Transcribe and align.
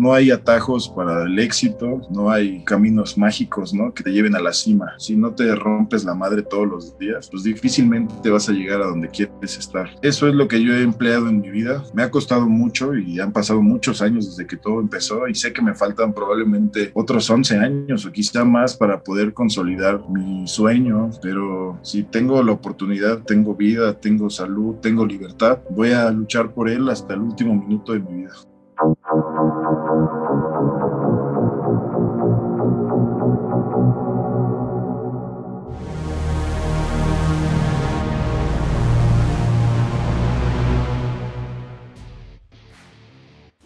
No 0.00 0.12
hay 0.12 0.32
atajos 0.32 0.88
para 0.88 1.22
el 1.22 1.38
éxito, 1.38 2.00
no 2.10 2.28
hay 2.28 2.64
caminos 2.64 3.16
mágicos, 3.16 3.72
¿no? 3.72 3.94
Que 3.94 4.02
te 4.02 4.12
lleven 4.12 4.34
a 4.34 4.40
la 4.40 4.52
cima. 4.52 4.94
Si 4.98 5.14
no 5.16 5.36
te 5.36 5.54
rompes 5.54 6.04
la 6.04 6.16
madre 6.16 6.42
todos 6.42 6.66
los 6.66 6.98
días, 6.98 7.28
pues 7.30 7.44
difícilmente 7.44 8.12
te 8.20 8.30
vas 8.30 8.48
a 8.48 8.52
llegar 8.52 8.82
a 8.82 8.86
donde 8.86 9.08
quieres 9.08 9.56
estar. 9.56 9.88
Eso 10.02 10.26
es 10.26 10.34
lo 10.34 10.48
que 10.48 10.60
yo 10.60 10.74
he 10.74 10.82
empleado 10.82 11.28
en 11.28 11.40
mi 11.40 11.48
vida. 11.48 11.84
Me 11.94 12.02
ha 12.02 12.10
costado 12.10 12.48
mucho 12.48 12.96
y 12.96 13.20
han 13.20 13.30
pasado 13.30 13.62
muchos 13.62 14.02
años 14.02 14.30
desde 14.30 14.48
que 14.48 14.56
todo 14.56 14.80
empezó 14.80 15.28
y 15.28 15.34
sé 15.36 15.52
que 15.52 15.62
me 15.62 15.76
faltan 15.76 16.12
probablemente 16.12 16.90
otros 16.94 17.30
11 17.30 17.58
años 17.58 18.04
o 18.04 18.10
quizá 18.10 18.44
más 18.44 18.76
para 18.76 19.00
poder 19.00 19.32
consolidar 19.32 20.02
mi 20.10 20.48
sueño, 20.48 21.10
pero 21.22 21.78
si 21.82 22.02
tengo 22.02 22.42
la 22.42 22.50
oportunidad, 22.50 23.22
tengo 23.22 23.54
vida, 23.54 24.00
tengo 24.00 24.28
salud, 24.28 24.74
tengo 24.82 25.06
libertad, 25.06 25.60
voy 25.70 25.92
a 25.92 26.10
luchar 26.10 26.52
por 26.52 26.68
él 26.68 26.88
hasta 26.88 27.14
el 27.14 27.20
último 27.20 27.54
minuto 27.54 27.92
de 27.92 28.00
mi 28.00 28.22
vida. 28.22 28.32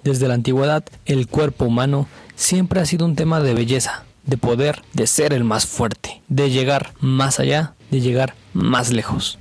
Desde 0.05 0.29
la 0.29 0.34
antigüedad, 0.34 0.84
el 1.07 1.27
cuerpo 1.27 1.65
humano 1.66 2.09
siempre 2.37 2.80
ha 2.80 2.87
sido 2.87 3.05
un 3.05 3.16
tema 3.16 3.41
de 3.41 3.55
belleza, 3.55 4.05
de 4.24 4.37
poder, 4.37 4.83
de 4.93 5.07
ser 5.07 5.33
el 5.33 5.45
más 5.45 5.66
fuerte, 5.66 6.23
de 6.29 6.51
llegar 6.51 6.93
más 7.01 7.41
allá, 7.41 7.74
de 7.91 8.01
llegar 8.01 8.34
más 8.52 8.93
lejos. 8.93 9.38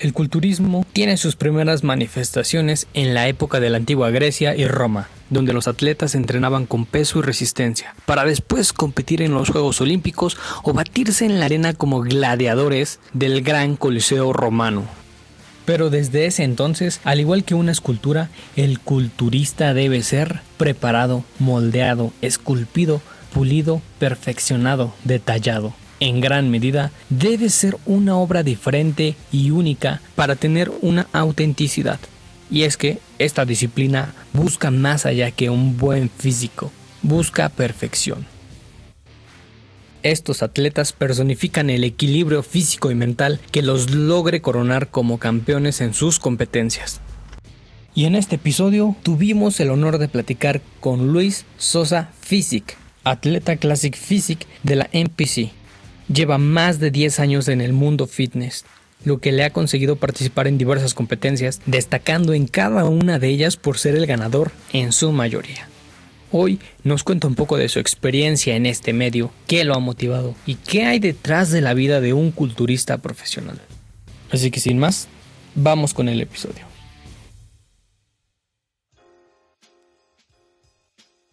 El 0.00 0.14
culturismo 0.14 0.86
tiene 0.94 1.18
sus 1.18 1.36
primeras 1.36 1.84
manifestaciones 1.84 2.86
en 2.94 3.12
la 3.12 3.28
época 3.28 3.60
de 3.60 3.68
la 3.68 3.76
antigua 3.76 4.08
Grecia 4.08 4.56
y 4.56 4.66
Roma, 4.66 5.08
donde 5.28 5.52
los 5.52 5.68
atletas 5.68 6.14
entrenaban 6.14 6.64
con 6.64 6.86
peso 6.86 7.18
y 7.18 7.22
resistencia, 7.22 7.94
para 8.06 8.24
después 8.24 8.72
competir 8.72 9.20
en 9.20 9.34
los 9.34 9.50
Juegos 9.50 9.80
Olímpicos 9.82 10.38
o 10.62 10.72
batirse 10.72 11.26
en 11.26 11.38
la 11.38 11.44
arena 11.44 11.74
como 11.74 12.00
gladiadores 12.00 12.98
del 13.12 13.42
gran 13.42 13.76
Coliseo 13.76 14.32
romano. 14.32 14.99
Pero 15.70 15.88
desde 15.88 16.26
ese 16.26 16.42
entonces, 16.42 17.00
al 17.04 17.20
igual 17.20 17.44
que 17.44 17.54
una 17.54 17.70
escultura, 17.70 18.28
el 18.56 18.80
culturista 18.80 19.72
debe 19.72 20.02
ser 20.02 20.40
preparado, 20.56 21.22
moldeado, 21.38 22.12
esculpido, 22.22 23.00
pulido, 23.32 23.80
perfeccionado, 24.00 24.92
detallado 25.04 25.72
en 26.00 26.20
gran 26.20 26.50
medida, 26.50 26.90
debe 27.08 27.50
ser 27.50 27.76
una 27.86 28.16
obra 28.16 28.42
diferente 28.42 29.14
y 29.30 29.52
única 29.52 30.00
para 30.16 30.34
tener 30.34 30.72
una 30.80 31.06
autenticidad. 31.12 32.00
Y 32.50 32.64
es 32.64 32.76
que 32.76 32.98
esta 33.20 33.44
disciplina 33.44 34.12
busca 34.32 34.72
más 34.72 35.06
allá 35.06 35.30
que 35.30 35.50
un 35.50 35.76
buen 35.76 36.10
físico, 36.10 36.72
busca 37.00 37.48
perfección. 37.48 38.26
Estos 40.02 40.42
atletas 40.42 40.92
personifican 40.92 41.70
el 41.70 41.84
equilibrio 41.84 42.42
físico 42.42 42.90
y 42.90 42.94
mental 42.94 43.40
que 43.50 43.62
los 43.62 43.90
logre 43.90 44.40
coronar 44.40 44.88
como 44.88 45.18
campeones 45.18 45.80
en 45.80 45.94
sus 45.94 46.18
competencias. 46.18 47.00
Y 47.94 48.04
en 48.04 48.14
este 48.14 48.36
episodio 48.36 48.96
tuvimos 49.02 49.60
el 49.60 49.70
honor 49.70 49.98
de 49.98 50.08
platicar 50.08 50.62
con 50.80 51.12
Luis 51.12 51.44
Sosa 51.58 52.10
Physic, 52.20 52.76
atleta 53.04 53.56
Classic 53.56 53.96
Physic 53.96 54.46
de 54.62 54.76
la 54.76 54.88
NPC, 54.92 55.50
Lleva 56.12 56.38
más 56.38 56.80
de 56.80 56.90
10 56.90 57.20
años 57.20 57.46
en 57.46 57.60
el 57.60 57.72
mundo 57.72 58.08
fitness, 58.08 58.64
lo 59.04 59.18
que 59.20 59.30
le 59.30 59.44
ha 59.44 59.50
conseguido 59.50 59.94
participar 59.94 60.48
en 60.48 60.58
diversas 60.58 60.92
competencias, 60.92 61.60
destacando 61.66 62.34
en 62.34 62.48
cada 62.48 62.84
una 62.84 63.20
de 63.20 63.28
ellas 63.28 63.56
por 63.56 63.78
ser 63.78 63.94
el 63.94 64.06
ganador 64.06 64.50
en 64.72 64.90
su 64.90 65.12
mayoría. 65.12 65.69
Hoy 66.32 66.60
nos 66.84 67.02
cuenta 67.02 67.26
un 67.26 67.34
poco 67.34 67.56
de 67.56 67.68
su 67.68 67.80
experiencia 67.80 68.54
en 68.54 68.66
este 68.66 68.92
medio, 68.92 69.32
qué 69.48 69.64
lo 69.64 69.74
ha 69.74 69.80
motivado 69.80 70.34
y 70.46 70.54
qué 70.54 70.84
hay 70.84 71.00
detrás 71.00 71.50
de 71.50 71.60
la 71.60 71.74
vida 71.74 72.00
de 72.00 72.12
un 72.12 72.30
culturista 72.30 72.98
profesional. 72.98 73.60
Así 74.30 74.52
que 74.52 74.60
sin 74.60 74.78
más, 74.78 75.08
vamos 75.56 75.92
con 75.92 76.08
el 76.08 76.20
episodio. 76.20 76.69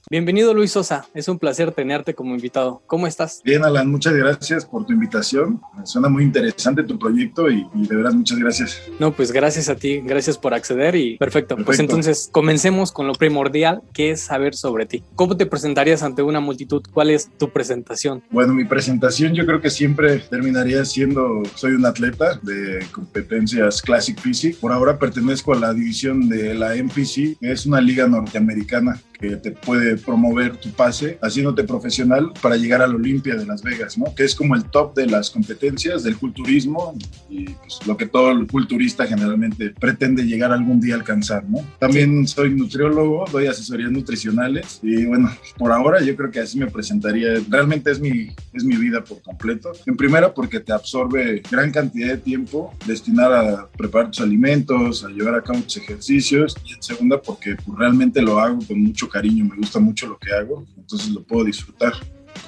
Bienvenido 0.10 0.54
Luis 0.54 0.72
Sosa, 0.72 1.06
es 1.14 1.28
un 1.28 1.38
placer 1.38 1.74
tenerte 1.74 2.14
como 2.14 2.34
invitado. 2.34 2.82
¿Cómo 2.88 3.08
estás? 3.08 3.42
Bien, 3.44 3.66
Alan, 3.66 3.92
muchas 3.92 4.14
gracias 4.14 4.66
por 4.66 4.86
tu 4.86 4.94
invitación. 4.94 5.60
Me 5.78 5.86
suena 5.86 6.08
muy 6.08 6.24
interesante 6.24 6.82
tu 6.84 6.98
proyecto 6.98 7.52
y, 7.52 7.68
de 7.74 7.94
verdad 7.94 8.14
muchas 8.14 8.40
gracias. 8.40 8.82
No, 9.00 9.12
pues 9.12 9.34
gracias 9.34 9.68
a 9.68 9.76
ti, 9.76 10.00
gracias 10.00 10.38
por 10.38 10.54
acceder 10.54 10.96
y 10.96 11.18
perfecto. 11.18 11.58
Pues 11.58 11.80
entonces 11.80 12.30
comencemos 12.32 12.94
con 12.94 13.06
lo 13.06 13.16
primordial, 13.16 13.82
que 13.94 14.12
es 14.12 14.22
saber 14.22 14.56
sobre 14.56 14.86
ti. 14.86 15.04
¿Cómo 15.16 15.36
te 15.36 15.46
presentarías 15.46 16.02
ante 16.04 16.22
una 16.22 16.40
multitud? 16.40 16.84
¿Cuál 16.94 17.10
es 17.10 17.30
tu 17.38 17.50
presentación? 17.50 18.24
Bueno, 18.32 18.54
mi 18.54 18.64
presentación 18.64 19.34
yo 19.34 19.46
creo 19.46 19.60
que 19.60 19.70
siempre 19.70 20.20
terminaría 20.20 20.86
siendo, 20.86 21.44
soy 21.56 21.74
un 21.74 21.86
atleta 21.86 22.40
de 22.44 22.80
competencias 22.94 23.82
Classic 23.82 24.18
Physique. 24.18 24.58
Por 24.62 24.72
ahora 24.72 24.98
pertenezco 24.98 25.52
a 25.52 25.60
la 25.60 25.74
división 25.74 26.30
de 26.30 26.54
la 26.54 26.76
MPC, 26.76 27.40
que 27.42 27.52
es 27.52 27.66
una 27.66 27.82
liga 27.82 28.08
norteamericana 28.08 29.02
que 29.20 29.36
te 29.38 29.52
puede 29.52 29.98
promover 29.98 30.58
tu 30.58 30.70
pase 30.72 31.18
haciéndote 31.22 31.64
profesional 31.64 32.32
para 32.42 32.56
llegar 32.56 32.82
a 32.82 32.88
la 32.88 32.96
Olimpia 32.96 33.36
de 33.36 33.46
Las 33.46 33.64
Vegas, 33.64 33.98
¿no? 33.98 34.14
Que 34.16 34.24
es 34.24 34.36
como 34.36 34.56
el 34.56 34.66
top 34.66 34.96
de 34.96 35.08
las 35.08 35.30
competencias 35.30 36.04
del 36.04 36.18
culturismo 36.18 36.96
y 37.30 37.46
pues, 37.46 37.80
lo 37.86 37.98
que 37.98 38.08
todo 38.08 38.32
el 38.32 38.48
culturista 38.48 39.06
generalmente 39.06 39.74
pretende 39.80 40.24
llegar 40.24 40.52
algún 40.52 40.80
día 40.80 40.96
a 40.96 40.98
alcanzar, 40.98 41.44
¿no? 41.50 41.60
También 41.80 42.28
soy 42.28 42.54
nutriólogo, 42.54 43.26
doy 43.32 43.48
asesorías 43.48 43.92
nutricionales 43.92 44.80
y 44.82 45.06
bueno, 45.06 45.32
por 45.58 45.72
ahora 45.72 46.02
yo 46.02 46.16
creo 46.16 46.32
que 46.32 46.40
así 46.40 46.58
me 46.60 46.68
presentaría. 46.68 47.30
Realmente 47.50 47.92
es 47.92 48.00
mi, 48.00 48.30
es 48.54 48.64
mi 48.64 48.76
vida 48.76 49.04
por 49.04 49.22
completo. 49.22 49.72
En 49.86 49.98
primera 49.98 50.34
porque 50.34 50.60
te 50.60 50.74
absorbe 50.74 51.42
gran 51.50 51.72
cantidad 51.72 52.10
de 52.10 52.18
tiempo 52.18 52.74
destinar 52.86 53.34
a 53.34 53.68
preparar 53.78 54.12
tus 54.12 54.22
alimentos, 54.22 55.04
a 55.04 55.10
llevar 55.10 55.36
a 55.36 55.42
cabo 55.42 55.60
tus 55.62 55.78
ejercicios 55.78 56.56
y 56.66 56.74
en 56.74 56.84
segunda 56.84 57.22
porque 57.22 57.56
pues, 57.56 57.78
realmente 57.78 58.22
lo 58.22 58.40
hago 58.40 58.60
con 58.68 58.82
mucho 58.82 59.07
cariño, 59.10 59.46
me 59.46 59.56
gusta 59.56 59.80
mucho 59.80 60.08
lo 60.08 60.18
que 60.18 60.34
hago, 60.34 60.66
entonces 60.76 61.10
lo 61.10 61.24
puedo 61.24 61.46
disfrutar. 61.46 61.94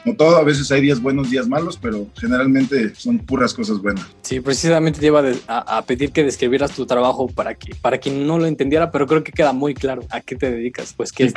Como 0.03 0.15
todo, 0.15 0.37
a 0.37 0.43
veces 0.43 0.71
hay 0.71 0.81
días 0.81 1.01
buenos, 1.01 1.29
días 1.29 1.47
malos, 1.47 1.77
pero 1.81 2.07
generalmente 2.19 2.93
son 2.95 3.19
puras 3.19 3.53
cosas 3.53 3.81
buenas. 3.81 4.05
Sí, 4.21 4.39
precisamente 4.39 4.99
te 4.99 5.07
iba 5.07 5.23
a, 5.47 5.81
pedir 5.83 6.11
que 6.11 6.23
describieras 6.23 6.71
tu 6.71 6.85
trabajo 6.85 7.27
para 7.27 7.55
que 7.55 7.73
para 7.75 7.97
quien 7.97 8.25
no 8.27 8.37
lo 8.37 8.45
entendiera, 8.45 8.91
pero 8.91 9.07
creo 9.07 9.23
que 9.23 9.31
queda 9.31 9.53
muy 9.53 9.73
claro 9.73 10.03
a 10.09 10.21
qué 10.21 10.35
te 10.35 10.51
dedicas, 10.51 10.93
pues 10.95 11.11
que 11.11 11.25
es 11.25 11.33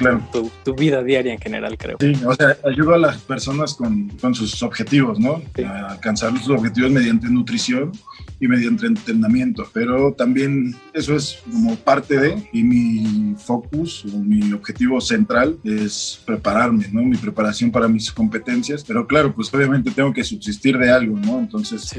tu, 0.65 0.75
vida 0.75 1.03
diaria 1.03 1.33
en 1.33 1.39
general, 1.39 1.77
creo. 1.77 1.97
Sí, 2.01 2.13
o 2.25 2.35
sea, 2.35 2.57
ayudo 2.65 2.95
a 2.95 2.99
las 2.99 3.19
personas 3.19 3.75
con, 3.75 4.09
con 4.21 4.35
sus 4.35 4.63
objetivos, 4.63 5.19
¿no? 5.19 5.43
A 5.65 5.93
alcanzar 5.93 6.37
sus 6.39 6.51
objetivos 6.51 6.91
mediante 6.91 7.29
nutrición 7.29 7.93
y 8.41 8.49
mediante 8.49 8.87
entrenamiento, 8.87 9.69
pero 9.73 10.13
también 10.13 10.75
eso 10.93 11.15
es 11.15 11.39
como 11.51 11.77
parte 11.77 12.19
de, 12.19 12.49
y 12.53 12.63
mi 12.63 13.35
focus 13.37 14.05
o 14.05 14.19
mi 14.19 14.53
objetivo 14.53 15.01
central 15.01 15.57
es 15.65 16.21
prepararme, 16.27 16.89
¿no? 16.93 17.03
Mi 17.03 17.17
preparación 17.17 17.71
para 17.71 17.89
mis 17.89 18.11
competencias, 18.11 18.42
pero 18.87 19.07
claro, 19.07 19.35
pues 19.35 19.53
obviamente 19.55 19.91
tengo 19.91 20.13
que 20.13 20.25
subsistir 20.25 20.79
de 20.79 20.91
algo, 20.91 21.19
¿no? 21.19 21.39
Entonces, 21.39 21.91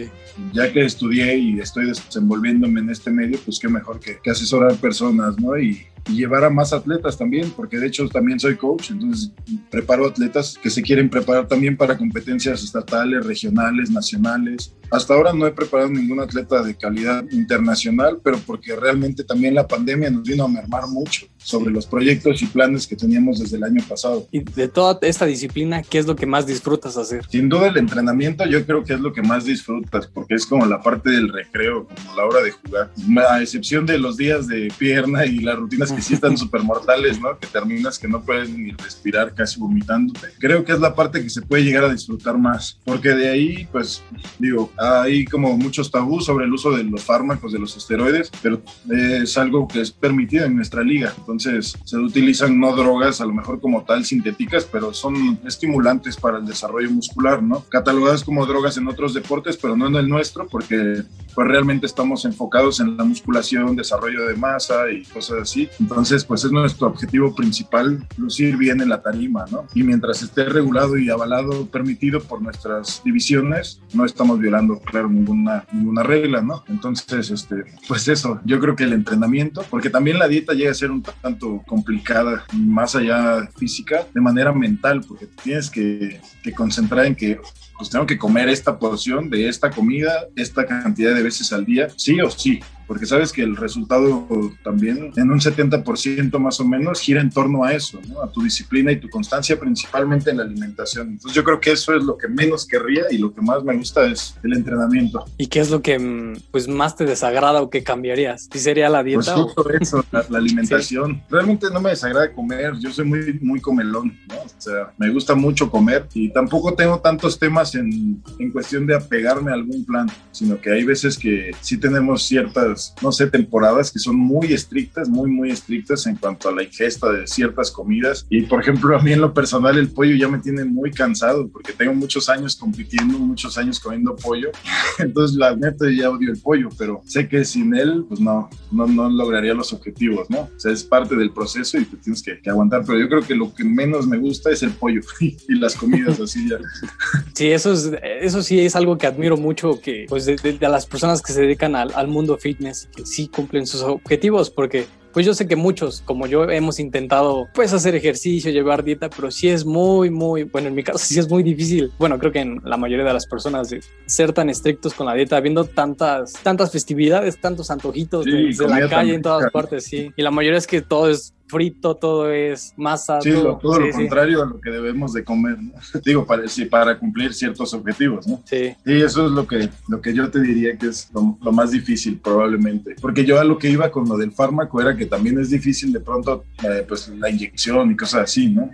ya 0.54 0.72
que 0.72 0.86
estudié 0.86 1.38
y 1.38 1.60
estoy 1.60 1.88
desenvolviéndome 1.88 2.82
en 2.82 2.90
este 2.90 3.12
medio, 3.12 3.40
pues 3.44 3.60
qué 3.60 3.68
mejor 3.68 4.00
que, 4.00 4.20
que 4.22 4.32
asesorar 4.32 4.76
personas, 4.76 5.40
¿no? 5.40 5.58
Y, 5.58 5.88
y 6.10 6.16
llevar 6.16 6.44
a 6.44 6.50
más 6.50 6.74
atletas 6.74 7.18
también, 7.18 7.52
porque 7.52 7.78
de 7.78 7.88
hecho 7.88 8.08
también 8.10 8.40
soy 8.40 8.58
coach, 8.58 8.92
entonces 8.92 9.32
preparo 9.70 10.08
atletas 10.08 10.58
que 10.62 10.70
se 10.70 10.82
quieren 10.82 11.10
preparar 11.10 11.48
también 11.48 11.78
para 11.78 11.98
competencias 11.98 12.64
estatales, 12.64 13.26
regionales, 13.26 13.90
nacionales. 13.90 14.74
Hasta 14.92 15.14
ahora 15.14 15.34
no 15.34 15.48
he 15.48 15.52
preparado 15.52 15.90
ningún 15.90 16.20
atleta 16.20 16.62
de 16.62 16.76
calidad 16.76 17.24
internacional, 17.32 18.20
pero 18.24 18.38
porque 18.46 18.76
realmente 18.76 19.24
también 19.24 19.56
la 19.56 19.68
pandemia 19.68 20.10
nos 20.10 20.24
vino 20.24 20.44
a 20.44 20.50
mermar 20.50 20.88
mucho 20.88 21.28
sobre 21.44 21.72
los 21.72 21.86
proyectos 21.86 22.42
y 22.42 22.46
planes 22.48 22.88
que 22.88 22.96
teníamos 22.96 23.40
desde 23.40 23.58
el 23.58 23.64
año 23.64 23.84
pasado. 23.88 24.28
Y 24.32 24.40
de 24.40 24.68
toda 24.68 24.98
esta 25.02 25.26
disciplina, 25.26 25.84
¿qué 25.84 26.00
es 26.00 26.08
lo 26.08 26.16
que 26.16 26.26
más 26.26 26.48
disfrutas 26.48 26.98
hacer? 26.98 27.26
Sin 27.30 27.50
duda 27.50 27.68
el 27.68 27.78
entrenamiento 27.78 28.46
yo 28.46 28.66
creo 28.66 28.84
que 28.84 28.94
es 28.94 29.00
lo 29.00 29.14
que 29.14 29.22
más 29.22 29.46
disfrutas, 29.46 30.08
porque 30.08 30.36
es 30.36 30.46
como 30.46 30.66
la 30.66 30.82
parte 30.82 31.10
del 31.10 31.30
recreo, 31.30 31.88
como 31.88 32.16
la 32.16 32.26
hora 32.26 32.42
de 32.42 32.52
jugar. 32.52 32.92
A 33.30 33.42
excepción 33.42 33.86
de 33.86 33.98
los 33.98 34.18
días 34.18 34.48
de 34.48 34.72
pierna 34.78 35.26
y 35.26 35.40
las 35.40 35.58
rutinas 35.58 35.92
que 35.92 36.02
sí 36.02 36.14
están 36.14 36.38
súper 36.44 36.64
mortales, 36.64 37.20
¿no? 37.20 37.38
Que 37.38 37.48
terminas 37.48 38.00
que 38.00 38.08
no 38.08 38.22
puedes 38.22 38.50
ni 38.50 38.72
respirar 38.72 39.34
casi 39.34 39.60
vomitándote. 39.60 40.28
Creo 40.40 40.64
que 40.64 40.72
es 40.72 40.80
la 40.80 40.96
parte 40.96 41.22
que 41.22 41.30
se 41.30 41.42
puede 41.42 41.64
llegar 41.64 41.86
a 41.86 41.92
disfrutar 41.92 42.38
más, 42.38 42.80
porque 42.84 43.10
de 43.10 43.30
ahí, 43.30 43.68
pues, 43.72 44.02
digo, 44.40 44.72
hay 44.78 45.26
como 45.26 45.58
muchos 45.58 45.92
tabús 45.92 46.26
sobre 46.26 46.46
el 46.46 46.54
uso 46.54 46.72
de 46.72 46.84
los 46.84 47.04
fármacos, 47.04 47.52
de 47.52 47.60
los 47.60 47.76
esteroides, 47.76 48.32
pero 48.42 48.62
es 48.90 49.38
algo 49.38 49.68
que 49.68 49.82
es 49.82 49.92
permitido 49.92 50.46
en 50.46 50.56
nuestra 50.56 50.84
liga. 50.84 51.14
Entonces 51.18 51.33
se 51.40 51.98
utilizan 51.98 52.60
no 52.60 52.76
drogas 52.76 53.22
a 53.22 53.26
lo 53.26 53.34
mejor 53.34 53.60
como 53.60 53.84
tal 53.84 54.06
sintéticas, 54.06 54.66
pero 54.66 54.94
son 54.94 55.40
estimulantes 55.46 56.18
para 56.18 56.38
el 56.38 56.46
desarrollo 56.46 56.92
muscular, 56.92 57.42
¿no? 57.42 57.64
Catalogadas 57.70 58.24
como 58.24 58.46
drogas 58.46 58.78
en 58.78 58.88
otros 58.88 59.14
deportes, 59.14 59.58
pero 59.58 59.76
no 59.76 59.88
en 59.88 59.96
el 59.96 60.10
nuestro, 60.10 60.48
porque 60.48 61.04
pues 61.34 61.48
realmente 61.48 61.86
estamos 61.86 62.26
enfocados 62.26 62.80
en 62.80 62.96
la 62.96 63.04
musculación, 63.04 63.76
desarrollo 63.76 64.28
de 64.28 64.36
masa 64.36 64.92
y 64.92 65.04
cosas 65.06 65.42
así. 65.42 65.70
Entonces, 65.80 66.24
pues 66.24 66.44
es 66.44 66.52
nuestro 66.52 66.88
objetivo 66.88 67.34
principal, 67.36 68.06
lucir 68.18 68.58
bien 68.58 68.82
en 68.82 68.90
la 68.90 69.02
tarima, 69.02 69.46
¿no? 69.52 69.66
Y 69.74 69.84
mientras 69.84 70.22
esté 70.22 70.46
regulado 70.46 70.98
y 70.98 71.10
avalado, 71.10 71.66
permitido 71.68 72.22
por 72.22 72.42
nuestras 72.42 73.02
divisiones, 73.04 73.82
no 73.94 74.06
estamos 74.06 74.40
violando, 74.40 74.80
claro, 74.80 75.10
ninguna, 75.10 75.66
ninguna 75.72 76.04
regla, 76.04 76.42
¿no? 76.42 76.64
Entonces, 76.68 77.32
este, 77.32 77.64
pues 77.88 78.08
eso, 78.08 78.40
yo 78.46 78.60
creo 78.60 78.76
que 78.76 78.84
el 78.84 78.94
entrenamiento, 78.94 79.66
porque 79.70 79.90
también 79.90 80.20
la 80.20 80.28
dieta 80.28 80.54
llega 80.54 80.72
a 80.72 80.76
ser 80.76 80.92
un 80.92 81.02
tanto 81.24 81.64
complicada, 81.66 82.44
más 82.52 82.96
allá 82.96 83.50
física, 83.58 84.06
de 84.14 84.20
manera 84.20 84.52
mental, 84.52 85.02
porque 85.08 85.26
tienes 85.42 85.70
que, 85.70 86.20
que 86.44 86.52
concentrar 86.52 87.06
en 87.06 87.16
que 87.16 87.40
pues 87.78 87.90
tengo 87.90 88.06
que 88.06 88.18
comer 88.18 88.50
esta 88.50 88.78
porción 88.78 89.30
de 89.30 89.48
esta 89.48 89.72
comida, 89.72 90.28
esta 90.36 90.66
cantidad 90.66 91.16
de 91.16 91.24
veces 91.24 91.54
al 91.54 91.66
día, 91.66 91.88
sí 91.96 92.20
o 92.20 92.30
sí 92.30 92.60
porque 92.94 93.08
sabes 93.08 93.34
que 93.34 93.42
el 93.42 93.56
resultado 93.56 94.28
también 94.64 95.12
en 95.16 95.32
un 95.32 95.40
70% 95.40 96.38
más 96.38 96.60
o 96.60 96.64
menos 96.64 97.02
gira 97.02 97.22
en 97.22 97.32
torno 97.32 97.64
a 97.64 97.74
eso, 97.74 98.00
¿no? 98.08 98.22
a 98.22 98.32
tu 98.32 98.44
disciplina 98.44 98.92
y 98.92 99.00
tu 99.00 99.10
constancia 99.10 99.60
principalmente 99.60 100.30
en 100.30 100.38
la 100.38 100.44
alimentación. 100.44 101.08
Entonces 101.08 101.34
yo 101.34 101.44
creo 101.44 101.60
que 101.60 101.72
eso 101.72 101.96
es 101.96 102.04
lo 102.04 102.16
que 102.16 102.28
menos 102.28 102.68
querría 102.68 103.06
y 103.10 103.18
lo 103.18 103.34
que 103.34 103.42
más 103.42 103.64
me 103.64 103.76
gusta 103.76 104.06
es 104.06 104.36
el 104.44 104.54
entrenamiento. 104.54 105.26
¿Y 105.40 105.48
qué 105.48 105.62
es 105.62 105.72
lo 105.72 105.82
que 105.82 105.98
mm, 105.98 106.34
pues 106.52 106.68
más 106.68 106.96
te 106.96 107.06
desagrada 107.06 107.64
o 107.64 107.72
que 107.72 107.84
cambiarías? 107.84 108.48
¿Si 108.54 108.60
sería 108.60 108.90
la 108.90 109.02
dieta? 109.02 109.34
Pues 109.34 109.44
justo 109.44 109.70
eso, 109.72 110.06
la, 110.12 110.20
alimentación. 110.38 111.20
Realmente 111.32 111.72
no 111.74 111.82
me 111.82 111.90
desagrada 111.90 112.32
comer, 112.32 112.76
yo 112.78 112.92
soy 112.92 113.06
muy, 113.06 113.40
muy 113.42 113.60
comelón, 113.60 114.16
¿no? 114.28 114.36
O 114.36 114.62
sea, 114.62 114.94
me 115.00 115.10
gusta 115.10 115.34
mucho 115.34 115.72
comer 115.72 116.06
y 116.14 116.30
tampoco 116.30 116.76
tengo 116.76 117.00
tantos 117.00 117.40
temas 117.40 117.74
en, 117.74 118.22
en 118.38 118.52
cuestión 118.52 118.86
de 118.86 118.96
apegarme 118.96 119.50
a 119.50 119.56
algún 119.56 119.84
plan, 119.84 120.08
sino 120.32 120.62
que 120.62 120.72
hay 120.72 120.84
veces 120.84 121.18
que 121.18 121.56
sí 121.60 121.78
tenemos 121.78 122.22
ciertas 122.22 122.83
no 123.02 123.12
sé, 123.12 123.28
temporadas 123.28 123.92
que 123.92 124.00
son 124.00 124.16
muy 124.16 124.54
estrictas, 124.54 125.10
muy, 125.10 125.30
muy 125.30 125.52
estrictas 125.52 126.06
en 126.08 126.16
cuanto 126.16 126.50
a 126.50 126.52
la 126.52 126.64
ingesta 126.64 127.12
de 127.12 127.28
ciertas 127.28 127.72
comidas. 127.72 128.26
Y 128.30 128.44
por 128.44 128.62
ejemplo, 128.62 128.98
a 128.98 129.02
mí 129.02 129.12
en 129.14 129.22
lo 129.22 129.34
personal 129.34 129.78
el 129.78 129.90
pollo 129.90 130.16
ya 130.16 130.28
me 130.28 130.40
tiene 130.40 130.64
muy 130.66 130.92
cansado 130.92 131.48
porque 131.50 131.74
tengo 131.74 131.94
muchos 131.94 132.30
años 132.30 132.56
compitiendo, 132.56 133.18
muchos 133.20 133.58
años 133.58 133.80
comiendo 133.80 134.16
pollo. 134.16 134.52
Entonces, 135.00 135.38
la 135.38 135.56
neta 135.56 135.86
ya 135.90 136.10
odio 136.10 136.32
el 136.32 136.40
pollo, 136.40 136.70
pero 136.78 137.02
sé 137.06 137.28
que 137.28 137.46
sin 137.46 137.76
él, 137.76 138.06
pues 138.08 138.20
no, 138.20 138.50
no, 138.72 138.88
no 138.88 139.10
lograría 139.10 139.54
los 139.54 139.74
objetivos, 139.74 140.30
¿no? 140.30 140.42
O 140.42 140.60
sea, 140.60 140.72
es 140.72 140.84
parte 140.84 141.16
del 141.16 141.32
proceso 141.32 141.78
y 141.78 141.86
te 141.86 141.98
tienes 141.98 142.22
que, 142.22 142.40
aguantar. 142.50 142.84
Pero 142.86 143.00
yo 143.00 143.08
creo 143.08 143.22
que 143.22 143.36
lo 143.36 143.54
que 143.54 143.64
menos 143.64 144.08
me 144.08 144.18
gusta 144.18 144.52
es 144.52 144.64
el 144.64 144.72
pollo 144.72 145.02
y 145.20 145.56
las 145.56 145.76
comidas 145.76 146.20
así 146.20 146.50
ya. 146.50 146.58
Sí, 147.34 147.48
eso, 147.48 147.74
es, 147.74 147.92
eso 148.22 148.44
sí 148.44 148.60
es 148.60 148.76
algo 148.76 148.98
que 148.98 149.08
admiro 149.08 149.38
mucho, 149.38 149.80
que 149.82 150.06
pues 150.08 150.26
de, 150.26 150.36
de, 150.36 150.70
las 150.70 150.86
personas 150.86 151.22
que 151.22 151.34
se 151.34 151.42
dedican 151.42 151.76
al, 151.76 151.92
al 151.96 152.08
mundo 152.08 152.38
fitness 152.38 152.63
que 152.96 153.06
sí 153.06 153.28
cumplen 153.28 153.68
sus 153.68 153.82
objetivos, 153.82 154.50
porque 154.50 154.86
pues 155.14 155.28
yo 155.28 155.34
sé 155.36 155.48
que 155.48 155.56
muchos, 155.56 156.02
como 156.02 156.26
yo, 156.26 156.50
hemos 156.50 156.80
intentado 156.80 157.48
pues 157.54 157.72
hacer 157.72 157.94
ejercicio, 157.94 158.52
llevar 158.52 158.84
dieta, 158.84 159.10
pero 159.12 159.30
sí 159.30 159.48
es 159.48 159.64
muy, 159.64 160.10
muy, 160.10 160.44
bueno, 160.44 160.70
en 160.70 160.76
mi 160.76 160.84
caso 160.84 160.98
sí 161.06 161.20
es 161.20 161.30
muy 161.30 161.44
difícil. 161.44 161.92
Bueno, 162.00 162.18
creo 162.18 162.32
que 162.32 162.40
en 162.40 162.62
la 162.66 162.78
mayoría 162.78 163.06
de 163.06 163.14
las 163.14 163.28
personas 163.28 163.70
de 163.70 163.82
ser 164.08 164.34
tan 164.34 164.50
estrictos 164.50 164.94
con 164.94 165.06
la 165.06 165.14
dieta, 165.14 165.40
viendo 165.40 165.66
tantas, 165.66 166.34
tantas 166.42 166.72
festividades, 166.72 167.40
tantos 167.40 167.70
antojitos 167.70 168.26
de, 168.26 168.56
la 168.68 168.90
calle 168.90 169.14
en 169.14 169.22
todas 169.22 169.52
partes, 169.52 169.86
sí. 169.86 170.12
Y 170.16 170.22
la 170.24 170.32
mayoría 170.32 170.58
es 170.58 170.66
que 170.66 170.82
todo 170.82 171.10
es 171.10 171.36
frito, 171.54 171.96
todo 171.96 172.32
es 172.32 172.74
masa. 172.76 173.22
Sí, 173.22 173.32
todo, 173.32 173.80
lo 173.80 173.92
contrario 173.92 174.42
a 174.44 174.46
lo 174.46 174.60
que 174.60 174.72
debemos 174.72 175.14
de 175.14 175.24
comer, 175.24 175.62
¿no? 175.62 175.74
Digo, 176.06 176.26
para, 176.26 176.44
para 176.70 177.00
cumplir 177.00 177.34
ciertos 177.34 177.74
objetivos, 177.74 178.28
¿no? 178.28 178.42
Sí. 178.46 178.76
Y 178.86 179.02
eso 179.02 179.28
es 179.28 179.32
lo 179.32 179.48
que, 179.48 179.70
lo 179.88 180.02
que 180.02 180.14
yo 180.14 180.30
te 180.30 180.42
diría 180.42 180.76
que 180.78 180.88
es 180.88 181.10
lo, 181.14 181.38
más 181.52 181.72
difícil 181.72 182.20
probablemente. 182.20 182.96
Porque 183.00 183.24
yo 183.24 183.40
a 183.40 183.44
lo 183.44 183.58
que 183.58 183.70
iba 183.70 183.92
con 183.92 184.10
lo 184.10 184.18
del 184.18 184.32
fármaco 184.32 184.82
era 184.82 184.98
que 184.98 185.06
también 185.06 185.40
es 185.40 185.52
difícil 185.52 185.94
de 185.94 186.00
pronto, 186.00 186.44
eh, 186.64 186.84
pues 186.88 187.10
la 187.10 187.30
inyección 187.30 187.92
y 187.92 187.96
cosas 187.96 188.24
así, 188.24 188.50
¿no? 188.50 188.72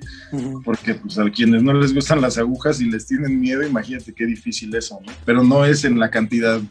Porque 0.64 0.96
pues 0.96 1.18
a 1.20 1.30
quienes 1.30 1.62
no 1.62 1.74
les 1.74 1.94
gustan 1.94 2.22
las 2.22 2.38
agujas 2.38 2.80
y 2.80 2.90
les 2.90 3.06
tienen 3.06 3.40
miedo, 3.40 3.62
imagínate 3.66 4.14
qué 4.14 4.26
difícil 4.26 4.74
eso, 4.74 5.00
¿no? 5.06 5.12
Pero 5.26 5.44
no 5.44 5.66
es 5.66 5.84
en 5.84 6.00
la 6.00 6.10
cantidad 6.10 6.62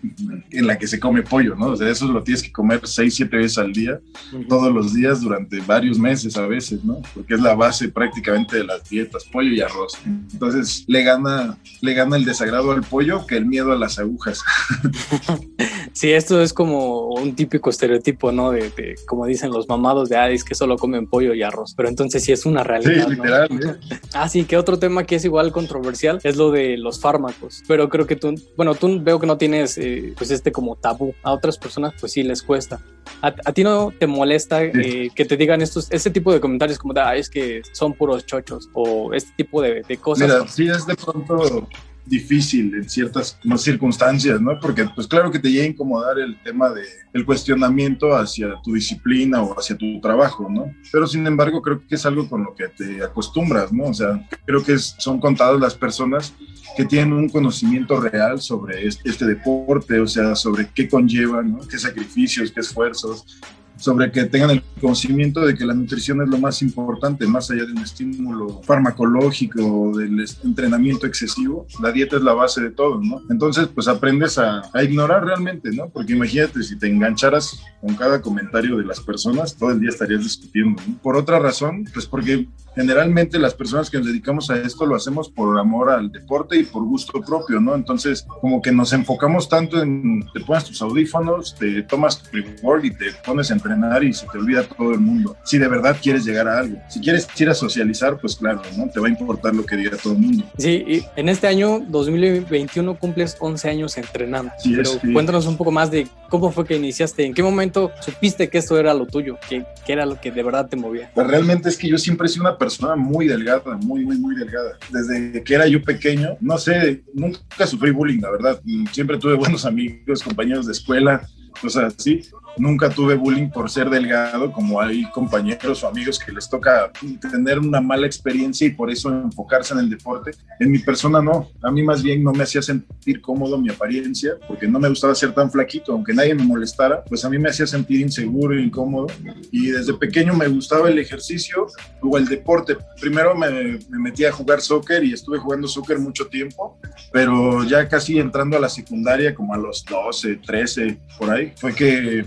en 0.51 0.67
la 0.67 0.79
que 0.79 0.87
se 0.87 0.99
come 0.99 1.23
pollo, 1.23 1.55
¿no? 1.55 1.67
O 1.67 1.77
sea, 1.77 1.89
eso 1.89 2.07
lo 2.09 2.23
tienes 2.23 2.43
que 2.43 2.53
comer 2.53 2.81
seis, 2.85 3.15
siete 3.15 3.37
veces 3.37 3.59
al 3.59 3.73
día, 3.73 4.01
todos 4.49 4.73
los 4.73 4.95
días 4.95 5.21
durante 5.21 5.61
varios 5.61 5.98
meses 5.99 6.37
a 6.37 6.47
veces, 6.47 6.85
¿no? 6.85 7.01
Porque 7.15 7.35
es 7.35 7.41
la 7.41 7.55
base 7.55 7.89
prácticamente 7.89 8.57
de 8.57 8.65
las 8.65 8.89
dietas, 8.89 9.25
pollo 9.25 9.51
y 9.51 9.61
arroz. 9.61 9.99
Entonces 10.05 10.85
le 10.87 11.03
gana, 11.03 11.59
le 11.81 11.95
gana 11.95 12.17
el 12.17 12.25
desagrado 12.25 12.73
al 12.73 12.83
pollo 12.83 13.27
que 13.27 13.37
el 13.37 13.47
miedo 13.47 13.73
a 13.73 13.77
las 13.77 13.99
agujas. 13.99 14.43
Sí, 15.99 16.13
esto 16.13 16.41
es 16.41 16.53
como 16.53 17.09
un 17.09 17.35
típico 17.35 17.71
estereotipo, 17.71 18.31
¿no? 18.31 18.53
De, 18.53 18.95
como 19.09 19.27
dicen 19.27 19.51
los 19.51 19.69
mamados 19.69 20.09
de 20.09 20.17
Addis 20.17 20.45
que 20.45 20.55
solo 20.55 20.77
comen 20.77 21.09
pollo 21.09 21.35
y 21.35 21.43
arroz. 21.43 21.75
Pero 21.77 21.89
entonces 21.89 22.23
sí 22.23 22.31
es 22.31 22.47
una 22.47 22.63
realidad. 22.63 23.09
Sí, 23.09 23.15
literal. 23.17 23.49
¿eh? 23.51 23.99
Ah, 24.15 24.29
sí, 24.29 24.45
que 24.45 24.57
otro 24.57 24.79
tema 24.79 25.05
que 25.05 25.17
es 25.17 25.25
igual 25.25 25.51
controversial 25.51 26.21
es 26.23 26.37
lo 26.37 26.53
de 26.53 26.77
los 26.77 27.01
fármacos. 27.01 27.65
Pero 27.67 27.89
creo 27.89 28.07
que 28.07 28.15
tú, 28.15 28.35
bueno, 28.57 28.75
tú 28.77 29.01
veo 29.03 29.19
que 29.19 29.27
no 29.27 29.39
tienes 29.39 29.77
eh, 29.79 30.15
pues 30.17 30.31
este 30.31 30.53
como 30.53 30.77
tabú. 30.77 31.15
A 31.23 31.33
otras 31.33 31.59
personas 31.59 31.95
pues 31.99 32.13
sí 32.13 32.23
les 32.23 32.43
cuesta. 32.45 32.81
¿A, 33.21 33.33
ti 33.33 33.65
no 33.65 33.93
te 33.99 34.07
molesta 34.07 34.63
eh, 34.63 35.11
que 35.15 35.25
te 35.25 35.37
digan 35.37 35.63
estos, 35.63 35.78
este 35.91 36.11
tipo 36.11 36.33
de 36.33 36.41
comentarios 36.41 36.79
como 36.79 36.95
ah, 36.97 37.17
es 37.17 37.29
que 37.29 37.63
son 37.73 37.93
puros 37.93 38.27
chochos 38.27 38.69
o 38.73 39.13
este 39.13 39.33
tipo 39.37 39.63
de, 39.63 39.83
de 39.87 39.97
cosas? 39.97 40.29
Mira, 40.29 40.49
sí 40.49 40.69
es 40.69 40.87
de 40.87 40.95
pronto 40.95 41.69
difícil 42.09 42.75
en 42.75 42.89
ciertas 42.89 43.39
circunstancias, 43.57 44.41
¿no? 44.41 44.59
Porque 44.61 44.87
pues 44.95 45.07
claro 45.07 45.31
que 45.31 45.39
te 45.39 45.51
llega 45.51 45.65
a 45.65 45.69
incomodar 45.69 46.19
el 46.19 46.41
tema 46.43 46.71
de 46.71 46.83
el 47.13 47.25
cuestionamiento 47.25 48.17
hacia 48.17 48.61
tu 48.63 48.75
disciplina 48.75 49.43
o 49.43 49.59
hacia 49.59 49.77
tu 49.77 50.01
trabajo, 50.01 50.49
¿no? 50.51 50.73
Pero 50.91 51.07
sin 51.07 51.27
embargo 51.27 51.61
creo 51.63 51.87
que 51.87 51.95
es 51.95 52.07
algo 52.07 52.29
con 52.29 52.45
lo 52.45 52.55
que 52.55 52.69
te 52.69 53.03
acostumbras, 53.03 53.73
¿no? 53.73 53.85
O 53.85 53.95
sea, 53.95 54.27
creo 54.47 54.65
que 54.65 54.79
son 54.79 55.21
contadas 55.21 55.61
las 55.61 55.75
personas 55.75 56.33
que 56.77 56.85
tienen 56.85 57.13
un 57.13 57.29
conocimiento 57.29 58.01
real 58.01 58.41
sobre 58.41 58.87
este, 58.87 59.09
este 59.09 59.27
deporte, 59.27 60.01
o 60.01 60.07
sea, 60.07 60.35
sobre 60.35 60.69
qué 60.75 60.89
conlleva, 60.89 61.43
¿no? 61.43 61.59
Qué 61.61 61.79
sacrificios, 61.79 62.51
qué 62.51 62.61
esfuerzos, 62.61 63.41
sobre 63.79 64.11
que 64.11 64.25
tengan 64.25 64.51
el 64.51 64.63
conocimiento 64.81 65.41
de 65.47 65.55
que 65.55 65.65
la 65.65 65.75
nutrición 65.75 66.21
es 66.23 66.29
lo 66.29 66.39
más 66.39 66.63
importante, 66.63 67.27
más 67.27 67.51
allá 67.51 67.65
de 67.65 67.73
un 67.73 67.79
estímulo 67.79 68.61
farmacológico 68.63 69.97
del 69.97 70.25
entrenamiento 70.45 71.07
excesivo, 71.07 71.67
la 71.81 71.93
dieta 71.93 72.17
es 72.17 72.23
la 72.23 72.35
base 72.35 72.61
de 72.61 72.71
todo, 72.71 73.01
¿no? 73.01 73.23
Entonces, 73.31 73.69
pues 73.69 73.89
aprendes 73.89 74.39
a, 74.39 74.63
a 74.73 74.83
ignorar 74.83 75.25
realmente, 75.25 75.71
¿no? 75.71 75.89
Porque 75.89 76.13
imagínate, 76.13 76.63
si 76.63 76.79
te 76.79 76.89
engancharas 76.89 77.61
con 77.81 77.95
cada 77.95 78.21
comentario 78.21 78.77
de 78.77 78.85
las 78.85 79.01
personas, 79.01 79.57
todo 79.57 79.71
el 79.71 79.81
día 79.81 79.91
estarías 79.91 80.23
discutiendo. 80.23 80.83
Por 81.03 81.17
otra 81.17 81.39
razón, 81.39 81.85
pues 81.93 82.07
porque 82.07 82.49
generalmente 82.79 83.41
las 83.41 83.55
personas 83.55 83.91
que 83.91 83.99
nos 83.99 84.07
dedicamos 84.07 84.51
a 84.51 84.57
esto 84.57 84.87
lo 84.87 84.95
hacemos 84.95 85.29
por 85.29 85.59
amor 85.59 85.91
al 85.91 86.13
deporte 86.13 86.57
y 86.57 86.63
por 86.63 86.85
gusto 86.85 87.21
propio, 87.21 87.59
¿no? 87.59 87.75
Entonces, 87.75 88.25
como 88.41 88.63
que 88.63 88.71
nos 88.71 88.93
enfocamos 88.93 89.49
tanto 89.49 89.83
en, 89.83 90.25
te 90.33 90.39
pones 90.41 90.65
tus 90.65 90.81
audífonos, 90.81 91.57
te 91.57 91.83
tomas 91.83 92.23
tu 92.23 92.31
pre 92.31 92.47
y 92.85 92.91
te 92.93 93.07
pones 93.27 93.51
a 93.51 93.55
entrenar 93.55 94.05
y 94.05 94.13
se 94.13 94.29
te 94.29 94.39
olvida 94.39 94.63
todo 94.63 94.93
el 94.93 95.01
mundo. 95.01 95.37
Si 95.43 95.59
de 95.59 95.67
verdad 95.67 95.97
quieres 96.01 96.25
llegar 96.25 96.47
a 96.47 96.61
algo, 96.61 96.79
si 96.89 97.01
quieres 97.01 97.27
ir 97.37 97.49
a 97.49 97.55
socializar, 97.55 98.17
pues 98.21 98.37
claro, 98.37 98.63
¿no? 98.77 98.89
Te 98.89 99.01
va 99.01 99.09
a 99.09 99.11
importar 99.11 99.57
lo 99.57 99.67
que 99.67 99.75
diga 99.75 99.97
todo 100.01 100.13
el 100.13 100.21
mundo. 100.21 100.45
Sí, 100.57 100.85
y 100.87 101.05
en 101.17 101.29
este 101.29 101.49
año 101.49 101.81
2021 101.89 102.97
cumples 102.97 103.37
11 103.41 103.71
años 103.71 103.99
entrenando. 103.99 104.53
Sí, 104.63 104.73
pero 104.77 104.91
cuéntanos 105.13 105.47
un 105.47 105.57
poco 105.57 105.73
más 105.73 105.91
de 105.91 106.07
cómo 106.29 106.53
fue 106.53 106.65
que 106.65 106.77
iniciaste, 106.77 107.25
en 107.25 107.35
qué 107.35 107.43
momento 107.43 107.91
supiste 108.01 108.49
que 108.49 108.59
esto 108.59 108.79
era 108.79 108.95
lo 108.95 109.07
tuyo, 109.07 109.37
que, 109.49 109.65
que 109.85 109.93
era 109.93 110.07
lo 110.07 110.21
que 110.21 110.31
de 110.31 110.45
verdad 110.45 110.69
te 110.69 110.77
movía. 110.77 111.11
Pues 111.13 111.27
realmente 111.27 111.69
es 111.69 111.77
que 111.77 111.89
yo 111.89 111.99
siempre 111.99 112.27
he 112.27 112.29
sido 112.29 112.43
una 112.43 112.57
persona 112.57 112.68
persona 112.69 112.97
muy 112.97 113.27
delgada, 113.27 113.77
muy, 113.79 114.05
muy, 114.05 114.19
muy 114.19 114.37
delgada. 114.37 114.79
Desde 114.91 115.43
que 115.43 115.55
era 115.55 115.67
yo 115.67 115.83
pequeño, 115.83 116.37
no 116.41 116.59
sé, 116.59 117.03
nunca 117.15 117.67
sufrí 117.67 117.91
bullying, 117.91 118.21
la 118.21 118.31
verdad. 118.31 118.61
Siempre 118.93 119.17
tuve 119.19 119.35
buenos 119.35 119.65
amigos, 119.65 120.23
compañeros 120.23 120.67
de 120.67 120.73
escuela, 120.73 121.27
cosas 121.61 121.95
así. 121.97 122.23
Nunca 122.59 122.91
tuve 122.91 123.15
bullying 123.15 123.49
por 123.49 123.71
ser 123.71 123.91
delgado, 123.91 124.53
como 124.53 124.81
hay 124.81 125.05
compañeros 125.11 125.83
o 125.83 125.89
amigos 125.89 126.19
que 126.19 126.33
les 126.33 126.49
toca 126.49 126.91
tener 127.31 127.59
una 127.59 127.81
mala 127.81 128.07
experiencia 128.07 128.67
y 128.67 128.71
por 128.71 128.91
eso 128.91 129.11
enfocarse 129.11 129.75
en 129.75 129.81
el 129.81 129.91
deporte. 129.91 130.33
En 130.61 130.71
mi 130.71 130.79
persona 130.79 131.21
no, 131.21 131.51
a 131.63 131.71
mí 131.71 131.83
más 131.83 132.03
bien 132.03 132.23
no 132.23 132.33
me 132.33 132.43
hacía 132.43 132.63
sentir 132.63 133.21
cómodo 133.21 133.59
mi 133.59 133.71
apariencia, 133.71 134.33
porque 134.47 134.67
no 134.67 134.79
me 134.79 134.89
gustaba 134.89 135.15
ser 135.15 135.33
tan 135.33 135.51
flaquito, 135.51 135.93
aunque 135.93 136.13
nadie 136.13 136.35
me 136.35 136.45
molestara, 136.45 137.05
pues 137.05 137.25
a 137.25 137.31
mí 137.31 137.39
me 137.39 137.51
hacía 137.51 137.67
sentir 137.67 138.01
inseguro 138.01 138.55
e 138.55 138.63
incómodo. 138.63 139.07
Y 139.51 139.69
desde 139.69 139.95
pequeño 139.95 140.35
me 140.35 140.49
gustaba 140.49 140.89
el 140.89 140.99
ejercicio 140.99 141.67
o 142.03 142.19
el 142.19 142.27
deporte. 142.27 142.77
Primero 143.01 143.35
me, 143.35 143.79
me 143.89 143.99
metí 143.99 144.25
a 144.25 144.33
jugar 144.33 144.61
soccer 144.61 145.05
y 145.05 145.13
estuve 145.13 145.39
jugando 145.39 145.69
soccer 145.69 145.99
mucho 145.99 146.27
tiempo, 146.27 146.79
pero 147.13 147.65
ya 147.65 147.89
casi 147.89 148.19
entrando 148.19 148.57
a 148.57 148.61
la 148.61 148.69
secundaria, 148.69 149.35
como 149.35 149.55
a 149.55 149.59
los 149.59 149.85
12, 149.85 150.37
13, 150.37 150.99
por 151.19 151.31
ahí, 151.31 151.53
fue 151.57 151.75
que 151.75 152.25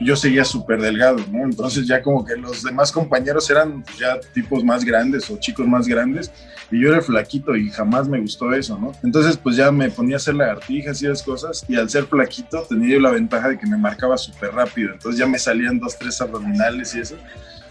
yo 0.00 0.16
seguía 0.16 0.44
súper 0.44 0.80
delgado, 0.80 1.18
¿no? 1.30 1.44
Entonces 1.44 1.86
ya 1.86 2.02
como 2.02 2.24
que 2.24 2.36
los 2.36 2.62
demás 2.62 2.92
compañeros 2.92 3.48
eran 3.50 3.84
ya 3.98 4.18
tipos 4.32 4.64
más 4.64 4.84
grandes 4.84 5.30
o 5.30 5.38
chicos 5.38 5.66
más 5.66 5.86
grandes 5.86 6.30
y 6.70 6.80
yo 6.80 6.88
era 6.88 7.00
flaquito 7.00 7.56
y 7.56 7.70
jamás 7.70 8.08
me 8.08 8.20
gustó 8.20 8.52
eso, 8.52 8.78
¿no? 8.78 8.92
Entonces 9.02 9.36
pues 9.36 9.56
ya 9.56 9.70
me 9.70 9.90
ponía 9.90 10.16
a 10.16 10.18
hacer 10.18 10.34
lagartijas 10.34 11.00
y 11.02 11.06
esas 11.06 11.22
cosas 11.22 11.64
y 11.68 11.76
al 11.76 11.88
ser 11.88 12.04
flaquito 12.06 12.66
tenía 12.68 12.94
yo 12.94 13.00
la 13.00 13.10
ventaja 13.10 13.48
de 13.48 13.58
que 13.58 13.66
me 13.66 13.76
marcaba 13.76 14.16
súper 14.16 14.52
rápido, 14.52 14.92
entonces 14.92 15.18
ya 15.18 15.26
me 15.26 15.38
salían 15.38 15.78
dos, 15.78 15.98
tres 15.98 16.20
abdominales 16.20 16.94
y 16.94 17.00
eso 17.00 17.16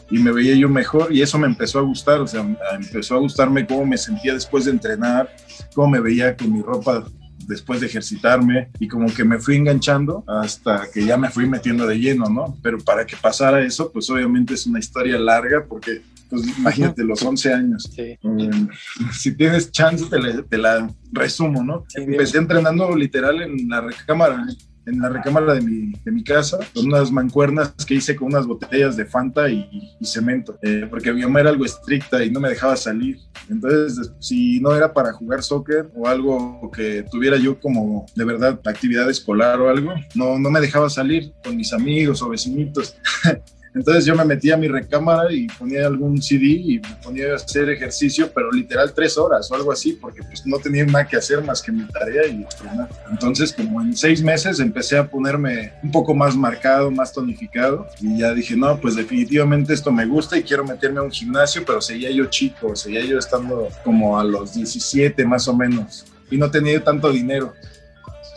y 0.10 0.20
me 0.20 0.32
veía 0.32 0.56
yo 0.56 0.70
mejor 0.70 1.12
y 1.12 1.22
eso 1.22 1.40
me 1.40 1.48
empezó 1.48 1.80
a 1.80 1.82
gustar, 1.82 2.20
o 2.20 2.28
sea, 2.28 2.46
empezó 2.76 3.16
a 3.16 3.20
gustarme 3.20 3.66
cómo 3.66 3.86
me 3.86 3.98
sentía 3.98 4.34
después 4.34 4.66
de 4.66 4.72
entrenar, 4.72 5.34
cómo 5.74 5.90
me 5.90 6.00
veía 6.00 6.36
con 6.36 6.54
mi 6.54 6.62
ropa 6.62 7.04
después 7.48 7.82
de 7.82 7.88
ejercitarme 7.88 8.70
y 8.80 8.88
como 8.88 9.14
que 9.14 9.24
me 9.24 9.40
fui 9.40 9.56
enganchando 9.56 10.24
hasta 10.28 10.88
que 10.92 11.06
ya 11.06 11.18
me 11.18 11.30
fui 11.30 11.48
metiendo 11.48 11.88
de 11.88 12.00
lleno, 12.00 12.30
¿no? 12.30 12.58
Pero 12.62 12.78
para 12.80 13.06
que 13.06 13.16
pasara 13.16 13.62
eso, 13.62 13.92
pues 13.92 14.10
obviamente 14.10 14.54
es 14.54 14.66
una 14.66 14.80
historia 14.80 15.18
larga 15.18 15.66
porque, 15.68 16.02
pues 16.30 16.58
imagínate, 16.58 17.04
los 17.04 17.22
11 17.22 17.54
años. 17.54 17.92
Um, 18.22 18.70
si 19.12 19.36
tienes 19.36 19.72
chance, 19.72 20.06
te 20.10 20.20
la, 20.20 20.42
te 20.42 20.58
la 20.58 20.90
resumo, 21.12 21.64
¿no? 21.64 21.86
Empecé 21.96 22.38
entrenando 22.38 22.96
literal 22.96 23.42
en 23.42 23.70
la 23.70 23.82
recámara 23.82 24.46
en 24.86 25.00
la 25.00 25.10
recámara 25.10 25.54
de 25.54 25.62
mi, 25.62 25.94
de 26.04 26.12
mi 26.12 26.24
casa 26.24 26.60
con 26.74 26.86
unas 26.86 27.12
mancuernas 27.12 27.74
que 27.86 27.96
hice 27.96 28.16
con 28.16 28.28
unas 28.28 28.46
botellas 28.46 28.98
de 28.98 29.06
Fanta 29.06 29.50
y, 29.50 29.90
cemento, 30.04 30.58
eh, 30.62 30.86
porque 30.90 31.14
mi 31.14 31.22
mamá 31.22 31.40
era 31.40 31.50
algo 31.50 31.66
estricta 31.66 32.24
y 32.24 32.30
no 32.30 32.40
me 32.40 32.50
dejaba 32.50 32.76
salir. 32.76 33.18
Entonces, 33.50 34.12
si 34.20 34.60
no 34.60 34.76
era 34.76 34.94
para 34.94 35.14
jugar 35.14 35.44
soccer 35.44 35.90
o 35.96 36.08
algo 36.08 36.70
que 36.72 37.06
tuviera 37.12 37.38
yo 37.38 37.60
como 37.60 38.06
de 38.16 38.26
verdad 38.26 38.60
actividad 38.66 39.10
escolar 39.10 39.60
o 39.62 39.70
algo, 39.70 39.94
no, 40.16 40.38
no 40.38 40.50
me 40.50 40.60
dejaba 40.60 40.90
salir 40.90 41.34
con 41.44 41.56
mis 41.56 41.74
amigos 41.74 42.22
o 42.22 42.30
vecinitos. 42.30 42.96
Entonces 43.76 44.06
yo 44.06 44.16
me 44.16 44.24
metía 44.24 44.54
a 44.54 44.58
mi 44.58 44.68
recámara 44.68 45.32
y 45.32 45.48
ponía 45.48 45.86
algún 45.88 46.22
CD 46.22 46.46
y 46.46 46.80
me 46.80 46.96
ponía 47.04 47.34
a 47.34 47.36
hacer 47.36 47.70
ejercicio, 47.70 48.32
pero 48.34 48.52
literal 48.52 48.94
tres 48.94 49.18
horas 49.18 49.50
o 49.52 49.56
algo 49.56 49.72
así, 49.72 49.94
porque 49.94 50.22
pues 50.24 50.46
no 50.46 50.58
tenía 50.60 50.86
nada 50.86 51.08
que 51.08 51.18
hacer 51.18 51.44
más 51.44 51.62
que 51.62 51.72
mi 51.72 51.84
tarea 51.88 52.28
y 52.28 52.44
entrenar. 52.44 52.90
Entonces 53.10 53.52
como 53.52 53.82
en 53.82 53.96
seis 53.96 54.22
meses 54.22 54.60
empecé 54.60 54.98
a 54.98 55.10
ponerme 55.10 55.74
un 55.82 55.92
poco 55.92 56.14
más 56.14 56.36
marcado, 56.36 56.92
más 56.92 57.12
tonificado 57.12 57.88
y 58.00 58.20
ya 58.20 58.34
dije, 58.34 58.56
no, 58.56 58.80
pues 58.80 58.96
definitivamente 58.96 59.74
esto 59.74 59.92
me 59.92 60.06
gusta 60.06 60.38
y 60.38 60.44
quiero 60.44 60.64
meterme 60.64 61.00
a 61.00 61.04
un 61.04 61.12
gimnasio, 61.12 61.64
pero 61.66 61.82
seguía 61.82 62.12
yo 62.12 62.26
chico, 62.26 62.76
seguía 62.76 63.04
yo 63.06 63.18
estando 63.18 63.70
como 63.84 64.20
a 64.20 64.24
los 64.24 64.54
17 64.54 65.26
más 65.26 65.48
o 65.48 65.56
menos 65.56 66.06
y 66.30 66.38
no 66.38 66.50
tenía 66.50 66.84
tanto 66.84 67.12
dinero. 67.12 67.54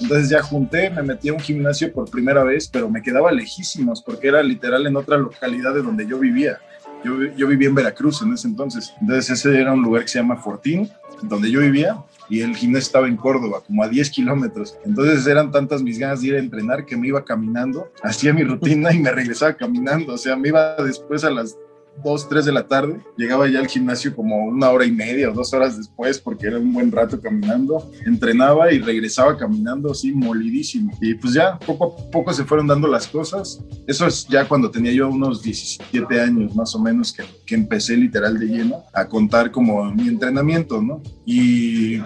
Entonces 0.00 0.29
ya 0.29 0.43
junté, 0.43 0.91
me 0.91 1.03
metí 1.03 1.29
a 1.29 1.33
un 1.33 1.41
gimnasio 1.41 1.93
por 1.93 2.11
primera 2.11 2.45
vez, 2.45 2.69
pero 2.69 2.91
me 2.91 3.03
quedaba 3.03 3.33
lejísimos 3.33 4.03
porque 4.03 4.29
era 4.29 4.43
literal 4.43 4.87
en 4.87 4.97
otra 4.97 5.17
localidad 5.17 5.75
de 5.75 5.83
donde 5.83 6.07
yo 6.07 6.19
vivía. 6.19 6.59
Yo, 7.05 7.47
vivía 7.47 7.69
en 7.69 7.75
Veracruz 7.75 8.21
en 8.23 8.33
ese 8.33 8.49
entonces. 8.49 8.93
Entonces 9.00 9.31
ese 9.31 9.61
era 9.61 9.73
un 9.73 9.83
lugar 9.83 10.03
que 10.03 10.09
se 10.09 10.19
llama 10.19 10.37
Fortín, 10.37 10.91
donde 11.23 11.50
yo 11.50 11.61
vivía, 11.61 11.99
y 12.29 12.41
el 12.41 12.57
gimnasio 12.57 12.87
estaba 12.87 13.07
en 13.07 13.17
Córdoba, 13.17 13.62
como 13.65 13.83
a 13.85 13.88
10 13.88 14.11
kilómetros. 14.11 14.76
Entonces 14.85 15.26
eran 15.26 15.53
tantas 15.53 15.83
mis 15.83 15.99
ganas 15.99 16.21
de 16.21 16.29
ir 16.29 16.35
a 16.35 16.38
entrenar 16.38 16.85
que 16.85 16.97
me 16.97 17.07
iba 17.09 17.25
caminando, 17.25 17.93
hacía 18.03 18.33
mi 18.33 18.43
rutina 18.43 18.93
y 18.93 18.99
me 18.99 19.12
regresaba 19.12 19.55
caminando. 19.55 20.15
O 20.15 20.19
sea, 20.19 20.37
me 20.37 20.49
iba 20.49 20.75
después 20.76 21.23
a 21.23 21.31
las 21.31 21.57
2, 22.05 22.29
3 22.29 22.45
de 22.45 22.53
la 22.53 22.67
tarde. 22.67 23.00
Llegaba 23.17 23.49
ya 23.49 23.59
al 23.59 23.69
gimnasio 23.69 24.15
como 24.15 24.45
una 24.47 24.71
hora 24.71 24.85
y 24.85 24.93
media 24.93 25.31
o 25.31 25.35
dos 25.35 25.53
horas 25.53 25.76
después 25.76 26.19
porque 26.19 26.47
era 26.47 26.59
un 26.59 26.73
buen 26.73 26.93
rato 26.93 27.21
caminando. 27.21 27.91
Entrenaba 28.05 28.73
y 28.73 28.79
regresaba 28.79 29.37
caminando 29.37 29.91
así 29.91 30.12
molidísimo. 30.12 30.93
Y 31.00 31.15
pues 31.15 31.35
ya 31.35 31.59
poco 31.59 31.97
a 31.97 32.11
poco 32.11 32.33
se 32.33 32.45
fueron 32.45 32.67
dando 32.67 32.88
las 32.88 33.07
cosas. 33.07 33.61
Eso 33.87 34.07
es 34.07 34.26
ya 34.29 34.47
cuando 34.47 34.71
tenía 34.71 34.93
yo 34.93 35.09
unos 35.09 35.43
17 35.43 36.21
años 36.21 36.55
más 36.55 36.75
o 36.75 36.79
menos 36.79 37.12
que, 37.12 37.25
que 37.45 37.55
empecé 37.55 37.97
literal 37.97 38.38
de 38.38 38.47
lleno 38.47 38.85
a 38.93 39.07
contar 39.07 39.50
como 39.50 39.85
mi 39.93 40.09
entrenamiento, 40.09 40.83
¿no? 40.83 41.03
Y 41.25 42.00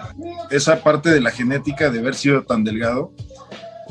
esa 0.49 0.81
parte 0.83 1.09
de 1.09 1.21
la 1.21 1.31
genética 1.31 1.89
de 1.89 1.99
haber 1.99 2.15
sido 2.15 2.43
tan 2.43 2.63
delgado 2.63 3.13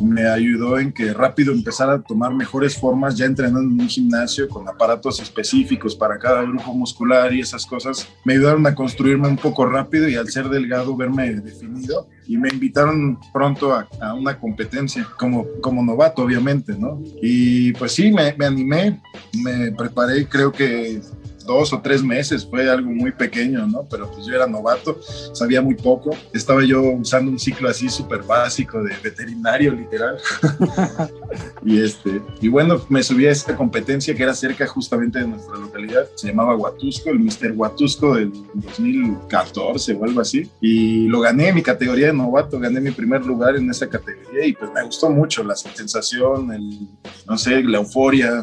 me 0.00 0.26
ayudó 0.26 0.78
en 0.78 0.92
que 0.92 1.12
rápido 1.12 1.52
empezara 1.52 1.94
a 1.94 2.02
tomar 2.02 2.34
mejores 2.34 2.76
formas 2.76 3.16
ya 3.16 3.24
entrenando 3.24 3.60
en 3.60 3.80
un 3.80 3.88
gimnasio 3.88 4.48
con 4.48 4.68
aparatos 4.68 5.20
específicos 5.20 5.94
para 5.94 6.18
cada 6.18 6.42
grupo 6.42 6.72
muscular 6.74 7.32
y 7.32 7.40
esas 7.40 7.66
cosas. 7.66 8.08
Me 8.24 8.34
ayudaron 8.34 8.66
a 8.66 8.74
construirme 8.74 9.28
un 9.28 9.36
poco 9.36 9.66
rápido 9.66 10.08
y 10.08 10.16
al 10.16 10.28
ser 10.28 10.48
delgado 10.48 10.96
verme 10.96 11.34
definido 11.34 12.08
y 12.26 12.36
me 12.36 12.48
invitaron 12.48 13.18
pronto 13.32 13.74
a, 13.74 13.88
una 14.14 14.38
competencia 14.38 15.06
como, 15.18 15.46
como 15.60 15.82
novato 15.82 16.22
obviamente, 16.22 16.74
¿no? 16.78 17.00
Y 17.22 17.72
pues 17.72 17.92
sí, 17.92 18.12
me, 18.12 18.34
me 18.34 18.46
animé, 18.46 19.00
me 19.42 19.72
preparé 19.72 20.26
creo 20.26 20.52
que 20.52 21.00
dos 21.50 21.72
o 21.72 21.80
tres 21.80 22.02
meses, 22.02 22.46
fue 22.48 22.70
algo 22.70 22.90
muy 22.90 23.12
pequeño, 23.12 23.66
¿no? 23.66 23.84
Pero 23.90 24.10
pues 24.10 24.26
yo 24.26 24.34
era 24.34 24.46
novato, 24.46 24.98
sabía 25.32 25.60
muy 25.60 25.74
poco, 25.74 26.10
estaba 26.32 26.64
yo 26.64 26.80
usando 26.82 27.30
un 27.30 27.38
ciclo 27.38 27.68
así 27.68 27.88
súper 27.88 28.22
básico 28.22 28.82
de 28.82 28.94
veterinario, 29.02 29.72
literal. 29.72 30.16
y, 31.64 31.82
este, 31.82 32.22
y 32.40 32.48
bueno, 32.48 32.80
me 32.88 33.02
subí 33.02 33.26
a 33.26 33.32
esta 33.32 33.56
competencia 33.56 34.14
que 34.14 34.22
era 34.22 34.34
cerca 34.34 34.66
justamente 34.66 35.18
de 35.18 35.26
nuestra 35.26 35.56
localidad, 35.56 36.08
se 36.14 36.28
llamaba 36.28 36.56
Huatusco, 36.56 37.10
el 37.10 37.18
Mister 37.18 37.52
Huatusco 37.52 38.14
del 38.14 38.32
2014 38.54 39.94
o 39.94 40.04
algo 40.04 40.20
así, 40.20 40.48
y 40.60 41.08
lo 41.08 41.20
gané 41.20 41.52
mi 41.52 41.62
categoría 41.62 42.08
de 42.08 42.12
novato, 42.12 42.58
gané 42.58 42.80
mi 42.80 42.92
primer 42.92 43.24
lugar 43.26 43.56
en 43.56 43.68
esa 43.70 43.88
categoría 43.88 44.46
y 44.46 44.52
pues 44.52 44.70
me 44.72 44.84
gustó 44.84 45.10
mucho 45.10 45.42
la 45.42 45.56
sensación, 45.56 46.52
el, 46.52 46.88
no 47.26 47.36
sé, 47.36 47.62
la 47.62 47.78
euforia, 47.78 48.42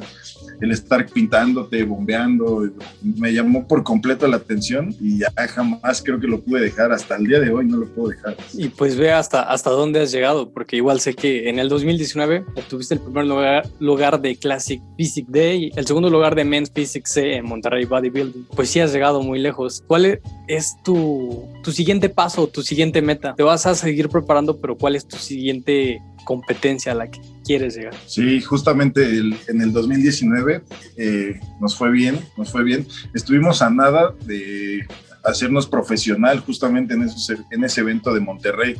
el 0.61 0.71
estar 0.71 1.05
pintándote, 1.07 1.83
bombeando, 1.83 2.69
me 3.01 3.33
llamó 3.33 3.67
por 3.67 3.83
completo 3.83 4.27
la 4.27 4.37
atención 4.37 4.95
y 4.99 5.19
ya 5.19 5.31
jamás 5.47 6.01
creo 6.03 6.19
que 6.19 6.27
lo 6.27 6.41
pude 6.41 6.61
dejar, 6.61 6.91
hasta 6.91 7.15
el 7.15 7.25
día 7.25 7.39
de 7.39 7.51
hoy 7.51 7.65
no 7.65 7.77
lo 7.77 7.87
puedo 7.87 8.09
dejar. 8.09 8.35
Y 8.53 8.69
pues 8.69 8.97
ve 8.97 9.11
hasta, 9.11 9.43
hasta 9.43 9.69
dónde 9.69 10.01
has 10.01 10.11
llegado, 10.11 10.51
porque 10.51 10.77
igual 10.77 10.99
sé 10.99 11.13
que 11.13 11.49
en 11.49 11.59
el 11.59 11.69
2019 11.69 12.45
obtuviste 12.55 12.95
el 12.95 13.01
primer 13.01 13.25
lugar, 13.25 13.67
lugar 13.79 14.21
de 14.21 14.35
Classic 14.35 14.81
Physique 14.97 15.31
Day, 15.31 15.71
el 15.75 15.85
segundo 15.85 16.09
lugar 16.09 16.35
de 16.35 16.43
Men's 16.43 16.71
Physique 16.71 17.07
C 17.07 17.35
en 17.35 17.45
Monterrey 17.45 17.85
Bodybuilding. 17.85 18.47
Pues 18.55 18.69
sí 18.69 18.79
has 18.79 18.93
llegado 18.93 19.21
muy 19.21 19.39
lejos. 19.39 19.83
¿Cuál 19.87 20.19
es 20.47 20.75
tu, 20.83 21.45
tu 21.63 21.71
siguiente 21.71 22.09
paso, 22.09 22.47
tu 22.47 22.61
siguiente 22.61 23.01
meta? 23.01 23.35
Te 23.35 23.43
vas 23.43 23.65
a 23.65 23.75
seguir 23.75 24.09
preparando, 24.09 24.59
pero 24.59 24.77
¿cuál 24.77 24.95
es 24.95 25.07
tu 25.07 25.17
siguiente 25.17 26.01
competencia 26.27 26.91
a 26.91 26.95
la 26.95 27.09
que 27.09 27.21
quieres 27.45 27.77
llegar. 27.77 27.95
Sí, 28.05 28.41
justamente 28.41 29.01
en 29.47 29.61
el 29.61 29.71
2019 29.71 30.61
eh, 30.97 31.39
nos 31.61 31.77
fue 31.77 31.89
bien, 31.89 32.19
nos 32.35 32.51
fue 32.51 32.65
bien. 32.65 32.85
Estuvimos 33.13 33.61
a 33.61 33.69
nada 33.69 34.13
de 34.25 34.85
hacernos 35.23 35.67
profesional 35.67 36.41
justamente 36.41 36.95
en, 36.95 37.07
en 37.49 37.63
ese 37.63 37.79
evento 37.79 38.13
de 38.13 38.19
Monterrey 38.19 38.75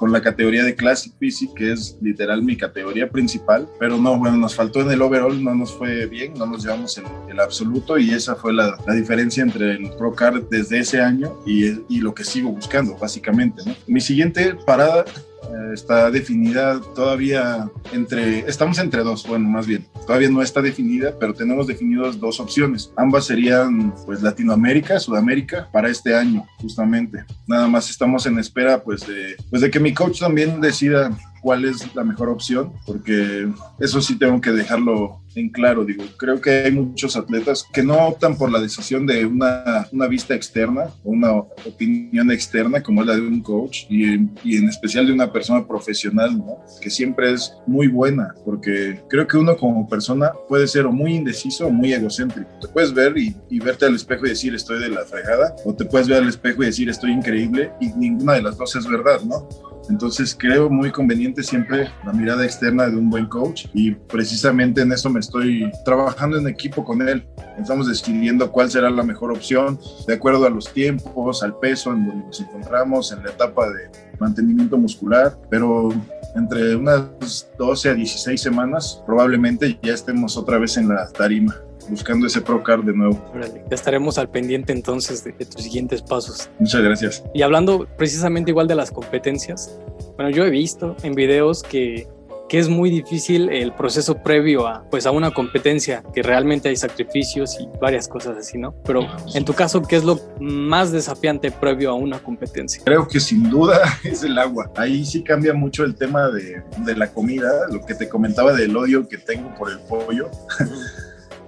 con 0.00 0.12
la 0.12 0.22
categoría 0.22 0.64
de 0.64 0.74
Classic 0.74 1.12
PC, 1.12 1.50
que 1.54 1.72
es 1.72 1.98
literal 2.00 2.42
mi 2.42 2.56
categoría 2.56 3.10
principal, 3.10 3.68
pero 3.78 3.98
no, 3.98 4.18
bueno, 4.18 4.38
nos 4.38 4.54
faltó 4.54 4.80
en 4.80 4.90
el 4.90 5.02
overall, 5.02 5.44
no 5.44 5.54
nos 5.54 5.74
fue 5.74 6.06
bien, 6.06 6.32
no 6.38 6.46
nos 6.46 6.64
llevamos 6.64 6.96
el, 6.96 7.04
el 7.28 7.38
absoluto 7.38 7.98
y 7.98 8.10
esa 8.10 8.34
fue 8.34 8.54
la, 8.54 8.78
la, 8.86 8.94
diferencia 8.94 9.42
entre 9.42 9.72
el 9.72 9.90
Pro 9.98 10.14
Card 10.14 10.44
desde 10.50 10.78
ese 10.78 11.02
año 11.02 11.38
y, 11.44 12.00
lo 12.00 12.14
que 12.14 12.24
sigo 12.24 12.50
buscando, 12.50 12.96
básicamente. 12.96 13.62
Mi 13.86 14.00
siguiente 14.00 14.54
parada 14.64 15.04
eh, 15.50 15.74
está 15.74 16.10
definida 16.10 16.80
todavía 16.94 17.68
entre, 17.92 18.40
estamos 18.40 18.78
entre 18.78 19.02
dos, 19.02 19.26
bueno, 19.26 19.48
más 19.48 19.66
bien, 19.66 19.86
todavía 20.06 20.30
no 20.30 20.42
está 20.42 20.62
definida, 20.62 21.14
pero 21.18 21.34
tenemos 21.34 21.66
definidas 21.66 22.18
dos 22.20 22.40
opciones. 22.40 22.92
Ambas 22.96 23.26
serían 23.26 23.94
pues 24.06 24.22
Latinoamérica, 24.22 24.98
Sudamérica 25.00 25.68
para 25.72 25.88
este 25.88 26.14
año, 26.14 26.46
justamente. 26.58 27.24
Nada 27.46 27.66
más 27.68 27.90
estamos 27.90 28.26
en 28.26 28.38
espera 28.38 28.82
pues 28.82 29.06
de, 29.06 29.36
pues 29.50 29.62
de 29.62 29.70
que 29.70 29.80
mi 29.80 29.92
coach 29.92 30.20
también 30.20 30.60
decida 30.60 31.10
cuál 31.40 31.64
es 31.64 31.94
la 31.94 32.04
mejor 32.04 32.28
opción, 32.28 32.72
porque 32.86 33.48
eso 33.78 34.00
sí 34.00 34.18
tengo 34.18 34.40
que 34.40 34.50
dejarlo 34.50 35.20
en 35.34 35.48
claro. 35.50 35.84
Digo, 35.84 36.04
creo 36.16 36.40
que 36.40 36.50
hay 36.64 36.72
muchos 36.72 37.16
atletas 37.16 37.66
que 37.72 37.82
no 37.82 38.08
optan 38.08 38.36
por 38.36 38.50
la 38.50 38.60
decisión 38.60 39.06
de 39.06 39.24
una, 39.26 39.88
una 39.92 40.06
vista 40.06 40.34
externa 40.34 40.84
o 41.04 41.10
una 41.10 41.32
opinión 41.32 42.30
externa, 42.30 42.82
como 42.82 43.02
es 43.02 43.06
la 43.06 43.14
de 43.14 43.22
un 43.22 43.40
coach, 43.40 43.84
y, 43.88 44.14
y 44.44 44.56
en 44.56 44.68
especial 44.68 45.06
de 45.06 45.12
una 45.12 45.32
persona 45.32 45.66
profesional, 45.66 46.36
¿no? 46.36 46.58
que 46.80 46.90
siempre 46.90 47.32
es 47.32 47.54
muy 47.66 47.88
buena, 47.88 48.34
porque 48.44 49.00
creo 49.08 49.26
que 49.26 49.36
uno 49.36 49.56
como 49.56 49.88
persona 49.88 50.32
puede 50.48 50.66
ser 50.66 50.86
o 50.86 50.92
muy 50.92 51.14
indeciso 51.14 51.66
o 51.66 51.70
muy 51.70 51.92
egocéntrico. 51.92 52.50
Te 52.60 52.68
puedes 52.68 52.92
ver 52.92 53.16
y, 53.16 53.36
y 53.48 53.58
verte 53.58 53.86
al 53.86 53.94
espejo 53.94 54.26
y 54.26 54.30
decir 54.30 54.54
estoy 54.54 54.80
de 54.80 54.88
la 54.88 55.04
fregada, 55.04 55.54
o 55.64 55.74
te 55.74 55.84
puedes 55.84 56.08
ver 56.08 56.22
al 56.22 56.28
espejo 56.28 56.62
y 56.62 56.66
decir 56.66 56.88
estoy 56.88 57.12
increíble, 57.12 57.70
y 57.80 57.88
ninguna 57.88 58.34
de 58.34 58.42
las 58.42 58.56
dos 58.56 58.74
es 58.76 58.86
verdad, 58.86 59.20
¿no? 59.22 59.48
Entonces 59.90 60.36
creo 60.38 60.70
muy 60.70 60.92
conveniente 60.92 61.42
siempre 61.42 61.90
la 62.06 62.12
mirada 62.12 62.44
externa 62.44 62.88
de 62.88 62.96
un 62.96 63.10
buen 63.10 63.26
coach 63.26 63.66
y 63.74 63.90
precisamente 63.90 64.82
en 64.82 64.92
eso 64.92 65.10
me 65.10 65.18
estoy 65.18 65.70
trabajando 65.84 66.38
en 66.38 66.46
equipo 66.46 66.84
con 66.84 67.06
él. 67.06 67.26
Estamos 67.58 67.88
decidiendo 67.88 68.50
cuál 68.52 68.70
será 68.70 68.88
la 68.88 69.02
mejor 69.02 69.32
opción 69.32 69.78
de 70.06 70.14
acuerdo 70.14 70.46
a 70.46 70.50
los 70.50 70.72
tiempos, 70.72 71.42
al 71.42 71.58
peso 71.58 71.92
en 71.92 72.06
donde 72.06 72.24
nos 72.24 72.40
encontramos, 72.40 73.12
en 73.12 73.24
la 73.24 73.30
etapa 73.30 73.68
de 73.68 73.90
mantenimiento 74.20 74.78
muscular, 74.78 75.36
pero 75.50 75.90
entre 76.36 76.76
unas 76.76 77.50
12 77.58 77.90
a 77.90 77.94
16 77.94 78.40
semanas 78.40 79.02
probablemente 79.04 79.78
ya 79.82 79.94
estemos 79.94 80.36
otra 80.36 80.58
vez 80.58 80.76
en 80.76 80.88
la 80.88 81.08
tarima 81.10 81.56
buscando 81.88 82.26
ese 82.26 82.40
Procar 82.40 82.82
de 82.82 82.92
nuevo. 82.92 83.22
Ya 83.34 83.74
estaremos 83.74 84.18
al 84.18 84.28
pendiente 84.28 84.72
entonces 84.72 85.22
de, 85.24 85.32
de, 85.32 85.44
tus 85.44 85.62
siguientes 85.62 86.02
pasos. 86.02 86.50
Muchas 86.58 86.82
gracias. 86.82 87.24
Y 87.34 87.42
hablando 87.42 87.86
precisamente 87.96 88.50
igual 88.50 88.66
de 88.66 88.74
las 88.74 88.90
competencias, 88.90 89.78
bueno, 90.16 90.30
yo 90.30 90.44
he 90.44 90.50
visto 90.50 90.96
en 91.02 91.14
videos 91.14 91.62
que, 91.62 92.08
que 92.50 92.58
es 92.58 92.68
muy 92.68 92.90
difícil 92.90 93.48
el 93.48 93.72
proceso 93.72 94.24
previo 94.24 94.66
a, 94.66 94.82
pues, 94.90 95.06
a 95.06 95.12
una 95.12 95.30
competencia, 95.30 96.02
que 96.12 96.20
realmente 96.20 96.68
hay 96.68 96.74
sacrificios 96.74 97.56
y 97.60 97.68
varias 97.80 98.08
cosas 98.08 98.36
así, 98.36 98.58
¿no? 98.58 98.74
Pero 98.84 99.06
en 99.34 99.44
tu 99.44 99.54
caso, 99.54 99.80
¿qué 99.82 99.94
es 99.94 100.02
lo 100.02 100.18
más 100.40 100.90
desafiante 100.90 101.52
previo 101.52 101.90
a 101.90 101.94
una 101.94 102.18
competencia? 102.18 102.82
Creo 102.84 103.06
que 103.06 103.20
sin 103.20 103.48
duda 103.48 103.80
es 104.04 104.24
el 104.24 104.36
agua. 104.36 104.68
Ahí 104.76 105.04
sí 105.04 105.22
cambia 105.22 105.54
mucho 105.54 105.84
el 105.84 105.94
tema 105.94 106.28
de, 106.28 106.60
de 106.78 106.96
la 106.96 107.12
comida, 107.12 107.68
lo 107.70 107.86
que 107.86 107.94
te 107.94 108.08
comentaba 108.08 108.52
del 108.52 108.76
odio 108.76 109.06
que 109.06 109.18
tengo 109.18 109.54
por 109.54 109.70
el 109.70 109.78
pollo 109.78 110.28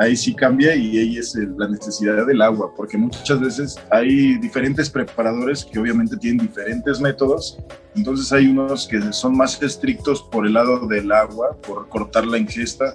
ahí 0.02 0.16
sí 0.16 0.35
cambia 0.35 0.75
y 0.75 0.99
ahí 0.99 1.18
es 1.18 1.35
la 1.35 1.68
necesidad 1.68 2.26
del 2.26 2.42
agua, 2.42 2.73
porque 2.76 2.99
muchas 2.99 3.40
veces 3.40 3.76
hay 3.90 4.37
diferentes 4.38 4.90
preparadores 4.90 5.64
que 5.64 5.78
obviamente 5.78 6.16
tienen 6.16 6.47
diferentes 6.47 7.00
métodos, 7.00 7.59
entonces 7.94 8.32
hay 8.32 8.49
unos 8.49 8.87
que 8.87 9.12
son 9.12 9.37
más 9.37 9.62
estrictos 9.62 10.23
por 10.23 10.47
el 10.47 10.54
lado 10.54 10.87
del 10.87 11.11
agua, 11.12 11.56
por 11.66 11.88
cortar 11.88 12.26
la 12.26 12.38
ingesta, 12.38 12.92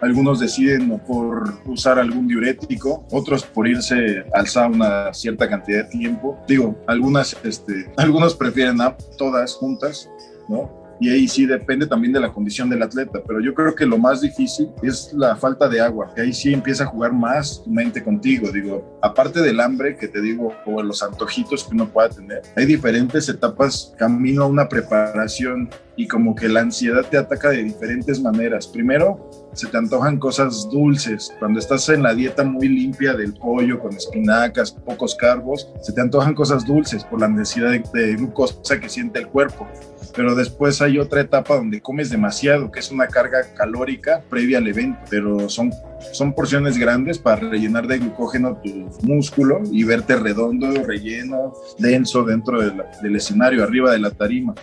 algunos 0.00 0.40
deciden 0.40 0.98
por 1.06 1.58
usar 1.66 1.98
algún 1.98 2.28
diurético, 2.28 3.06
otros 3.10 3.44
por 3.44 3.66
irse 3.66 4.24
al 4.34 4.46
sauna 4.46 5.12
cierta 5.14 5.48
cantidad 5.48 5.84
de 5.84 5.90
tiempo. 5.90 6.38
Digo, 6.46 6.78
algunas, 6.86 7.34
este, 7.44 7.90
algunos 7.96 8.34
prefieren 8.34 8.78
todas 9.16 9.54
juntas, 9.54 10.10
¿no? 10.48 10.85
Y 11.00 11.10
ahí 11.10 11.28
sí 11.28 11.46
depende 11.46 11.86
también 11.86 12.12
de 12.12 12.20
la 12.20 12.32
condición 12.32 12.68
del 12.68 12.82
atleta, 12.82 13.20
pero 13.26 13.40
yo 13.40 13.54
creo 13.54 13.74
que 13.74 13.86
lo 13.86 13.98
más 13.98 14.20
difícil 14.20 14.70
es 14.82 15.12
la 15.12 15.36
falta 15.36 15.68
de 15.68 15.80
agua, 15.80 16.12
que 16.14 16.22
ahí 16.22 16.32
sí 16.32 16.52
empieza 16.52 16.84
a 16.84 16.86
jugar 16.86 17.12
más 17.12 17.62
tu 17.62 17.70
mente 17.70 18.02
contigo, 18.02 18.50
digo, 18.52 18.98
aparte 19.02 19.40
del 19.40 19.60
hambre 19.60 19.96
que 19.96 20.08
te 20.08 20.20
digo 20.20 20.54
o 20.64 20.82
los 20.82 21.02
antojitos 21.02 21.64
que 21.64 21.74
uno 21.74 21.88
pueda 21.88 22.08
tener, 22.08 22.42
hay 22.56 22.66
diferentes 22.66 23.28
etapas 23.28 23.94
camino 23.98 24.44
a 24.44 24.46
una 24.46 24.68
preparación 24.68 25.68
y 25.96 26.06
como 26.06 26.34
que 26.34 26.48
la 26.48 26.60
ansiedad 26.60 27.04
te 27.08 27.18
ataca 27.18 27.50
de 27.50 27.64
diferentes 27.64 28.20
maneras. 28.20 28.66
Primero, 28.66 29.30
se 29.54 29.66
te 29.66 29.78
antojan 29.78 30.18
cosas 30.18 30.68
dulces. 30.70 31.32
Cuando 31.38 31.58
estás 31.58 31.88
en 31.88 32.02
la 32.02 32.14
dieta 32.14 32.44
muy 32.44 32.68
limpia 32.68 33.14
del 33.14 33.32
pollo, 33.32 33.80
con 33.80 33.94
espinacas, 33.94 34.72
pocos 34.72 35.14
carbos, 35.14 35.68
se 35.82 35.94
te 35.94 36.00
antojan 36.02 36.34
cosas 36.34 36.66
dulces 36.66 37.04
por 37.04 37.20
la 37.20 37.28
necesidad 37.28 37.70
de, 37.70 38.16
glucosa 38.16 38.78
que 38.78 38.88
siente 38.90 39.18
el 39.18 39.28
cuerpo. 39.28 39.66
Pero 40.14 40.34
después 40.34 40.80
hay 40.82 40.98
otra 40.98 41.22
etapa 41.22 41.56
donde 41.56 41.80
comes 41.80 42.10
demasiado, 42.10 42.70
que 42.70 42.80
es 42.80 42.90
una 42.90 43.06
carga 43.08 43.54
calórica 43.54 44.22
previa 44.28 44.58
al 44.58 44.68
evento, 44.68 44.98
pero 45.10 45.48
son, 45.48 45.72
son 46.12 46.34
porciones 46.34 46.78
grandes 46.78 47.18
para 47.18 47.48
rellenar 47.48 47.86
de 47.86 47.98
glucógeno 47.98 48.58
tu 48.62 48.88
músculo 49.02 49.62
y 49.70 49.84
verte 49.84 50.16
redondo, 50.16 50.84
relleno, 50.84 51.54
denso 51.78 52.24
dentro 52.24 52.60
del 52.60 53.16
escenario, 53.16 53.62
arriba 53.62 53.90
de 53.92 53.98
la 53.98 54.10
tarima. 54.10 54.54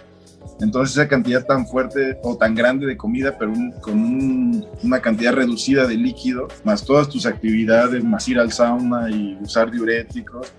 Entonces 0.64 0.96
esa 0.96 1.10
cantidad 1.10 1.46
tan 1.46 1.68
fuerte 1.68 2.18
o 2.24 2.38
tan 2.38 2.56
grande 2.56 2.88
de 2.88 2.96
comida, 2.96 3.36
pero 3.38 3.52
un, 3.52 3.72
con 3.82 3.96
un, 3.96 4.66
una 4.82 5.02
cantidad 5.02 5.34
reducida 5.34 5.86
de 5.86 5.96
líquido, 5.96 6.48
más 6.64 6.86
todas 6.86 7.10
tus 7.10 7.26
actividades, 7.26 8.02
más 8.02 8.28
ir 8.30 8.40
al 8.40 8.52
sauna 8.54 9.10
y 9.10 9.38
usar 9.42 9.70
diuréticos, 9.70 10.54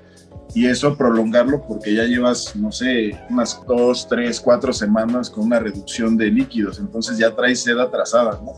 y 0.54 0.66
eso 0.66 0.94
prolongarlo 0.94 1.64
porque 1.66 1.94
ya 1.94 2.04
llevas, 2.04 2.54
no 2.54 2.70
sé, 2.70 3.18
unas 3.30 3.60
dos, 3.66 4.06
tres, 4.06 4.38
cuatro 4.40 4.74
semanas 4.74 5.30
con 5.30 5.44
una 5.44 5.58
reducción 5.58 6.18
de 6.18 6.26
líquidos, 6.26 6.78
entonces 6.78 7.16
ya 7.16 7.34
traes 7.34 7.62
sed 7.62 7.78
atrasada, 7.78 8.38
¿no? 8.44 8.52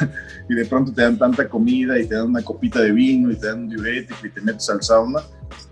y 0.48 0.54
de 0.54 0.64
pronto 0.64 0.92
te 0.92 1.02
dan 1.02 1.18
tanta 1.18 1.46
comida 1.46 1.98
y 1.98 2.06
te 2.06 2.14
dan 2.14 2.28
una 2.28 2.42
copita 2.42 2.80
de 2.80 2.90
vino 2.90 3.30
y 3.30 3.36
te 3.36 3.48
dan 3.48 3.60
un 3.60 3.68
diurético 3.68 4.26
y 4.26 4.30
te 4.30 4.40
metes 4.40 4.68
al 4.70 4.82
sauna 4.82 5.20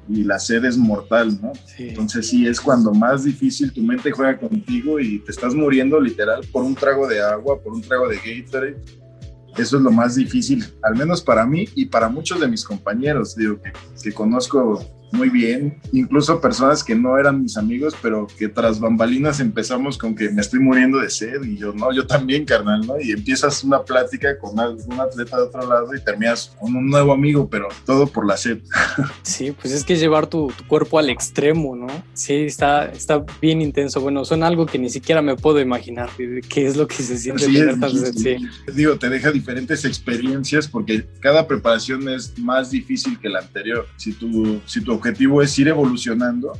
y 0.08 0.24
la 0.24 0.38
sed 0.38 0.64
es 0.64 0.76
mortal, 0.76 1.38
¿no? 1.40 1.52
Sí. 1.66 1.88
Entonces 1.88 2.28
sí 2.28 2.46
es 2.46 2.60
cuando 2.60 2.92
más 2.92 3.24
difícil 3.24 3.72
tu 3.72 3.82
mente 3.82 4.10
juega 4.10 4.38
contigo 4.38 5.00
y 5.00 5.18
te 5.20 5.30
estás 5.30 5.54
muriendo 5.54 6.00
literal 6.00 6.42
por 6.52 6.64
un 6.64 6.74
trago 6.74 7.06
de 7.06 7.20
agua, 7.20 7.60
por 7.60 7.72
un 7.72 7.82
trago 7.82 8.08
de 8.08 8.16
Gatorade. 8.16 8.76
Eso 9.56 9.76
es 9.76 9.82
lo 9.82 9.90
más 9.92 10.16
difícil, 10.16 10.64
al 10.82 10.96
menos 10.96 11.22
para 11.22 11.46
mí 11.46 11.68
y 11.74 11.86
para 11.86 12.08
muchos 12.08 12.40
de 12.40 12.48
mis 12.48 12.64
compañeros, 12.64 13.36
digo, 13.36 13.60
que, 13.62 13.72
que 14.02 14.12
conozco 14.12 14.84
muy 15.14 15.30
bien, 15.30 15.78
incluso 15.92 16.40
personas 16.40 16.82
que 16.84 16.94
no 16.94 17.18
eran 17.18 17.42
mis 17.42 17.56
amigos, 17.56 17.94
pero 18.02 18.26
que 18.38 18.48
tras 18.48 18.80
bambalinas 18.80 19.40
empezamos 19.40 19.96
con 19.96 20.14
que 20.14 20.30
me 20.30 20.40
estoy 20.40 20.60
muriendo 20.60 20.98
de 20.98 21.10
sed 21.10 21.42
y 21.44 21.56
yo, 21.56 21.72
no, 21.72 21.92
yo 21.92 22.06
también, 22.06 22.44
carnal, 22.44 22.86
¿no? 22.86 23.00
Y 23.00 23.12
empiezas 23.12 23.64
una 23.64 23.82
plática 23.82 24.38
con 24.38 24.58
un 24.58 25.00
atleta 25.00 25.36
de 25.36 25.42
otro 25.44 25.66
lado 25.66 25.94
y 25.94 26.02
terminas 26.02 26.54
con 26.60 26.74
un 26.74 26.88
nuevo 26.88 27.12
amigo, 27.12 27.48
pero 27.48 27.68
todo 27.86 28.06
por 28.06 28.26
la 28.26 28.36
sed. 28.36 28.58
Sí, 29.22 29.52
pues 29.60 29.72
es 29.72 29.84
que 29.84 29.96
llevar 29.96 30.26
tu, 30.26 30.52
tu 30.56 30.66
cuerpo 30.66 30.98
al 30.98 31.08
extremo, 31.08 31.74
¿no? 31.74 31.86
Sí, 32.12 32.34
está, 32.34 32.86
está 32.86 33.24
bien 33.40 33.62
intenso. 33.62 34.00
Bueno, 34.00 34.24
son 34.24 34.42
algo 34.42 34.66
que 34.66 34.78
ni 34.78 34.90
siquiera 34.90 35.22
me 35.22 35.36
puedo 35.36 35.60
imaginar 35.60 36.10
qué 36.48 36.66
es 36.66 36.76
lo 36.76 36.86
que 36.86 36.96
se 36.96 37.18
siente 37.18 37.44
sí, 37.44 37.54
tener 37.54 37.76
es, 37.82 38.12
sí. 38.14 38.36
Digo, 38.72 38.96
te 38.96 39.08
deja 39.08 39.30
diferentes 39.30 39.84
experiencias 39.84 40.68
porque 40.68 41.06
cada 41.20 41.46
preparación 41.46 42.08
es 42.08 42.38
más 42.38 42.70
difícil 42.70 43.18
que 43.18 43.28
la 43.28 43.40
anterior. 43.40 43.86
Si 43.96 44.12
tu, 44.12 44.60
si 44.66 44.82
tu 44.82 44.92
objetivo 45.04 45.42
es 45.42 45.58
ir 45.58 45.68
evolucionando, 45.68 46.52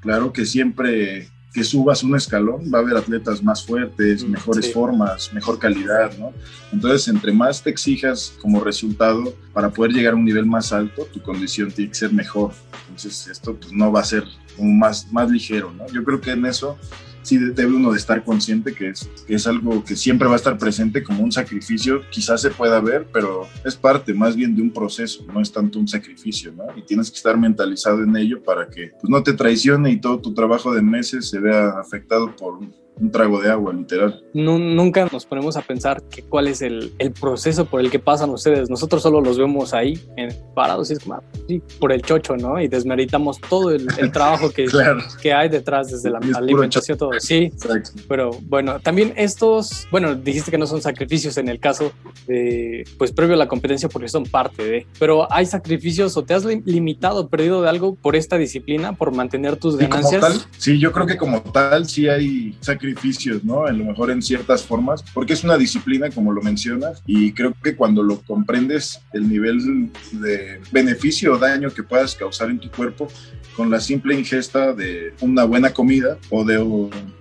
claro 0.00 0.32
que 0.32 0.46
siempre 0.46 1.28
que 1.52 1.64
subas 1.64 2.04
un 2.04 2.14
escalón 2.14 2.70
va 2.72 2.78
a 2.78 2.82
haber 2.82 2.96
atletas 2.96 3.42
más 3.42 3.64
fuertes, 3.64 4.22
mejores 4.22 4.66
sí. 4.66 4.72
formas, 4.72 5.32
mejor 5.32 5.58
calidad, 5.58 6.16
¿no? 6.16 6.32
Entonces, 6.72 7.08
entre 7.08 7.32
más 7.32 7.62
te 7.62 7.70
exijas 7.70 8.34
como 8.40 8.62
resultado 8.62 9.34
para 9.52 9.70
poder 9.70 9.92
llegar 9.92 10.12
a 10.12 10.16
un 10.16 10.24
nivel 10.24 10.46
más 10.46 10.72
alto, 10.72 11.08
tu 11.12 11.20
condición 11.20 11.72
tiene 11.72 11.90
que 11.90 11.96
ser 11.96 12.12
mejor. 12.12 12.52
Entonces, 12.82 13.26
esto 13.26 13.56
pues, 13.56 13.72
no 13.72 13.90
va 13.90 14.00
a 14.00 14.04
ser 14.04 14.24
como 14.56 14.72
más, 14.72 15.10
más 15.10 15.28
ligero, 15.30 15.72
¿no? 15.72 15.88
Yo 15.88 16.04
creo 16.04 16.20
que 16.20 16.30
en 16.30 16.46
eso 16.46 16.78
sí 17.22 17.38
debe 17.38 17.74
uno 17.74 17.92
de 17.92 17.98
estar 17.98 18.24
consciente 18.24 18.74
que 18.74 18.90
es, 18.90 19.08
es 19.28 19.46
algo 19.46 19.84
que 19.84 19.96
siempre 19.96 20.28
va 20.28 20.34
a 20.34 20.36
estar 20.36 20.58
presente 20.58 21.02
como 21.02 21.22
un 21.22 21.32
sacrificio, 21.32 22.02
quizás 22.10 22.42
se 22.42 22.50
pueda 22.50 22.80
ver, 22.80 23.06
pero 23.12 23.46
es 23.64 23.76
parte 23.76 24.14
más 24.14 24.36
bien 24.36 24.54
de 24.54 24.62
un 24.62 24.70
proceso, 24.70 25.24
no 25.32 25.40
es 25.40 25.52
tanto 25.52 25.78
un 25.78 25.88
sacrificio, 25.88 26.52
¿no? 26.52 26.64
Y 26.76 26.82
tienes 26.82 27.10
que 27.10 27.16
estar 27.16 27.36
mentalizado 27.38 28.02
en 28.02 28.16
ello 28.16 28.42
para 28.42 28.68
que 28.68 28.92
pues, 29.00 29.10
no 29.10 29.22
te 29.22 29.32
traicione 29.32 29.90
y 29.90 30.00
todo 30.00 30.20
tu 30.20 30.34
trabajo 30.34 30.72
de 30.72 30.82
meses 30.82 31.28
se 31.28 31.38
vea 31.38 31.70
afectado 31.78 32.34
por 32.36 32.58
un, 33.00 33.10
trago 33.10 33.40
de 33.40 33.50
agua, 33.50 33.72
literal. 33.72 34.22
No, 34.34 34.58
nunca 34.58 35.08
nos 35.12 35.26
ponemos 35.26 35.56
a 35.56 35.62
pensar 35.62 36.02
que 36.02 36.22
cuál 36.22 36.48
es 36.48 36.62
el, 36.62 36.92
el, 36.98 37.12
proceso 37.12 37.64
por 37.64 37.80
el 37.80 37.90
que 37.90 37.98
pasan 37.98 38.30
ustedes. 38.30 38.68
Nosotros 38.70 39.02
solo 39.02 39.20
los 39.20 39.38
vemos 39.38 39.74
ahí, 39.74 40.00
en, 40.16 40.34
parados, 40.54 40.90
y 40.90 40.94
es 40.94 41.00
como, 41.00 41.22
sí, 41.46 41.62
por 41.80 41.92
el 41.92 42.02
chocho, 42.02 42.36
¿no? 42.36 42.60
Y 42.60 42.68
desmeritamos 42.68 43.40
todo 43.40 43.70
el, 43.70 43.86
el 43.98 44.12
trabajo 44.12 44.50
que, 44.50 44.64
claro. 44.66 45.00
que 45.20 45.32
hay 45.32 45.48
detrás, 45.48 45.90
desde 45.90 46.10
la 46.10 46.18
alimentación, 46.18 46.98
todo. 46.98 47.10
Sí, 47.18 47.50
Exacto. 47.52 47.90
pero 48.08 48.30
bueno, 48.42 48.80
también 48.80 49.12
estos, 49.16 49.86
bueno, 49.90 50.14
dijiste 50.14 50.50
que 50.50 50.58
no 50.58 50.66
son 50.66 50.82
sacrificios 50.82 51.36
en 51.38 51.48
el 51.48 51.60
caso 51.60 51.92
de, 52.26 52.84
pues 52.98 53.12
previo 53.12 53.34
a 53.34 53.38
la 53.38 53.48
competencia, 53.48 53.88
porque 53.88 54.08
son 54.08 54.24
parte 54.24 54.64
de, 54.64 54.86
pero 54.98 55.32
hay 55.32 55.46
sacrificios 55.46 56.16
o 56.16 56.24
te 56.24 56.34
has 56.34 56.44
limitado, 56.44 57.28
perdido 57.28 57.62
de 57.62 57.68
algo 57.68 57.94
por 57.94 58.16
esta 58.16 58.36
disciplina, 58.38 58.94
por 58.94 59.12
mantener 59.12 59.56
tus 59.56 59.76
ganancias. 59.76 60.20
Tal, 60.20 60.40
sí, 60.56 60.78
yo 60.78 60.92
creo 60.92 61.06
que 61.06 61.16
como 61.16 61.42
tal, 61.42 61.86
sí 61.86 62.08
hay 62.08 62.56
sacrificios 62.60 62.87
sacrificios, 62.88 63.44
¿no? 63.44 63.66
A 63.66 63.72
lo 63.72 63.84
mejor 63.84 64.10
en 64.10 64.22
ciertas 64.22 64.62
formas, 64.62 65.02
porque 65.14 65.32
es 65.32 65.44
una 65.44 65.56
disciplina, 65.56 66.10
como 66.10 66.32
lo 66.32 66.42
mencionas, 66.42 67.02
y 67.06 67.32
creo 67.32 67.54
que 67.62 67.76
cuando 67.76 68.02
lo 68.02 68.20
comprendes, 68.22 69.00
el 69.12 69.28
nivel 69.28 69.90
de 70.12 70.60
beneficio 70.72 71.34
o 71.34 71.38
daño 71.38 71.70
que 71.70 71.82
puedas 71.82 72.14
causar 72.14 72.50
en 72.50 72.58
tu 72.58 72.70
cuerpo 72.70 73.08
con 73.56 73.70
la 73.70 73.80
simple 73.80 74.14
ingesta 74.14 74.72
de 74.72 75.14
una 75.20 75.44
buena 75.44 75.70
comida 75.70 76.16
o 76.30 76.44
de 76.44 76.58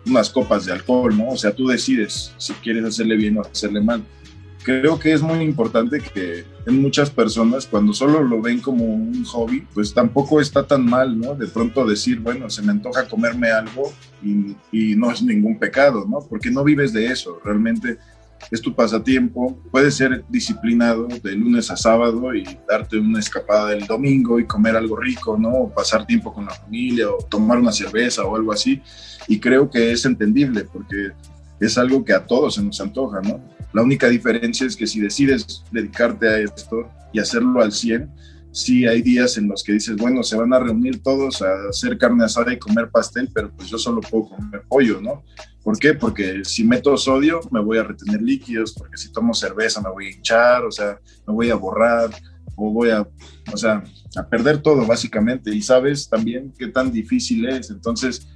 unas 0.06 0.30
copas 0.30 0.65
de 0.65 0.73
alcohol, 0.73 1.17
¿no? 1.17 1.30
O 1.30 1.38
sea, 1.38 1.51
tú 1.51 1.67
decides 1.67 2.34
si 2.38 2.53
quieres 2.53 2.86
hacerle 2.86 3.15
bien 3.15 3.38
o 3.38 3.41
hacerle 3.41 3.82
mal 3.82 4.03
creo 4.67 4.99
que 4.99 5.13
es 5.13 5.21
muy 5.21 5.39
importante 5.39 6.01
que 6.01 6.43
en 6.65 6.82
muchas 6.82 7.10
personas 7.10 7.65
cuando 7.65 7.93
solo 7.93 8.21
lo 8.21 8.41
ven 8.41 8.60
como 8.60 8.84
un 8.84 9.23
hobby, 9.23 9.65
pues 9.73 9.93
tampoco 9.93 10.41
está 10.41 10.67
tan 10.67 10.84
mal, 10.84 11.17
¿no? 11.17 11.36
De 11.36 11.47
pronto 11.47 11.86
decir, 11.86 12.19
bueno, 12.19 12.49
se 12.49 12.62
me 12.62 12.73
antoja 12.73 13.08
comerme 13.08 13.49
algo 13.49 13.93
y, 14.21 14.58
y 14.73 14.93
no 14.97 15.10
es 15.10 15.21
ningún 15.21 15.58
pecado, 15.58 16.06
¿no? 16.06 16.19
Porque 16.19 16.51
no 16.51 16.65
vives 16.65 16.91
de 16.91 17.06
eso, 17.06 17.39
realmente 17.45 17.97
es 18.51 18.62
tu 18.62 18.75
pasatiempo, 18.75 19.58
puedes 19.71 19.95
ser 19.95 20.25
disciplinado 20.27 21.08
de 21.08 21.32
lunes 21.32 21.71
a 21.71 21.77
sábado 21.77 22.36
y 22.36 22.43
darte 22.67 22.97
una 22.97 23.19
escapada 23.19 23.71
el 23.71 23.88
domingo 23.88 24.38
y 24.38 24.45
comer 24.45 24.75
algo 24.75 24.97
rico, 24.97 25.38
¿no? 25.38 25.49
O 25.49 25.73
pasar 25.73 26.06
tiempo 26.06 26.34
con 26.34 26.45
la 26.45 26.53
familia 26.53 27.10
o 27.10 27.19
tomar 27.19 27.58
una 27.58 27.71
cerveza 27.71 28.25
o 28.25 28.36
algo 28.36 28.51
así. 28.51 28.82
Y 29.30 29.39
creo 29.39 29.69
que 29.69 29.93
es 29.93 30.03
entendible 30.03 30.65
porque 30.65 31.12
es 31.58 31.77
algo 31.77 32.03
que 32.03 32.12
a 32.12 32.25
todos 32.25 32.56
se 32.56 32.63
nos 32.63 32.82
antoja, 32.82 33.21
¿no? 33.21 33.39
La 33.73 33.82
única 33.82 34.08
diferencia 34.08 34.65
es 34.65 34.75
que 34.75 34.88
si 34.88 34.99
decides 34.99 35.63
dedicarte 35.71 36.27
a 36.27 36.39
esto 36.39 36.89
y 37.13 37.19
hacerlo 37.19 37.62
al 37.62 37.71
100, 37.71 38.10
sí 38.51 38.88
hay 38.88 39.01
días 39.01 39.38
en 39.38 39.47
los 39.47 39.63
que 39.63 39.73
dices, 39.73 39.95
bueno, 39.97 40.23
se 40.23 40.36
van 40.36 40.53
a 40.53 40.60
reunir 40.60 41.03
todos 41.03 41.41
a 41.41 41.69
hacer 41.69 41.97
carne 41.97 42.25
asada 42.25 42.53
y 42.53 42.58
comer 42.58 42.89
pastel, 42.89 43.30
pero 43.34 43.51
pues 43.51 43.69
yo 43.69 43.77
solo 43.77 44.01
puedo 44.01 44.30
comer 44.30 44.63
pollo, 44.67 44.99
¿no? 45.01 45.23
¿Por 45.63 45.77
qué? 45.77 45.93
Porque 45.93 46.43
si 46.43 46.63
meto 46.63 46.95
sodio 46.97 47.41
me 47.51 47.60
voy 47.60 47.77
a 47.77 47.84
retener 47.84 48.21
líquidos, 48.21 48.73
porque 48.73 48.97
si 48.97 49.12
tomo 49.12 49.34
cerveza 49.34 49.82
me 49.82 49.89
voy 49.89 50.08
a 50.08 50.12
hinchar, 50.12 50.63
o 50.65 50.71
sea, 50.71 50.99
me 51.27 51.34
voy 51.34 51.49
a 51.49 51.56
borrar, 51.56 52.10
o 52.56 52.71
voy 52.71 52.89
a, 52.89 53.08
o 53.53 53.58
sea, 53.58 53.84
a 54.15 54.27
perder 54.27 54.62
todo 54.62 54.86
básicamente. 54.86 55.53
Y 55.53 55.62
sabes 55.62 56.10
también 56.10 56.51
qué 56.58 56.67
tan 56.67 56.91
difícil 56.91 57.47
es. 57.47 57.69
Entonces 57.69 58.27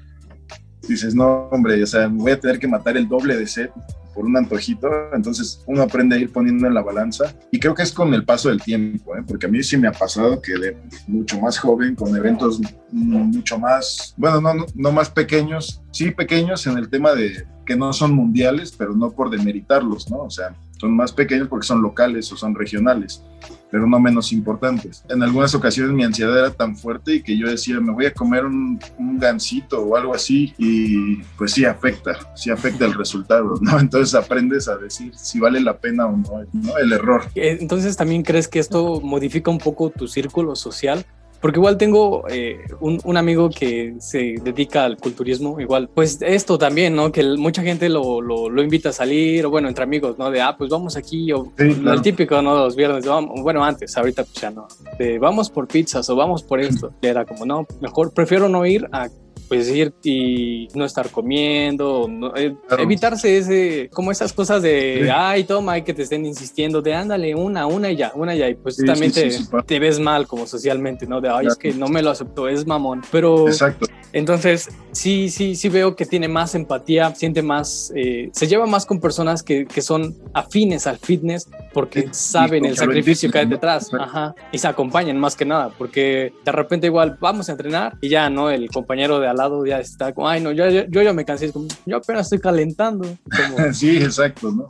dices, 0.88 1.16
no, 1.16 1.50
hombre, 1.52 1.82
o 1.82 1.88
sea, 1.88 2.08
voy 2.08 2.32
a 2.32 2.40
tener 2.40 2.60
que 2.60 2.68
matar 2.68 2.96
el 2.96 3.08
doble 3.08 3.36
de 3.36 3.48
sed 3.48 3.70
por 4.14 4.26
un 4.26 4.38
antojito, 4.38 4.90
entonces 5.14 5.64
uno 5.66 5.84
aprende 5.84 6.16
a 6.16 6.20
ir 6.20 6.32
poniendo 6.32 6.68
en 6.68 6.74
la 6.74 6.82
balanza 6.82 7.34
y 7.52 7.60
creo 7.60 7.74
que 7.74 7.84
es 7.84 7.92
con 7.92 8.14
el 8.14 8.26
paso 8.26 8.50
del 8.50 8.62
tiempo, 8.62 9.16
¿eh? 9.16 9.24
porque 9.28 9.46
a 9.46 9.50
mí 9.50 9.64
sí 9.64 9.78
me 9.78 9.88
ha 9.88 9.92
pasado 9.92 10.42
que 10.42 10.54
de 10.54 10.78
mucho 11.08 11.40
más 11.40 11.58
joven, 11.58 11.96
con 11.96 12.16
eventos 12.16 12.60
mucho 12.92 13.58
más, 13.58 14.14
bueno, 14.18 14.42
no, 14.42 14.66
no 14.76 14.92
más 14.92 15.10
pequeños, 15.10 15.82
sí 15.92 16.12
pequeños 16.12 16.68
en 16.68 16.78
el 16.78 16.90
tema 16.90 17.14
de 17.14 17.46
que 17.66 17.76
no 17.76 17.94
son 17.94 18.14
mundiales, 18.14 18.74
pero 18.78 18.94
no 18.94 19.12
por 19.12 19.30
demeritarlos, 19.30 20.10
¿no? 20.10 20.18
O 20.24 20.30
sea, 20.30 20.56
son 20.82 20.96
más 20.96 21.12
pequeños 21.12 21.48
porque 21.48 21.68
son 21.68 21.80
locales 21.80 22.32
o 22.32 22.36
son 22.36 22.56
regionales, 22.56 23.24
pero 23.70 23.86
no 23.86 24.00
menos 24.00 24.34
importantes. 24.34 25.06
En 25.10 25.22
algunas 25.22 25.54
ocasiones 25.54 25.94
mi 25.94 26.04
ansiedad 26.04 26.36
era 26.36 26.50
tan 26.50 26.76
fuerte 26.76 27.22
que 27.22 27.38
yo 27.38 27.48
decía, 27.48 27.80
me 27.80 27.94
voy 27.94 28.08
a 28.08 28.14
comer 28.14 28.46
un, 28.46 28.80
un 28.98 29.20
gansito 29.20 29.80
o 29.80 29.96
algo 29.96 30.16
así 30.16 30.56
y 30.58 31.18
pues 31.38 31.52
sí 31.52 31.66
afecta, 31.66 32.18
sí 32.36 32.50
afecta 32.50 32.86
el 32.86 32.96
resultado, 32.96 33.54
¿no? 33.62 33.80
Entonces 33.80 34.16
aprendes 34.16 34.68
a 34.68 34.76
decir 34.78 35.14
si 35.16 35.40
vale 35.40 35.62
la 35.62 35.78
pena 35.78 36.08
o 36.08 36.18
no, 36.18 36.44
¿no? 36.52 36.78
El 36.80 36.94
error. 36.94 37.26
Entonces 37.36 37.96
también 37.96 38.24
crees 38.24 38.48
que 38.48 38.58
esto 38.58 39.02
modifica 39.02 39.52
un 39.52 39.60
poco 39.60 39.92
tu 39.92 40.08
círculo 40.08 40.56
social 40.56 41.06
porque 41.42 41.60
igual 41.60 41.78
tengo 41.78 42.26
eh, 42.30 42.66
un, 42.80 43.18
amigo 43.18 43.50
que 43.50 43.96
se 44.00 44.36
dedica 44.44 44.84
al 44.84 44.98
culturismo, 44.98 45.60
igual, 45.60 45.90
pues 45.94 46.20
esto 46.22 46.58
también, 46.58 46.96
¿no? 46.96 47.12
Que 47.12 47.24
mucha 47.24 47.64
gente 47.64 47.90
lo, 47.90 48.22
lo, 48.22 48.62
invita 48.62 48.90
a 48.90 48.94
salir, 48.94 49.46
o 49.46 49.50
bueno, 49.50 49.68
entre 49.68 49.84
amigos, 49.84 50.18
¿no? 50.20 50.30
De, 50.30 50.40
ah, 50.40 50.56
pues 50.56 50.70
vamos 50.70 50.96
aquí, 50.96 51.32
o 51.32 51.52
el 51.58 52.02
típico, 52.02 52.42
¿no? 52.42 52.56
Los 52.56 52.76
viernes, 52.76 53.06
vamos, 53.06 53.42
bueno, 53.42 53.64
antes, 53.64 53.98
ahorita 53.98 54.24
pues 54.24 54.36
ya 54.36 54.52
no, 54.52 54.68
de 55.00 55.18
vamos 55.18 55.50
por 55.50 55.68
pizzas 55.68 56.08
o 56.10 56.16
vamos 56.16 56.44
por 56.44 56.60
esto. 56.60 56.94
Y 57.02 57.08
era 57.12 57.26
como, 57.26 57.46
no, 57.46 57.66
mejor 57.82 58.14
prefiero 58.14 58.48
no 58.48 58.66
ir 58.66 58.88
a 58.92 59.10
pues 59.48 59.70
ir 59.70 59.94
y 60.04 60.70
no 60.76 60.86
estar 60.86 61.10
comiendo, 61.10 62.10
eh, 62.38 62.56
evitarse 62.80 63.38
ese, 63.38 63.90
como 63.92 64.12
esas 64.12 64.32
cosas 64.32 64.62
de, 64.62 65.12
ay, 65.14 65.44
toma, 65.44 65.78
y 65.78 65.82
que 65.82 65.94
te 65.94 66.04
estén 66.04 66.26
insistiendo, 66.26 66.82
de 66.82 66.94
ándale, 66.94 67.36
una, 67.36 67.68
una 67.68 67.92
y 67.92 67.98
ya, 67.98 68.14
una 68.16 68.34
y 68.34 68.40
ya, 68.40 68.48
y 68.48 68.56
pues 68.56 68.78
también 68.78 69.12
te, 69.12 69.80
ves 69.80 70.00
mal 70.00 70.26
como 70.26 70.48
socialmente, 70.48 71.06
¿no? 71.06 71.20
De, 71.20 71.30
ay, 71.30 71.48
es 71.48 71.58
que 71.58 71.74
no 71.74 71.90
me 71.90 72.02
lo 72.02 72.12
aceptó, 72.12 72.48
es 72.48 72.66
mamón, 72.66 73.02
pero... 73.12 73.48
Exacto. 73.48 73.88
Entonces, 74.14 74.70
sí, 74.92 75.30
sí, 75.30 75.56
sí 75.56 75.70
veo 75.70 75.96
que 75.96 76.06
tiene 76.06 76.28
más 76.28 76.54
empatía, 76.56 77.14
siente 77.16 77.42
más, 77.42 77.92
eh, 77.96 78.30
se 78.34 78.48
lleva 78.48 78.66
más 78.66 78.86
con 78.86 79.00
personas 79.00 79.42
que, 79.44 79.66
que, 79.66 79.82
son 79.82 80.16
afines 80.34 80.86
al 80.86 80.98
fitness 80.98 81.50
porque 81.74 82.10
saben 82.12 82.66
el 82.66 82.78
sacrificio 82.78 83.32
que 83.32 83.40
hay 83.40 83.46
detrás, 83.46 83.90
ajá, 83.94 84.36
y 84.52 84.58
se 84.58 84.68
acompañan 84.68 85.18
más 85.18 85.36
que 85.36 85.46
nada, 85.46 85.70
porque 85.78 86.34
de 86.44 86.52
repente 86.52 86.88
igual 86.88 87.18
vamos 87.20 87.50
a 87.50 87.54
entrenar 87.54 87.98
y 88.02 88.10
ya, 88.10 88.30
¿no? 88.30 88.50
El 88.50 88.70
compañero 88.70 89.20
de 89.20 89.28
al 89.28 89.38
lado 89.38 89.66
ya 89.66 89.80
está 89.80 90.14
como, 90.14 90.28
ay, 90.28 90.42
no, 90.42 90.52
yo, 90.52 90.70
yo, 90.70 91.02
ya 91.02 91.14
me 91.14 91.26
cansé, 91.26 91.52
como, 91.52 91.68
yo 91.86 91.98
apenas 91.98 92.28
estoy 92.28 92.40
calentando. 92.40 93.08
sí, 93.74 93.98
exacto, 93.98 94.52
¿no? 94.52 94.68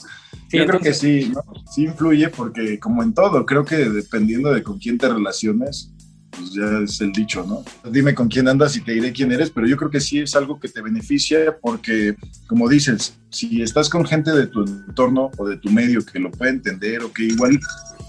yo 0.52 0.66
creo 0.66 0.80
que 0.80 0.94
sí, 0.94 1.32
¿no? 1.34 1.42
Sí 1.72 1.86
influye 1.86 2.30
porque 2.30 2.78
como 2.80 3.04
en 3.04 3.14
todo, 3.14 3.46
creo 3.46 3.64
que 3.64 3.78
dependiendo 3.78 4.52
de 4.52 4.64
con 4.64 4.80
quién 4.80 4.98
te 4.98 5.08
relaciones, 5.08 5.92
pues 6.42 6.54
ya 6.54 6.80
es 6.80 7.00
el 7.02 7.12
dicho, 7.12 7.46
¿no? 7.46 7.64
Dime 7.90 8.16
con 8.16 8.28
quién 8.28 8.48
andas 8.48 8.76
y 8.76 8.82
te 8.82 8.94
diré 8.94 9.12
quién 9.12 9.32
eres, 9.32 9.52
pero 9.52 9.68
yo 9.68 9.78
creo 9.78 9.92
que 9.92 10.00
sí 10.00 10.20
es 10.20 10.36
algo 10.36 10.60
que 10.60 10.68
te 10.68 10.82
beneficia 10.82 11.58
porque, 11.62 12.16
como 12.48 12.68
dices, 12.68 13.18
si 13.30 13.62
estás 13.62 13.90
con 13.90 14.06
gente 14.06 14.32
de 14.32 14.48
tu 14.48 14.64
entorno 14.64 15.32
o 15.38 15.48
de 15.48 15.58
tu 15.58 15.70
medio 15.70 16.06
que 16.06 16.20
lo 16.20 16.32
puede 16.32 16.52
entender 16.52 17.04
o 17.04 17.14
que 17.14 17.24
igual 17.24 17.60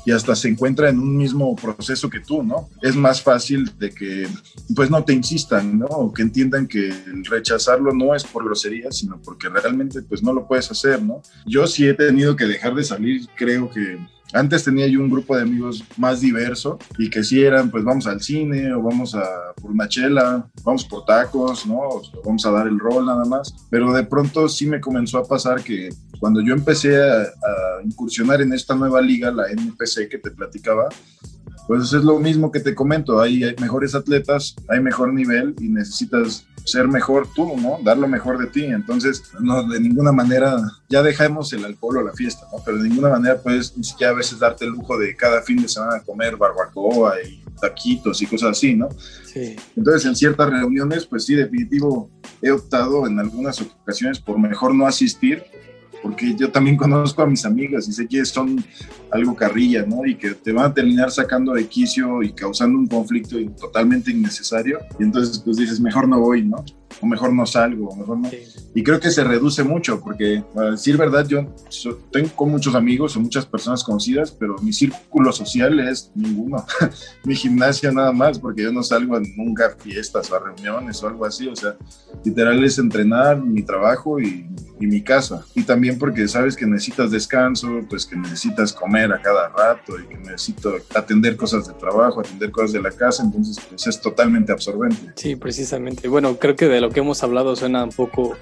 y 0.04 0.10
hasta 0.10 0.34
se 0.34 0.48
encuentra 0.48 0.88
en 0.88 0.98
un 0.98 1.16
mismo 1.16 1.54
proceso 1.54 2.10
que 2.10 2.20
tú, 2.20 2.42
¿no? 2.42 2.68
Es 2.80 2.96
más 2.96 3.22
fácil 3.22 3.70
de 3.78 3.90
que, 3.90 4.26
pues 4.74 4.90
no 4.90 5.04
te 5.04 5.12
insistan, 5.12 5.78
¿no? 5.78 5.86
O 5.86 6.12
que 6.12 6.22
entiendan 6.22 6.66
que 6.66 6.88
el 6.88 7.24
rechazarlo 7.24 7.92
no 7.92 8.14
es 8.14 8.24
por 8.24 8.44
grosería, 8.44 8.90
sino 8.90 9.20
porque 9.22 9.48
realmente, 9.48 10.02
pues 10.02 10.22
no 10.22 10.32
lo 10.32 10.48
puedes 10.48 10.70
hacer, 10.70 11.00
¿no? 11.02 11.22
Yo 11.46 11.66
sí 11.66 11.86
he 11.86 11.94
tenido 11.94 12.34
que 12.34 12.46
dejar 12.46 12.74
de 12.74 12.82
salir, 12.82 13.28
creo 13.36 13.70
que 13.70 13.98
antes 14.32 14.64
tenía 14.64 14.86
yo 14.86 15.00
un 15.00 15.10
grupo 15.10 15.36
de 15.36 15.42
amigos 15.42 15.84
más 15.96 16.20
diverso 16.20 16.78
y 16.98 17.10
que 17.10 17.22
si 17.22 17.42
eran, 17.42 17.70
pues 17.70 17.84
vamos 17.84 18.06
al 18.06 18.20
cine 18.20 18.72
o 18.72 18.82
vamos 18.82 19.14
a 19.14 19.24
por 19.60 19.70
una 19.70 19.88
chela, 19.88 20.46
vamos 20.64 20.84
por 20.84 21.04
tacos, 21.04 21.66
¿no? 21.66 21.78
O 21.78 22.02
vamos 22.24 22.44
a 22.46 22.50
dar 22.50 22.66
el 22.66 22.78
rol 22.78 23.06
nada 23.06 23.24
más. 23.24 23.54
Pero 23.70 23.92
de 23.92 24.04
pronto 24.04 24.48
sí 24.48 24.66
me 24.66 24.80
comenzó 24.80 25.18
a 25.18 25.24
pasar 25.24 25.62
que 25.62 25.90
cuando 26.18 26.40
yo 26.40 26.54
empecé 26.54 27.02
a, 27.02 27.22
a 27.22 27.82
incursionar 27.84 28.40
en 28.40 28.52
esta 28.52 28.74
nueva 28.74 29.00
liga, 29.00 29.30
la 29.30 29.50
NPC 29.50 30.08
que 30.08 30.18
te 30.18 30.30
platicaba, 30.30 30.88
pues 31.66 31.92
es 31.92 32.04
lo 32.04 32.18
mismo 32.18 32.50
que 32.50 32.60
te 32.60 32.74
comento, 32.74 33.20
hay, 33.20 33.54
mejores 33.60 33.94
atletas, 33.94 34.56
hay 34.68 34.80
mejor 34.80 35.12
nivel 35.12 35.54
y 35.60 35.68
necesitas 35.68 36.46
ser 36.64 36.86
mejor 36.86 37.28
tú, 37.34 37.56
¿no? 37.56 37.78
Dar 37.82 37.98
lo 37.98 38.06
mejor 38.06 38.38
de 38.38 38.46
ti. 38.46 38.64
Entonces, 38.64 39.22
no, 39.40 39.68
de 39.68 39.80
ninguna 39.80 40.12
manera, 40.12 40.56
ya 40.88 41.02
dejamos 41.02 41.52
el 41.52 41.64
alcohol 41.64 41.98
o 41.98 42.02
la 42.02 42.12
fiesta, 42.12 42.46
¿no? 42.52 42.62
Pero 42.64 42.78
de 42.78 42.88
ninguna 42.88 43.08
manera 43.08 43.40
puedes 43.40 43.76
ni 43.76 43.84
siquiera 43.84 44.12
a 44.12 44.16
veces 44.16 44.38
darte 44.38 44.64
el 44.64 44.72
lujo 44.72 44.96
de 44.98 45.16
cada 45.16 45.42
fin 45.42 45.60
de 45.60 45.68
semana 45.68 46.02
comer 46.02 46.36
barbacoa 46.36 47.14
y 47.22 47.42
taquitos 47.60 48.22
y 48.22 48.26
cosas 48.26 48.50
así, 48.50 48.74
¿no? 48.74 48.88
Sí. 49.24 49.56
Entonces, 49.76 50.06
en 50.06 50.16
ciertas 50.16 50.50
reuniones, 50.50 51.06
pues 51.06 51.24
sí, 51.24 51.34
definitivo, 51.34 52.10
he 52.40 52.50
optado 52.50 53.06
en 53.06 53.18
algunas 53.18 53.60
ocasiones 53.60 54.20
por 54.20 54.38
mejor 54.38 54.74
no 54.74 54.86
asistir 54.86 55.44
porque 56.02 56.34
yo 56.34 56.50
también 56.50 56.76
conozco 56.82 57.22
a 57.22 57.26
mis 57.26 57.44
amigas 57.44 57.88
y 57.88 57.92
sé 57.92 58.06
que 58.06 58.24
son 58.24 58.62
algo 59.10 59.34
carrilla, 59.34 59.84
¿no? 59.86 60.04
Y 60.04 60.16
que 60.16 60.32
te 60.32 60.52
van 60.52 60.70
a 60.70 60.74
terminar 60.74 61.10
sacando 61.10 61.52
de 61.52 61.66
quicio 61.66 62.22
y 62.22 62.32
causando 62.32 62.78
un 62.78 62.86
conflicto 62.86 63.36
totalmente 63.60 64.10
innecesario. 64.10 64.80
Y 64.98 65.04
entonces, 65.04 65.38
pues 65.38 65.56
dices, 65.56 65.80
mejor 65.80 66.08
no 66.08 66.20
voy, 66.20 66.42
¿no? 66.42 66.64
O 67.02 67.06
mejor 67.06 67.32
no 67.32 67.44
salgo, 67.46 67.88
o 67.88 67.96
mejor 67.96 68.18
no. 68.18 68.30
Y 68.74 68.82
creo 68.82 69.00
que 69.00 69.10
se 69.10 69.24
reduce 69.24 69.64
mucho, 69.64 70.00
porque 70.00 70.44
para 70.54 70.70
decir 70.70 70.96
verdad, 70.96 71.26
yo 71.26 71.46
tengo 72.12 72.46
muchos 72.46 72.76
amigos 72.76 73.16
o 73.16 73.20
muchas 73.20 73.44
personas 73.44 73.82
conocidas, 73.82 74.30
pero 74.30 74.56
mi 74.62 74.72
círculo 74.72 75.32
social 75.32 75.80
es 75.80 76.12
ninguno. 76.14 76.64
mi 77.24 77.34
gimnasia 77.34 77.90
nada 77.90 78.12
más, 78.12 78.38
porque 78.38 78.62
yo 78.62 78.72
no 78.72 78.84
salgo 78.84 79.18
nunca 79.36 79.66
a 79.66 79.70
fiestas 79.70 80.30
o 80.30 80.36
a 80.36 80.38
reuniones 80.38 81.02
o 81.02 81.08
algo 81.08 81.24
así. 81.24 81.48
O 81.48 81.56
sea, 81.56 81.76
literal 82.24 82.62
es 82.62 82.78
entrenar, 82.78 83.42
mi 83.42 83.62
trabajo 83.62 84.20
y, 84.20 84.46
y 84.82 84.86
mi 84.86 85.02
casa. 85.02 85.44
Y 85.54 85.62
también 85.62 85.98
porque 85.98 86.26
sabes 86.26 86.56
que 86.56 86.66
necesitas 86.66 87.10
descanso, 87.10 87.80
pues 87.88 88.04
que 88.04 88.16
necesitas 88.16 88.72
comer 88.72 89.12
a 89.12 89.22
cada 89.22 89.48
rato 89.48 89.98
y 89.98 90.06
que 90.06 90.16
necesito 90.18 90.74
atender 90.94 91.36
cosas 91.36 91.68
de 91.68 91.74
trabajo, 91.74 92.20
atender 92.20 92.50
cosas 92.50 92.72
de 92.72 92.82
la 92.82 92.90
casa, 92.90 93.22
entonces 93.22 93.58
pues 93.68 93.86
es 93.86 94.00
totalmente 94.00 94.50
absorbente. 94.50 95.12
Sí, 95.16 95.36
precisamente. 95.36 96.08
Bueno, 96.08 96.36
creo 96.36 96.56
que 96.56 96.66
de 96.66 96.80
lo 96.80 96.90
que 96.92 97.00
hemos 97.00 97.22
hablado 97.22 97.56
suena 97.56 97.84
un 97.84 97.90
poco 97.90 98.36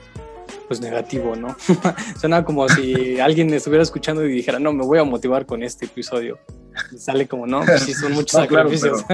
pues 0.71 0.81
negativo, 0.81 1.35
¿no? 1.35 1.57
Suena 2.21 2.45
como 2.45 2.69
si 2.69 3.19
alguien 3.21 3.53
estuviera 3.53 3.83
escuchando 3.83 4.25
y 4.25 4.33
dijera, 4.33 4.61
no, 4.61 4.73
me 4.73 4.85
voy 4.85 5.01
a 5.01 5.05
motivar 5.05 5.45
con 5.45 5.65
este 5.65 5.87
episodio. 5.87 6.39
sale 6.97 7.27
como, 7.27 7.45
no, 7.45 7.65
pues 7.65 7.83
sí, 7.83 7.93
son 7.93 8.13
muchos 8.15 8.41
sacrificios. 8.41 9.05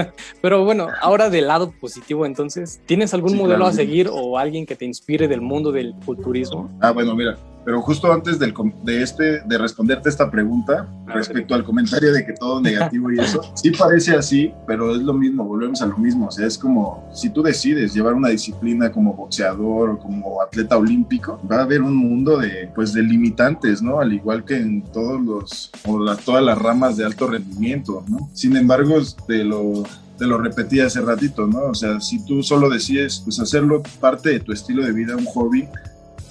pero... 0.43 0.67
bueno, 0.67 0.89
ahora 1.01 1.31
del 1.31 1.47
lado 1.47 1.73
positivo, 1.81 2.27
entonces, 2.27 2.81
¿tienes 2.85 3.15
algún 3.15 3.39
modelo 3.39 3.65
a 3.65 3.73
seguir 3.73 4.11
o 4.13 4.37
alguien 4.37 4.67
que 4.67 4.77
te 4.77 4.85
inspire 4.85 5.29
del 5.29 5.41
mundo 5.41 5.73
del 5.73 5.95
culturismo? 6.05 6.71
Ah, 6.83 6.91
bueno, 6.91 7.15
mira, 7.15 7.39
pero 7.67 7.83
justo 7.83 8.13
antes 8.13 8.39
del, 8.39 8.55
de, 8.85 9.03
este, 9.03 9.41
de 9.41 9.59
responderte 9.59 10.09
esta 10.09 10.31
pregunta, 10.31 10.89
respecto 11.05 11.53
al 11.53 11.65
comentario 11.65 12.13
de 12.13 12.25
que 12.25 12.33
todo 12.33 12.61
negativo 12.61 13.11
y 13.11 13.19
eso, 13.19 13.41
sí 13.57 13.73
parece 13.73 14.15
así, 14.15 14.53
pero 14.69 14.95
es 14.95 15.03
lo 15.03 15.13
mismo, 15.13 15.45
volvemos 15.45 15.83
a 15.83 15.87
lo 15.87 15.99
mismo. 15.99 16.29
O 16.29 16.31
sea, 16.31 16.47
es 16.47 16.57
como 16.57 17.11
si 17.13 17.29
tú 17.29 17.43
decides 17.43 17.93
llevar 17.93 18.15
una 18.15 18.29
disciplina 18.29 18.93
como 18.93 19.15
boxeador 19.15 19.91
o 19.91 19.99
como 19.99 20.41
atleta 20.41 20.79
olímpico, 20.79 21.41
va 21.51 21.57
a 21.57 21.63
haber 21.63 21.83
un 21.83 21.97
mundo 21.97 22.39
de, 22.39 22.71
pues, 22.73 22.93
de 22.93 23.03
limitantes, 23.03 23.83
¿no? 23.83 23.99
Al 23.99 24.13
igual 24.13 24.45
que 24.45 24.59
en 24.59 24.83
todos 24.93 25.21
los, 25.21 25.73
o 25.89 25.99
la, 25.99 26.15
todas 26.15 26.45
las 26.45 26.57
ramas 26.57 26.97
de 26.97 27.05
alto 27.05 27.27
rendimiento, 27.27 28.05
¿no? 28.07 28.31
Sin 28.33 28.57
embargo, 28.57 28.95
te 29.27 29.43
lo, 29.43 29.83
te 30.17 30.25
lo 30.25 30.39
repetí 30.39 30.79
hace 30.79 31.01
ratito, 31.01 31.49
¿no? 31.49 31.65
O 31.65 31.75
sea, 31.75 31.99
si 31.99 32.25
tú 32.25 32.45
solo 32.45 32.71
decides, 32.71 33.23
pues, 33.25 33.41
hacerlo 33.41 33.83
parte 33.99 34.29
de 34.29 34.39
tu 34.39 34.53
estilo 34.53 34.85
de 34.85 34.93
vida, 34.93 35.17
un 35.17 35.27
hobby, 35.27 35.69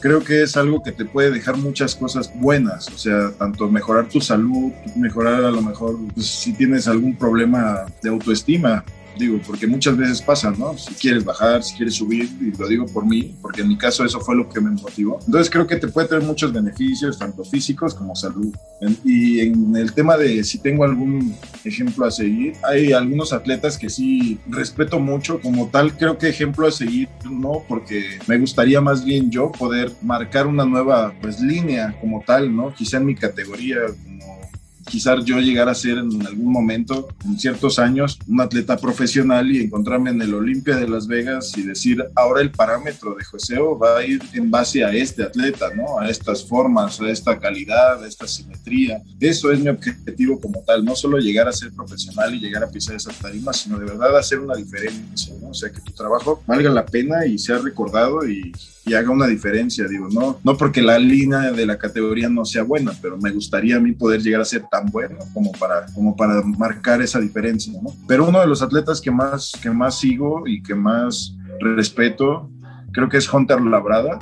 creo 0.06 0.24
que 0.24 0.44
es 0.44 0.56
algo 0.56 0.84
que 0.84 0.92
te 0.92 1.04
puede 1.04 1.32
dejar 1.32 1.58
muchas 1.58 1.96
cosas 1.96 2.32
buenas, 2.36 2.88
o 2.90 2.96
sea, 2.96 3.32
tanto 3.40 3.68
mejorar 3.72 4.08
tu 4.08 4.22
salud, 4.22 4.72
mejorar 4.96 5.44
a 5.44 5.50
lo 5.50 5.64
mejor 5.64 5.98
pues, 6.14 6.28
si 6.28 6.54
tienes 6.54 6.88
algún 6.88 7.16
problema 7.16 7.88
de 8.04 8.10
autoestima, 8.10 8.86
digo, 9.18 9.40
porque 9.46 9.68
muchas 9.68 9.98
veces 9.98 10.22
pasa, 10.22 10.52
¿no? 10.52 10.78
Si 10.78 10.94
quieres 10.96 11.24
bajar, 11.24 11.64
si 11.64 11.76
quieres 11.76 11.96
subir, 11.96 12.30
y 12.42 12.56
lo 12.58 12.68
digo 12.68 12.86
por 12.86 13.06
mí, 13.06 13.36
porque 13.42 13.62
en 13.62 13.70
mi 13.70 13.78
caso 13.78 14.06
eso 14.06 14.20
fue 14.20 14.36
lo 14.36 14.50
que 14.50 14.62
me 14.62 14.72
motivó. 14.72 15.20
Entonces 15.26 15.50
creo 15.50 15.68
que 15.68 15.78
te 15.78 15.88
puede 15.88 16.08
tener 16.08 16.24
muchos 16.24 16.52
beneficios, 16.52 17.18
tanto 17.18 17.44
físicos 17.44 17.94
como 17.94 18.16
salud. 18.16 18.54
Y 19.04 19.40
en 19.40 19.76
el 19.76 19.94
tema 19.94 20.18
de 20.18 20.44
si 20.44 20.60
tengo 20.60 20.84
algún 20.84 21.36
ejemplo 21.64 22.06
a 22.06 22.12
seguir, 22.12 22.54
hay 22.64 22.94
algunos 22.94 23.34
atletas 23.34 23.78
que 23.78 23.90
sí 23.90 24.40
respeto 24.48 25.00
mucho, 25.00 25.40
como 25.42 25.70
tal, 25.70 25.96
creo 25.98 26.18
que 26.18 26.30
ejemplo 26.30 26.68
a 26.68 26.72
seguir 26.72 27.10
no, 27.30 27.64
porque 27.68 28.20
me 28.28 28.38
gustaría 28.38 28.82
más 28.82 29.04
bien 29.04 29.32
yo 29.32 29.52
poder 29.52 29.92
marcar 30.02 30.48
una 30.48 30.66
nueva 30.66 31.14
pues 31.22 31.40
línea 31.40 31.96
como 32.00 32.24
tal, 32.26 32.56
¿no? 32.56 32.74
Quizá 32.74 32.98
en 32.98 33.06
mi 33.06 33.16
categoría, 33.16 33.78
quizás 34.86 35.24
yo 35.26 35.40
llegar 35.40 35.70
a 35.70 35.76
ser 35.76 35.98
en 35.98 36.26
algún 36.26 36.52
momento, 36.52 37.08
en 37.26 37.40
ciertos 37.40 37.80
años, 37.80 38.20
un 38.28 38.42
atleta 38.42 38.78
profesional 38.78 39.52
y 39.52 39.62
encontrarme 39.62 40.12
en 40.12 40.22
el 40.22 40.34
Olimpia 40.34 40.76
de 40.76 40.88
Las 40.88 41.08
Vegas 41.08 41.58
y 41.58 41.64
decir, 41.64 42.04
ahora 42.16 42.42
el 42.42 42.52
parámetro 42.52 43.16
de 43.16 43.24
joseo 43.24 43.78
va 43.78 43.98
a 43.98 44.06
ir 44.06 44.22
en 44.34 44.50
base 44.52 44.84
a 44.84 44.94
este 44.94 45.24
atleta, 45.24 45.74
¿no? 45.76 46.00
A 46.00 46.10
estas 46.10 46.46
formas, 46.46 47.00
a 47.02 47.10
esta 47.10 47.40
calidad, 47.40 48.04
a 48.04 48.08
esta 48.08 48.28
simetría. 48.28 49.02
Eso 49.20 49.52
es 49.52 49.60
mi 49.60 49.70
objetivo 49.70 50.40
como 50.40 50.62
tal, 50.62 50.86
no 50.86 50.96
solo 50.96 51.18
llegar 51.18 51.48
a 51.48 51.54
ser 51.54 51.72
profesional 51.72 52.34
y 52.34 52.40
llegar 52.40 52.64
a 52.64 52.70
pisar 52.70 52.96
esa 52.96 53.12
tarima, 53.12 53.54
sino 53.54 53.80
de 53.80 53.86
verdad 53.86 54.18
hacer 54.18 54.40
una 54.40 54.56
diferencia, 54.56 55.34
¿no? 55.42 55.45
Sea, 55.56 55.72
que 55.72 55.82
tu 55.82 55.94
trabajo 55.94 56.44
valga 56.46 56.70
la 56.70 56.86
pena 56.86 57.26
y 57.26 57.38
sea 57.38 57.58
recordado 57.58 58.28
y 58.28 58.52
y 58.86 58.94
haga 58.94 59.10
una 59.10 59.26
diferencia, 59.26 59.88
digo, 59.88 60.08
no, 60.12 60.40
no 60.44 60.56
porque 60.56 60.82
la 60.82 61.00
línea 61.00 61.52
de 61.52 61.66
la 61.66 61.78
categoría 61.78 62.30
no 62.30 62.46
sea 62.46 62.62
buena, 62.64 62.92
pero 63.02 63.18
me 63.18 63.32
gustaría 63.32 63.78
a 63.78 63.80
mí 63.80 63.94
poder 63.94 64.22
llegar 64.22 64.42
a 64.42 64.46
ser 64.46 64.64
tan 64.70 64.86
bueno 64.92 65.18
como 65.34 65.52
para, 65.54 65.88
como 65.88 66.16
para 66.16 66.44
marcar 66.44 67.02
esa 67.02 67.20
diferencia, 67.20 67.74
¿no? 67.82 67.90
Pero 68.08 68.28
uno 68.28 68.40
de 68.40 68.48
los 68.48 68.62
atletas 68.62 69.02
que 69.02 69.10
más, 69.10 69.54
que 69.62 69.72
más 69.72 70.00
sigo 70.00 70.48
y 70.48 70.62
que 70.62 70.76
más 70.76 71.36
respeto, 71.60 72.52
creo 72.92 73.10
que 73.10 73.18
es 73.18 73.32
Hunter 73.32 73.60
Labrada, 73.60 74.20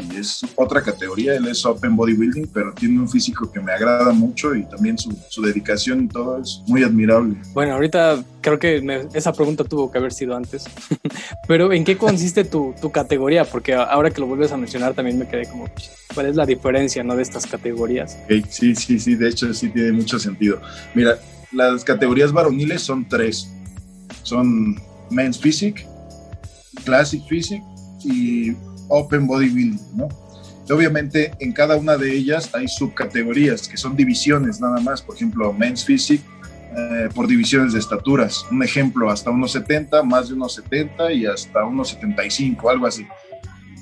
y 0.00 0.16
es 0.16 0.44
otra 0.56 0.82
categoría, 0.82 1.34
él 1.34 1.46
es 1.46 1.64
Open 1.64 1.96
Bodybuilding, 1.96 2.48
pero 2.52 2.72
tiene 2.72 2.98
un 3.00 3.08
físico 3.08 3.50
que 3.50 3.60
me 3.60 3.72
agrada 3.72 4.12
mucho 4.12 4.54
y 4.54 4.64
también 4.64 4.98
su, 4.98 5.16
su 5.28 5.42
dedicación 5.42 6.04
y 6.04 6.08
todo 6.08 6.40
es 6.40 6.62
muy 6.66 6.82
admirable. 6.82 7.36
Bueno, 7.52 7.74
ahorita 7.74 8.22
creo 8.40 8.58
que 8.58 9.08
esa 9.14 9.32
pregunta 9.32 9.64
tuvo 9.64 9.90
que 9.90 9.98
haber 9.98 10.12
sido 10.12 10.36
antes, 10.36 10.64
pero 11.48 11.72
¿en 11.72 11.84
qué 11.84 11.96
consiste 11.96 12.44
tu, 12.44 12.74
tu, 12.80 12.90
categoría? 12.90 13.44
Porque 13.44 13.74
ahora 13.74 14.10
que 14.10 14.20
lo 14.20 14.26
vuelves 14.26 14.52
a 14.52 14.56
mencionar 14.56 14.94
también 14.94 15.18
me 15.18 15.28
quedé 15.28 15.46
como, 15.48 15.66
¿cuál 16.14 16.26
es 16.26 16.36
la 16.36 16.46
diferencia 16.46 17.02
¿no? 17.02 17.16
de 17.16 17.22
estas 17.22 17.46
categorías? 17.46 18.16
sí, 18.48 18.74
sí, 18.74 18.98
sí, 18.98 19.14
de 19.14 19.28
hecho 19.28 19.52
sí 19.52 19.68
tiene 19.70 19.92
mucho 19.92 20.18
sentido. 20.18 20.60
Mira, 20.94 21.18
las 21.52 21.84
categorías 21.84 22.32
varoniles 22.32 22.82
son 22.82 23.08
tres, 23.08 23.50
son 24.22 24.80
Men's 25.10 25.38
Physique, 25.38 25.86
Classic 26.84 27.22
Physique 27.26 27.62
y 28.04 28.52
Open 28.88 29.26
Bodybuilding, 29.26 29.96
¿no? 29.96 30.08
obviamente 30.70 31.32
en 31.38 31.52
cada 31.52 31.76
una 31.76 31.96
de 31.96 32.12
ellas 32.12 32.50
hay 32.52 32.68
subcategorías 32.68 33.68
que 33.68 33.76
son 33.76 33.96
divisiones 33.96 34.60
nada 34.60 34.80
más, 34.80 35.00
por 35.00 35.16
ejemplo, 35.16 35.52
Men's 35.52 35.84
Physique 35.84 36.24
eh, 36.76 37.08
por 37.14 37.26
divisiones 37.26 37.72
de 37.72 37.78
estaturas. 37.78 38.44
Un 38.50 38.62
ejemplo, 38.62 39.10
hasta 39.10 39.30
unos 39.30 39.52
70, 39.52 40.02
más 40.02 40.28
de 40.28 40.34
unos 40.34 40.54
70 40.54 41.12
y 41.12 41.24
hasta 41.24 41.64
unos 41.64 41.88
75, 41.90 42.68
algo 42.68 42.86
así. 42.86 43.06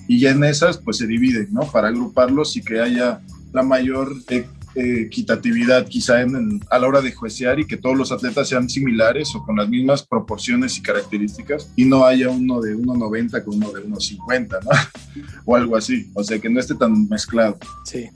Y 0.06 0.20
ya 0.20 0.30
en 0.30 0.44
esas, 0.44 0.78
pues 0.78 0.98
se 0.98 1.06
dividen, 1.06 1.48
¿no? 1.50 1.62
Para 1.62 1.88
agruparlos 1.88 2.56
y 2.56 2.62
que 2.62 2.80
haya 2.80 3.20
la 3.52 3.64
mayor 3.64 4.14
eh, 4.28 4.46
equitatividad 4.76 5.86
quizá 5.86 6.20
en, 6.20 6.60
a 6.70 6.78
la 6.78 6.86
hora 6.86 7.00
de 7.00 7.12
juecear 7.12 7.58
y 7.58 7.66
que 7.66 7.76
todos 7.76 7.96
los 7.96 8.12
atletas 8.12 8.48
sean 8.48 8.68
similares 8.68 9.34
o 9.34 9.42
con 9.44 9.56
las 9.56 9.68
mismas 9.68 10.06
proporciones 10.06 10.76
y 10.76 10.82
características 10.82 11.72
y 11.76 11.84
no 11.84 12.04
haya 12.04 12.28
uno 12.28 12.60
de 12.60 12.76
1,90 12.76 13.44
con 13.44 13.56
uno 13.56 13.72
de 13.72 13.84
1,50, 13.84 14.48
¿no? 14.62 15.22
o 15.44 15.56
algo 15.56 15.76
así, 15.76 16.10
o 16.14 16.22
sea, 16.22 16.38
que 16.38 16.48
no 16.48 16.60
esté 16.60 16.74
tan 16.74 17.08
mezclado. 17.08 17.58
Sí. 17.84 18.08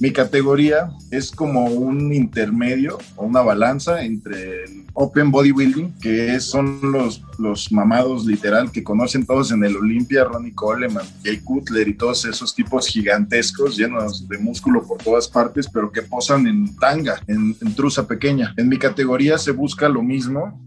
Mi 0.00 0.12
categoría 0.12 0.90
es 1.10 1.30
como 1.30 1.66
un 1.66 2.12
intermedio 2.12 2.98
o 3.16 3.26
una 3.26 3.42
balanza 3.42 4.02
entre 4.04 4.64
el 4.64 4.84
Open 4.92 5.30
Bodybuilding, 5.30 5.94
que 6.00 6.38
son 6.40 6.80
los, 6.92 7.22
los 7.38 7.70
mamados 7.70 8.26
literal 8.26 8.70
que 8.72 8.82
conocen 8.82 9.24
todos 9.24 9.52
en 9.52 9.64
el 9.64 9.76
Olympia, 9.76 10.24
Ronnie 10.24 10.54
Coleman, 10.54 11.06
Jay 11.22 11.38
Cutler 11.38 11.86
y 11.88 11.94
todos 11.94 12.24
esos 12.24 12.54
tipos 12.54 12.88
gigantescos 12.88 13.76
llenos 13.76 14.28
de 14.28 14.38
músculo 14.38 14.86
por 14.86 14.98
todas 14.98 15.28
partes, 15.28 15.68
pero 15.72 15.90
que 15.90 16.02
posan 16.02 16.46
en 16.46 16.74
tanga, 16.76 17.20
en, 17.26 17.56
en 17.60 17.74
truza 17.74 18.06
pequeña. 18.06 18.52
En 18.56 18.68
mi 18.68 18.78
categoría 18.78 19.38
se 19.38 19.52
busca 19.52 19.88
lo 19.88 20.02
mismo, 20.02 20.60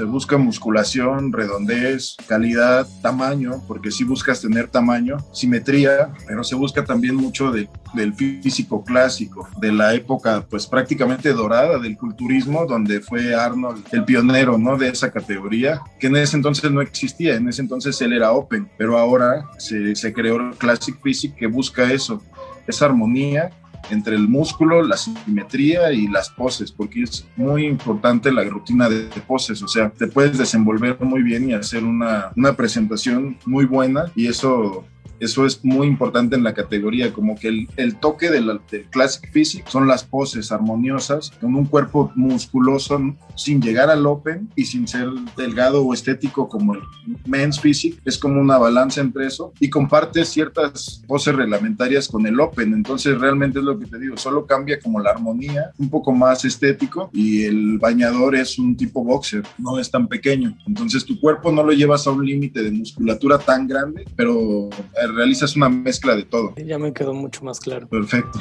se 0.00 0.06
busca 0.06 0.38
musculación, 0.38 1.30
redondez, 1.30 2.16
calidad, 2.26 2.88
tamaño, 3.02 3.62
porque 3.68 3.90
si 3.90 4.02
buscas 4.02 4.40
tener 4.40 4.68
tamaño, 4.68 5.18
simetría, 5.30 6.10
pero 6.26 6.42
se 6.42 6.54
busca 6.54 6.82
también 6.86 7.14
mucho 7.14 7.52
del 7.52 8.14
físico 8.14 8.82
clásico, 8.82 9.46
de 9.60 9.72
la 9.72 9.92
época 9.92 10.46
pues 10.48 10.66
prácticamente 10.66 11.34
dorada 11.34 11.78
del 11.78 11.98
culturismo, 11.98 12.64
donde 12.64 13.02
fue 13.02 13.34
Arnold 13.34 13.84
el 13.92 14.06
pionero, 14.06 14.56
¿no? 14.56 14.78
De 14.78 14.88
esa 14.88 15.10
categoría, 15.10 15.82
que 15.98 16.06
en 16.06 16.16
ese 16.16 16.38
entonces 16.38 16.70
no 16.70 16.80
existía, 16.80 17.34
en 17.34 17.50
ese 17.50 17.60
entonces 17.60 18.00
él 18.00 18.14
era 18.14 18.32
open, 18.32 18.70
pero 18.78 18.96
ahora 18.96 19.50
se, 19.58 20.14
creó 20.14 20.36
el 20.36 20.56
Classic 20.56 20.96
Physique 21.02 21.36
que 21.36 21.46
busca 21.46 21.92
eso, 21.92 22.22
esa 22.66 22.86
armonía 22.86 23.50
entre 23.90 24.14
el 24.16 24.28
músculo, 24.28 24.82
la 24.82 24.96
simetría 24.96 25.92
y 25.92 26.06
las 26.08 26.30
poses, 26.30 26.72
porque 26.72 27.02
es 27.02 27.26
muy 27.36 27.66
importante 27.66 28.32
la 28.32 28.44
rutina 28.44 28.88
de, 28.88 29.08
poses, 29.26 29.62
o 29.62 29.68
sea, 29.68 29.90
te 29.90 30.06
puedes 30.06 30.38
desenvolver 30.38 30.98
muy 31.00 31.22
bien 31.22 31.50
y 31.50 31.54
hacer 31.54 31.84
una, 31.84 32.32
una 32.36 32.54
presentación 32.54 33.36
muy 33.46 33.64
buena 33.64 34.10
y 34.14 34.28
eso 34.28 34.84
eso 35.20 35.46
es 35.46 35.64
muy 35.64 35.86
importante 35.86 36.36
en 36.36 36.42
la 36.42 36.54
categoría, 36.54 37.12
como 37.12 37.36
que 37.36 37.48
el, 37.48 37.68
el 37.76 37.96
toque 37.96 38.30
del, 38.30 38.60
del, 38.70 38.86
Classic 38.86 39.30
Physique 39.30 39.70
son 39.70 39.86
las 39.86 40.04
poses 40.04 40.50
armoniosas, 40.50 41.30
con 41.40 41.54
un 41.54 41.66
cuerpo 41.66 42.10
musculoso 42.16 43.00
sin 43.36 43.60
llegar 43.60 43.90
al 43.90 44.06
Open 44.06 44.50
y 44.56 44.64
sin 44.64 44.88
ser 44.88 45.08
delgado 45.36 45.84
o 45.84 45.94
estético 45.94 46.48
como 46.48 46.74
el 46.74 46.80
Men's 47.26 47.60
Physique. 47.60 48.00
Es 48.04 48.18
como 48.18 48.40
una 48.40 48.58
balanza 48.58 49.00
entre 49.00 49.26
eso 49.26 49.52
y 49.60 49.70
comparte 49.70 50.24
ciertas 50.24 51.02
poses 51.06 51.34
reglamentarias 51.34 52.08
con 52.08 52.26
el 52.26 52.40
Open. 52.40 52.74
Entonces 52.74 53.18
realmente 53.18 53.58
es 53.58 53.64
lo 53.64 53.78
que 53.78 53.86
te 53.86 53.98
digo, 53.98 54.16
solo 54.16 54.46
cambia 54.46 54.80
como 54.80 55.00
la 55.00 55.10
armonía, 55.10 55.70
un 55.78 55.90
poco 55.90 56.12
más 56.12 56.44
estético 56.44 57.10
y 57.12 57.44
el 57.44 57.78
bañador 57.78 58.36
es 58.36 58.58
un 58.58 58.76
tipo 58.76 59.04
boxer, 59.04 59.42
no 59.58 59.78
es 59.78 59.90
tan 59.90 60.08
pequeño. 60.08 60.56
Entonces 60.66 61.04
tu 61.04 61.18
cuerpo 61.20 61.52
no 61.52 61.62
lo 61.62 61.72
llevas 61.72 62.06
a 62.06 62.10
un 62.10 62.24
límite 62.24 62.62
de 62.62 62.70
musculatura 62.70 63.38
tan 63.38 63.66
grande, 63.66 64.04
pero 64.16 64.68
realizas 65.12 65.56
una 65.56 65.68
mezcla 65.68 66.16
de 66.16 66.24
todo. 66.24 66.54
Ya 66.56 66.78
me 66.78 66.92
quedó 66.92 67.14
mucho 67.14 67.44
más 67.44 67.60
claro. 67.60 67.88
Perfecto. 67.88 68.38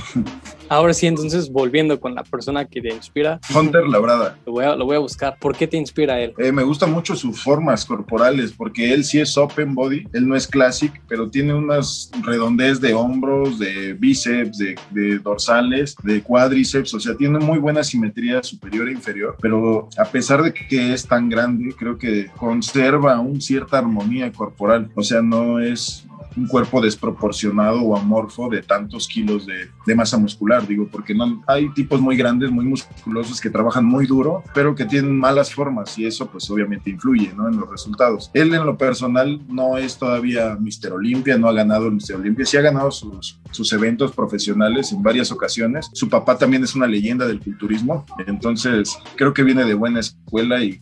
Ahora 0.69 0.93
sí, 0.93 1.07
entonces 1.07 1.51
volviendo 1.51 1.99
con 1.99 2.15
la 2.15 2.23
persona 2.23 2.65
que 2.65 2.81
te 2.81 2.93
inspira. 2.93 3.39
Hunter 3.53 3.87
Labrada. 3.87 4.37
Lo 4.45 4.53
voy 4.53 4.65
a, 4.65 4.75
lo 4.75 4.85
voy 4.85 4.95
a 4.95 4.99
buscar. 4.99 5.37
¿Por 5.39 5.55
qué 5.55 5.67
te 5.67 5.77
inspira 5.77 6.19
él? 6.19 6.33
Eh, 6.37 6.51
me 6.51 6.63
gusta 6.63 6.85
mucho 6.85 7.15
sus 7.15 7.41
formas 7.41 7.85
corporales, 7.85 8.51
porque 8.51 8.93
él 8.93 9.03
sí 9.03 9.19
es 9.19 9.37
open 9.37 9.73
body, 9.73 10.05
él 10.13 10.27
no 10.27 10.35
es 10.35 10.47
classic, 10.47 11.01
pero 11.07 11.29
tiene 11.29 11.53
unas 11.53 12.11
redondez 12.23 12.79
de 12.79 12.93
hombros, 12.93 13.59
de 13.59 13.93
bíceps, 13.93 14.57
de, 14.57 14.75
de 14.91 15.19
dorsales, 15.19 15.95
de 16.03 16.21
cuádriceps, 16.21 16.93
o 16.93 16.99
sea, 16.99 17.15
tiene 17.15 17.39
muy 17.39 17.59
buena 17.59 17.83
simetría 17.83 18.43
superior 18.43 18.89
e 18.89 18.93
inferior, 18.93 19.35
pero 19.41 19.89
a 19.97 20.05
pesar 20.05 20.43
de 20.43 20.53
que 20.53 20.93
es 20.93 21.07
tan 21.07 21.29
grande, 21.29 21.73
creo 21.77 21.97
que 21.97 22.29
conserva 22.37 23.19
una 23.19 23.41
cierta 23.41 23.79
armonía 23.79 24.31
corporal, 24.31 24.89
o 24.95 25.03
sea, 25.03 25.21
no 25.21 25.59
es 25.59 26.05
un 26.35 26.47
cuerpo 26.47 26.81
desproporcionado 26.81 27.81
o 27.81 27.95
amorfo 27.95 28.49
de 28.49 28.61
tantos 28.61 29.07
kilos 29.07 29.45
de, 29.45 29.95
masa 29.95 30.17
muscular, 30.17 30.67
digo, 30.67 30.87
porque 30.89 31.15
no, 31.15 31.43
hay 31.47 31.67
tipos 31.73 31.99
muy 31.99 32.15
grandes, 32.15 32.51
muy 32.51 32.63
musculosos 32.63 33.41
que 33.41 33.49
trabajan 33.49 33.83
muy 33.83 34.05
duro, 34.05 34.43
pero 34.53 34.75
que 34.75 34.85
tienen 34.85 35.17
malas 35.17 35.51
formas 35.51 35.97
y 35.97 36.05
eso 36.05 36.27
pues 36.27 36.49
obviamente 36.51 36.91
influye 36.91 37.33
¿no? 37.35 37.49
en 37.49 37.59
los 37.59 37.69
resultados. 37.69 38.29
Él 38.33 38.53
en 38.53 38.65
lo 38.65 38.77
personal 38.77 39.41
no 39.47 39.77
es 39.77 39.97
todavía 39.97 40.55
Mister 40.59 40.93
Olimpia, 40.93 41.37
no 41.37 41.49
ha 41.49 41.53
ganado 41.53 41.87
el 41.87 41.93
Mister 41.93 42.15
Olimpia, 42.15 42.45
sí 42.45 42.55
ha 42.55 42.61
ganado 42.61 42.91
sus, 42.91 43.39
sus 43.51 43.73
eventos 43.73 44.11
profesionales 44.11 44.91
en 44.91 45.01
varias 45.01 45.31
ocasiones. 45.31 45.89
Su 45.93 46.07
papá 46.07 46.37
también 46.37 46.63
es 46.63 46.75
una 46.75 46.87
leyenda 46.87 47.27
del 47.27 47.39
culturismo, 47.39 48.05
entonces 48.27 48.97
creo 49.15 49.33
que 49.33 49.43
viene 49.43 49.65
de 49.65 49.73
buena 49.73 49.99
escuela 50.01 50.63
y 50.63 50.79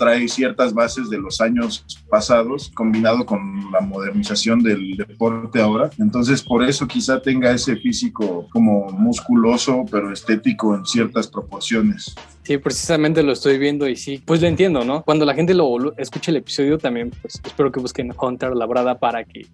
trae 0.00 0.28
ciertas 0.28 0.72
bases 0.72 1.10
de 1.10 1.18
los 1.18 1.42
años 1.42 1.84
pasados 2.08 2.70
combinado 2.72 3.26
con 3.26 3.70
la 3.70 3.80
modernización 3.82 4.62
del 4.62 4.96
deporte 4.96 5.60
ahora. 5.60 5.90
Entonces 5.98 6.42
por 6.42 6.64
eso 6.64 6.88
quizá 6.88 7.20
tenga 7.20 7.50
ese 7.50 7.76
físico 7.76 8.48
como 8.50 8.90
musculoso 8.92 9.84
pero 9.90 10.10
estético 10.10 10.74
en 10.74 10.86
ciertas 10.86 11.26
proporciones. 11.28 12.14
Sí, 12.42 12.58
precisamente 12.58 13.22
lo 13.22 13.32
estoy 13.32 13.58
viendo 13.58 13.88
y 13.88 13.96
sí, 13.96 14.22
pues 14.24 14.40
lo 14.40 14.48
entiendo, 14.48 14.84
¿no? 14.84 15.02
Cuando 15.02 15.24
la 15.24 15.34
gente 15.34 15.54
lo 15.54 15.96
escuche 15.96 16.30
el 16.30 16.38
episodio 16.38 16.78
también, 16.78 17.10
pues 17.22 17.40
espero 17.44 17.70
que 17.70 17.80
busquen 17.80 18.12
Hunter 18.18 18.54
Labrada 18.56 18.98
para 18.98 19.24
que 19.24 19.46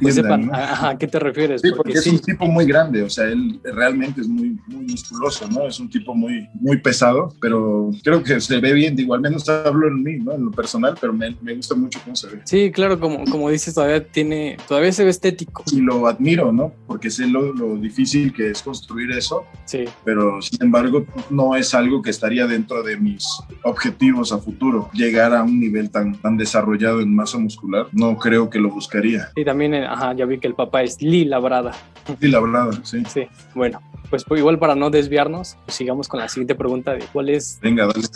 pues, 0.00 0.14
sepan 0.14 0.50
a, 0.52 0.96
qué 0.98 1.06
te 1.06 1.18
refieres. 1.18 1.60
Sí, 1.60 1.70
porque, 1.76 1.92
es 1.92 2.06
un 2.06 2.18
tipo 2.18 2.46
muy 2.46 2.64
grande, 2.64 3.02
o 3.02 3.10
sea, 3.10 3.26
él 3.26 3.60
realmente 3.62 4.22
es 4.22 4.28
muy, 4.28 4.58
muy 4.66 4.86
musculoso, 4.86 5.48
¿no? 5.48 5.66
Es 5.66 5.78
un 5.80 5.90
tipo 5.90 6.14
muy, 6.14 6.48
muy 6.54 6.78
pesado, 6.78 7.34
pero 7.40 7.90
creo 8.02 8.22
que 8.22 8.40
se 8.40 8.58
ve 8.58 8.72
bien, 8.72 8.96
digo, 8.96 9.14
al 9.14 9.20
menos 9.20 9.48
hablo 9.48 9.88
en 9.88 10.02
mí, 10.02 10.16
¿no? 10.16 10.32
En 10.32 10.46
lo 10.46 10.50
personal, 10.50 10.96
pero 11.00 11.12
me, 11.12 11.36
me 11.42 11.54
gusta 11.54 11.74
mucho 11.74 12.00
cómo 12.02 12.16
se 12.16 12.28
ve. 12.28 12.40
Sí, 12.44 12.70
claro, 12.70 12.98
como, 12.98 13.24
como 13.24 13.50
dices, 13.50 13.74
todavía 13.74 14.04
tiene, 14.06 14.56
todavía 14.66 14.92
se 14.92 15.04
ve 15.04 15.10
estético. 15.10 15.62
Y 15.72 15.80
lo 15.80 16.06
admiro, 16.06 16.52
¿no? 16.52 16.72
Porque 16.86 17.10
sé 17.10 17.26
lo, 17.26 17.52
lo 17.52 17.76
difícil 17.76 18.32
que 18.32 18.50
es 18.50 18.62
construir 18.62 19.10
eso, 19.12 19.44
sí. 19.64 19.84
pero 20.04 20.40
sin 20.40 20.62
embargo 20.62 21.04
no 21.28 21.54
es 21.54 21.74
algo 21.74 22.02
que 22.02 22.10
estaría 22.30 22.46
dentro 22.46 22.82
de 22.84 22.96
mis 22.96 23.26
objetivos 23.64 24.32
a 24.32 24.38
futuro. 24.38 24.88
Llegar 24.92 25.34
a 25.34 25.42
un 25.42 25.58
nivel 25.58 25.90
tan, 25.90 26.14
tan 26.14 26.36
desarrollado 26.36 27.00
en 27.00 27.12
masa 27.12 27.38
muscular, 27.38 27.88
no 27.90 28.16
creo 28.18 28.48
que 28.48 28.60
lo 28.60 28.70
buscaría. 28.70 29.30
Y 29.34 29.44
también, 29.44 29.74
eh, 29.74 29.84
ajá, 29.84 30.14
ya 30.14 30.26
vi 30.26 30.38
que 30.38 30.46
el 30.46 30.54
papá 30.54 30.82
es 30.82 31.02
Lee 31.02 31.24
Labrada. 31.24 31.72
Lee 32.20 32.30
Labrada, 32.30 32.70
sí. 32.84 33.02
Sí, 33.08 33.26
bueno, 33.52 33.82
pues, 34.10 34.24
pues 34.24 34.38
igual 34.38 34.60
para 34.60 34.76
no 34.76 34.90
desviarnos, 34.90 35.56
pues 35.64 35.74
sigamos 35.74 36.06
con 36.06 36.20
la 36.20 36.28
siguiente 36.28 36.54
pregunta 36.54 36.92
de 36.92 37.00
cuál 37.12 37.30
es... 37.30 37.58
Venga, 37.60 37.86
dale. 37.86 38.06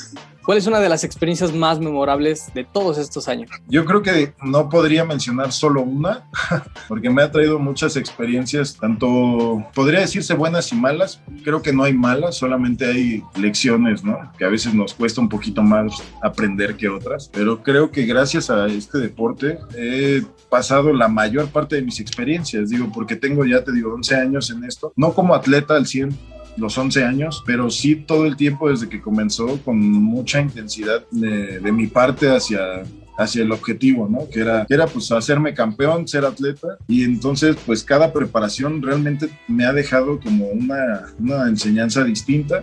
¿Cuál 0.45 0.59
es 0.59 0.67
una 0.67 0.79
de 0.79 0.91
las 0.91 1.05
experiencias 1.05 1.55
más 1.55 1.81
memorables 1.81 2.53
de 2.53 2.65
todos 2.65 2.99
estos 2.99 3.29
años? 3.29 3.51
Yo 3.67 3.87
creo 3.87 4.03
que 4.03 4.35
no 4.43 4.69
podría 4.69 5.03
mencionar 5.03 5.53
solo 5.53 5.81
una, 5.81 6.29
porque 6.89 7.09
me 7.09 7.23
ha 7.23 7.31
traído 7.31 7.59
muchas 7.59 7.97
experiencias, 7.97 8.77
tanto 8.77 9.65
podría 9.75 10.01
decirse 10.01 10.35
buenas 10.35 10.71
y 10.71 10.77
malas. 10.77 11.23
Creo 11.45 11.63
que 11.63 11.73
no 11.73 11.85
hay 11.85 11.95
malas, 11.95 12.37
solamente 12.37 12.85
hay 12.85 13.23
lecciones, 13.41 14.05
¿no? 14.05 14.33
Que 14.37 14.45
a 14.45 14.51
veces 14.51 14.75
nos 14.75 14.93
cuesta 14.93 15.23
un 15.23 15.31
poquito 15.31 15.63
más 15.63 16.03
aprender 16.23 16.77
que 16.77 16.91
otras. 16.91 17.31
Pero 17.33 17.63
creo 17.63 17.91
que 17.91 18.05
gracias 18.05 18.51
a 18.51 18.67
este 18.67 18.99
deporte 18.99 19.59
he 19.79 20.23
pasado 20.51 20.93
la 20.93 21.09
mayor 21.09 21.49
parte 21.49 21.77
de 21.77 21.83
mis 21.83 22.01
experiencias, 22.01 22.69
digo, 22.69 22.91
porque 22.93 23.17
tengo 23.17 23.47
ya, 23.47 23.65
te 23.65 23.73
digo, 23.73 23.95
11 23.95 24.15
años 24.17 24.51
en 24.51 24.65
esto, 24.65 24.93
no 24.95 25.15
como 25.15 25.35
atleta 25.35 25.75
al 25.75 25.87
100, 25.87 26.15
los 26.57 26.77
11 26.77 27.05
años, 27.05 27.43
pero 27.47 27.71
sí 27.71 27.97
todo 27.97 28.27
el 28.27 28.37
tiempo 28.37 28.71
desde 28.71 28.89
que 28.89 29.01
comenzó 29.01 29.59
con 29.65 29.79
mucha 29.79 30.41
intensidad 30.41 31.05
de, 31.11 31.61
de 31.61 31.73
mi 31.73 31.87
parte 31.87 32.29
hacia 32.29 32.85
hacia 33.17 33.43
el 33.43 33.53
objetivo, 33.53 34.09
¿no? 34.09 34.29
Que 34.29 34.41
era, 34.41 34.67
que 34.67 34.75
era 34.75 34.87
pues 34.87 35.11
hacerme 35.13 35.55
campeón, 35.55 36.09
ser 36.09 36.25
atleta. 36.25 36.79
Y 36.89 37.05
entonces 37.05 37.57
pues 37.65 37.85
cada 37.85 38.13
preparación 38.13 38.83
realmente 38.83 39.29
me 39.47 39.65
ha 39.65 39.73
dejado 39.73 40.21
como 40.21 40.47
una, 40.49 41.07
una 41.19 41.49
enseñanza 41.49 42.05
distinta 42.05 42.63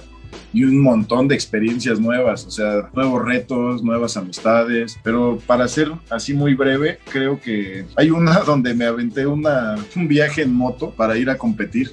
y 0.54 0.63
un 0.63 0.82
montón 0.82 1.27
de 1.27 1.36
experiencias 1.36 1.99
nuevas, 1.99 2.45
o 2.45 2.51
sea, 2.51 2.89
nuevos 2.93 3.23
retos, 3.23 3.84
nuevas 3.84 4.17
amistades, 4.17 4.97
pero 5.04 5.39
para 5.45 5.67
ser 5.67 5.91
así 6.10 6.34
muy 6.34 6.56
breve, 6.56 6.99
creo 7.10 7.39
que 7.39 7.86
hay 7.95 8.12
una 8.12 8.39
donde 8.45 8.73
me 8.73 8.86
aventé 8.86 9.25
una, 9.25 9.75
un 9.95 10.08
viaje 10.08 10.41
en 10.41 10.54
moto 10.54 10.91
para 10.91 11.17
ir 11.17 11.30
a 11.30 11.38
competir 11.38 11.91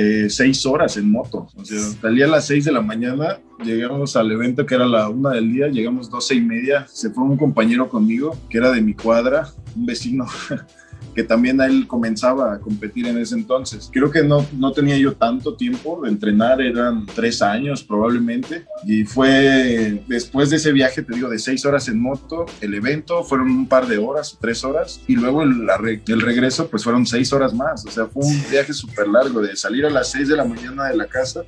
eh, 0.00 0.30
seis 0.30 0.64
horas 0.64 0.96
en 0.96 1.10
moto. 1.10 1.46
O 1.54 1.64
sea, 1.64 1.78
salía 1.78 2.24
a 2.24 2.28
las 2.28 2.46
seis 2.46 2.64
de 2.64 2.72
la 2.72 2.80
mañana, 2.80 3.38
llegamos 3.62 4.16
al 4.16 4.32
evento 4.32 4.64
que 4.64 4.74
era 4.74 4.86
la 4.86 5.08
una 5.10 5.30
del 5.30 5.52
día, 5.52 5.68
llegamos 5.68 6.08
doce 6.08 6.34
y 6.36 6.40
media, 6.40 6.86
se 6.88 7.10
fue 7.10 7.22
un 7.24 7.36
compañero 7.36 7.88
conmigo 7.88 8.34
que 8.48 8.58
era 8.58 8.70
de 8.70 8.80
mi 8.80 8.94
cuadra, 8.94 9.48
un 9.76 9.84
vecino 9.84 10.24
que 11.14 11.24
también 11.24 11.60
él 11.60 11.86
comenzaba 11.86 12.54
a 12.54 12.60
competir 12.60 13.06
en 13.06 13.18
ese 13.18 13.34
entonces. 13.34 13.90
Creo 13.92 14.10
que 14.10 14.22
no, 14.22 14.46
no 14.56 14.72
tenía 14.72 14.96
yo 14.96 15.14
tanto 15.14 15.54
tiempo 15.54 16.00
de 16.02 16.10
entrenar, 16.10 16.60
eran 16.60 17.06
tres 17.06 17.42
años 17.42 17.82
probablemente, 17.82 18.66
y 18.84 19.04
fue 19.04 20.02
después 20.06 20.50
de 20.50 20.56
ese 20.56 20.72
viaje, 20.72 21.02
te 21.02 21.14
digo, 21.14 21.28
de 21.28 21.38
seis 21.38 21.64
horas 21.64 21.88
en 21.88 22.00
moto, 22.00 22.46
el 22.60 22.74
evento 22.74 23.24
fueron 23.24 23.50
un 23.50 23.66
par 23.66 23.86
de 23.86 23.98
horas, 23.98 24.38
tres 24.40 24.64
horas, 24.64 25.00
y 25.06 25.16
luego 25.16 25.42
el, 25.42 25.66
el 26.06 26.20
regreso 26.20 26.68
pues 26.68 26.84
fueron 26.84 27.06
seis 27.06 27.32
horas 27.32 27.54
más, 27.54 27.84
o 27.86 27.90
sea, 27.90 28.06
fue 28.06 28.24
un 28.24 28.42
viaje 28.50 28.72
súper 28.72 29.08
largo 29.08 29.40
de 29.40 29.56
salir 29.56 29.86
a 29.86 29.90
las 29.90 30.10
seis 30.10 30.28
de 30.28 30.36
la 30.36 30.44
mañana 30.44 30.88
de 30.88 30.96
la 30.96 31.06
casa 31.06 31.44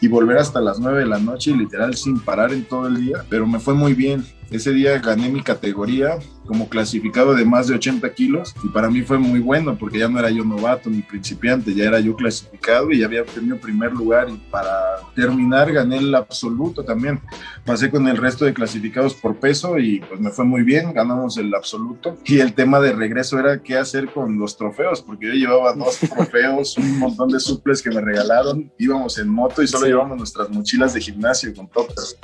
y 0.00 0.08
volver 0.08 0.38
hasta 0.38 0.60
las 0.60 0.78
9 0.78 1.00
de 1.00 1.06
la 1.06 1.18
noche, 1.18 1.54
literal 1.54 1.94
sin 1.96 2.20
parar 2.20 2.52
en 2.52 2.64
todo 2.64 2.86
el 2.86 3.00
día, 3.00 3.24
pero 3.28 3.46
me 3.46 3.58
fue 3.58 3.74
muy 3.74 3.94
bien. 3.94 4.24
Ese 4.50 4.72
día 4.72 4.98
gané 4.98 5.28
mi 5.28 5.42
categoría 5.42 6.18
como 6.46 6.70
clasificado 6.70 7.34
de 7.34 7.44
más 7.44 7.68
de 7.68 7.74
80 7.74 8.14
kilos 8.14 8.54
y 8.64 8.68
para 8.68 8.88
mí 8.88 9.02
fue 9.02 9.18
muy 9.18 9.40
bueno 9.40 9.76
porque 9.76 9.98
ya 9.98 10.08
no 10.08 10.18
era 10.18 10.30
yo 10.30 10.42
novato 10.42 10.88
ni 10.88 11.02
principiante, 11.02 11.74
ya 11.74 11.84
era 11.84 12.00
yo 12.00 12.16
clasificado 12.16 12.90
y 12.90 13.00
ya 13.00 13.06
había 13.06 13.26
tenido 13.26 13.58
primer 13.58 13.92
lugar 13.92 14.30
y 14.30 14.38
para 14.50 14.72
terminar 15.14 15.70
gané 15.70 15.98
el 15.98 16.14
absoluto 16.14 16.82
también. 16.82 17.20
Pasé 17.66 17.90
con 17.90 18.08
el 18.08 18.16
resto 18.16 18.46
de 18.46 18.54
clasificados 18.54 19.12
por 19.12 19.36
peso 19.36 19.78
y 19.78 20.00
pues 20.00 20.18
me 20.18 20.30
fue 20.30 20.46
muy 20.46 20.62
bien, 20.62 20.94
ganamos 20.94 21.36
el 21.36 21.54
absoluto 21.54 22.16
y 22.24 22.40
el 22.40 22.54
tema 22.54 22.80
de 22.80 22.92
regreso 22.92 23.38
era 23.38 23.62
qué 23.62 23.76
hacer 23.76 24.10
con 24.10 24.38
los 24.38 24.56
trofeos 24.56 25.02
porque 25.02 25.26
yo 25.26 25.34
llevaba 25.34 25.74
dos 25.74 25.98
trofeos, 26.14 26.78
un 26.78 26.98
montón 26.98 27.28
de 27.28 27.40
suples 27.40 27.82
que 27.82 27.90
me 27.90 28.00
regalaron, 28.00 28.72
íbamos 28.78 29.18
en 29.18 29.28
moto 29.28 29.62
y 29.62 29.66
solo 29.68 29.86
llevábamos 29.86 30.16
nuestras 30.16 30.48
mochilas 30.48 30.94
de 30.94 31.02
gimnasio 31.02 31.54
con 31.54 31.68
toppers. 31.68 32.16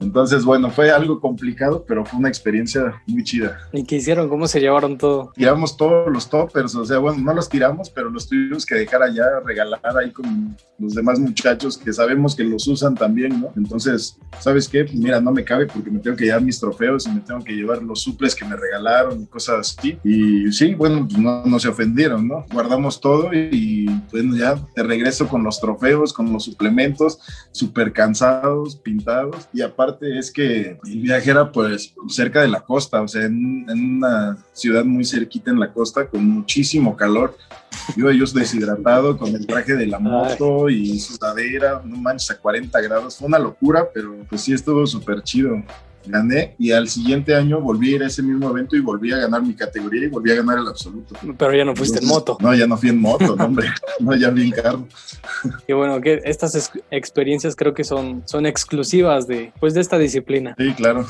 Entonces, 0.00 0.44
bueno, 0.44 0.70
fue 0.70 0.90
algo 0.90 1.20
complicado, 1.20 1.84
pero 1.86 2.04
fue 2.04 2.18
una 2.18 2.28
experiencia 2.28 3.02
muy 3.06 3.24
chida. 3.24 3.58
¿Y 3.72 3.84
qué 3.84 3.96
hicieron? 3.96 4.28
¿Cómo 4.28 4.46
se 4.46 4.60
llevaron 4.60 4.96
todo? 4.96 5.32
Tiramos 5.34 5.76
todos 5.76 6.10
los 6.12 6.28
toppers, 6.28 6.74
o 6.74 6.84
sea, 6.84 6.98
bueno, 6.98 7.18
no 7.22 7.34
los 7.34 7.48
tiramos, 7.48 7.90
pero 7.90 8.08
los 8.08 8.28
tuvimos 8.28 8.64
que 8.64 8.76
dejar 8.76 9.02
allá, 9.02 9.24
regalar 9.44 9.80
ahí 9.98 10.12
con 10.12 10.56
los 10.78 10.94
demás 10.94 11.18
muchachos 11.18 11.76
que 11.76 11.92
sabemos 11.92 12.36
que 12.36 12.44
los 12.44 12.66
usan 12.68 12.94
también, 12.94 13.40
¿no? 13.40 13.52
Entonces, 13.56 14.16
¿sabes 14.38 14.68
qué? 14.68 14.86
Mira, 14.94 15.20
no 15.20 15.32
me 15.32 15.44
cabe 15.44 15.66
porque 15.66 15.90
me 15.90 15.98
tengo 15.98 16.16
que 16.16 16.26
llevar 16.26 16.42
mis 16.42 16.60
trofeos 16.60 17.06
y 17.06 17.10
me 17.10 17.20
tengo 17.20 17.42
que 17.42 17.52
llevar 17.52 17.82
los 17.82 18.00
suples 18.00 18.34
que 18.34 18.44
me 18.44 18.56
regalaron 18.56 19.22
y 19.22 19.26
cosas 19.26 19.76
así. 19.76 19.98
Y 20.04 20.52
sí, 20.52 20.74
bueno, 20.74 21.06
pues 21.08 21.18
no, 21.18 21.44
no 21.44 21.58
se 21.58 21.68
ofendieron, 21.68 22.28
¿no? 22.28 22.44
Guardamos 22.52 23.00
todo 23.00 23.32
y, 23.32 23.86
bueno, 24.12 24.36
ya 24.36 24.54
te 24.74 24.82
regreso 24.84 25.26
con 25.26 25.42
los 25.42 25.60
trofeos, 25.60 26.12
con 26.12 26.32
los 26.32 26.44
suplementos, 26.44 27.18
súper 27.50 27.92
cansados, 27.92 28.76
pintados 28.76 29.48
y 29.52 29.62
aparte 29.62 29.87
es 30.00 30.30
que 30.30 30.78
el 30.84 31.00
viaje 31.00 31.30
era 31.30 31.50
pues 31.50 31.94
cerca 32.08 32.42
de 32.42 32.48
la 32.48 32.60
costa, 32.60 33.02
o 33.02 33.08
sea, 33.08 33.24
en, 33.24 33.68
una 33.68 34.36
ciudad 34.52 34.84
muy 34.84 35.04
cerquita 35.04 35.50
en 35.50 35.60
la 35.60 35.72
costa 35.72 36.06
con 36.06 36.24
muchísimo 36.24 36.96
calor. 36.96 37.36
Yo, 37.96 38.10
yo 38.10 38.24
deshidratado 38.26 39.16
con 39.16 39.34
el 39.34 39.46
traje 39.46 39.74
de 39.74 39.86
la 39.86 39.98
moto 39.98 40.68
y 40.68 40.98
sudadera, 40.98 41.82
no 41.84 41.96
manches, 41.96 42.30
a 42.30 42.38
40 42.38 42.80
grados. 42.80 43.16
Fue 43.16 43.28
una 43.28 43.38
locura, 43.38 43.88
pero 43.92 44.16
pues 44.28 44.42
sí 44.42 44.52
estuvo 44.52 44.86
súper 44.86 45.22
chido 45.22 45.62
gané 46.08 46.54
y 46.58 46.72
al 46.72 46.88
siguiente 46.88 47.34
año 47.34 47.60
volví 47.60 47.92
a 47.92 47.96
ir 47.96 48.02
a 48.02 48.06
ese 48.06 48.22
mismo 48.22 48.50
evento 48.50 48.76
y 48.76 48.80
volví 48.80 49.12
a 49.12 49.18
ganar 49.18 49.42
mi 49.42 49.54
categoría 49.54 50.04
y 50.04 50.08
volví 50.08 50.30
a 50.32 50.36
ganar 50.36 50.58
el 50.58 50.66
absoluto. 50.66 51.14
Pero 51.36 51.54
ya 51.54 51.64
no 51.64 51.74
fuiste 51.76 51.98
en 51.98 52.06
moto. 52.06 52.38
No, 52.40 52.54
ya 52.54 52.66
no 52.66 52.76
fui 52.76 52.90
en 52.90 53.00
moto, 53.00 53.36
no, 53.36 53.44
hombre, 53.44 53.68
no, 54.00 54.14
ya 54.16 54.30
vi 54.30 54.44
en 54.44 54.50
carro. 54.50 54.86
Y 55.66 55.72
bueno, 55.72 56.00
que 56.00 56.20
estas 56.24 56.72
experiencias 56.90 57.54
creo 57.54 57.74
que 57.74 57.84
son, 57.84 58.22
son 58.26 58.46
exclusivas 58.46 59.26
de, 59.26 59.52
pues, 59.60 59.74
de 59.74 59.80
esta 59.80 59.98
disciplina. 59.98 60.54
Sí, 60.58 60.72
claro. 60.74 61.06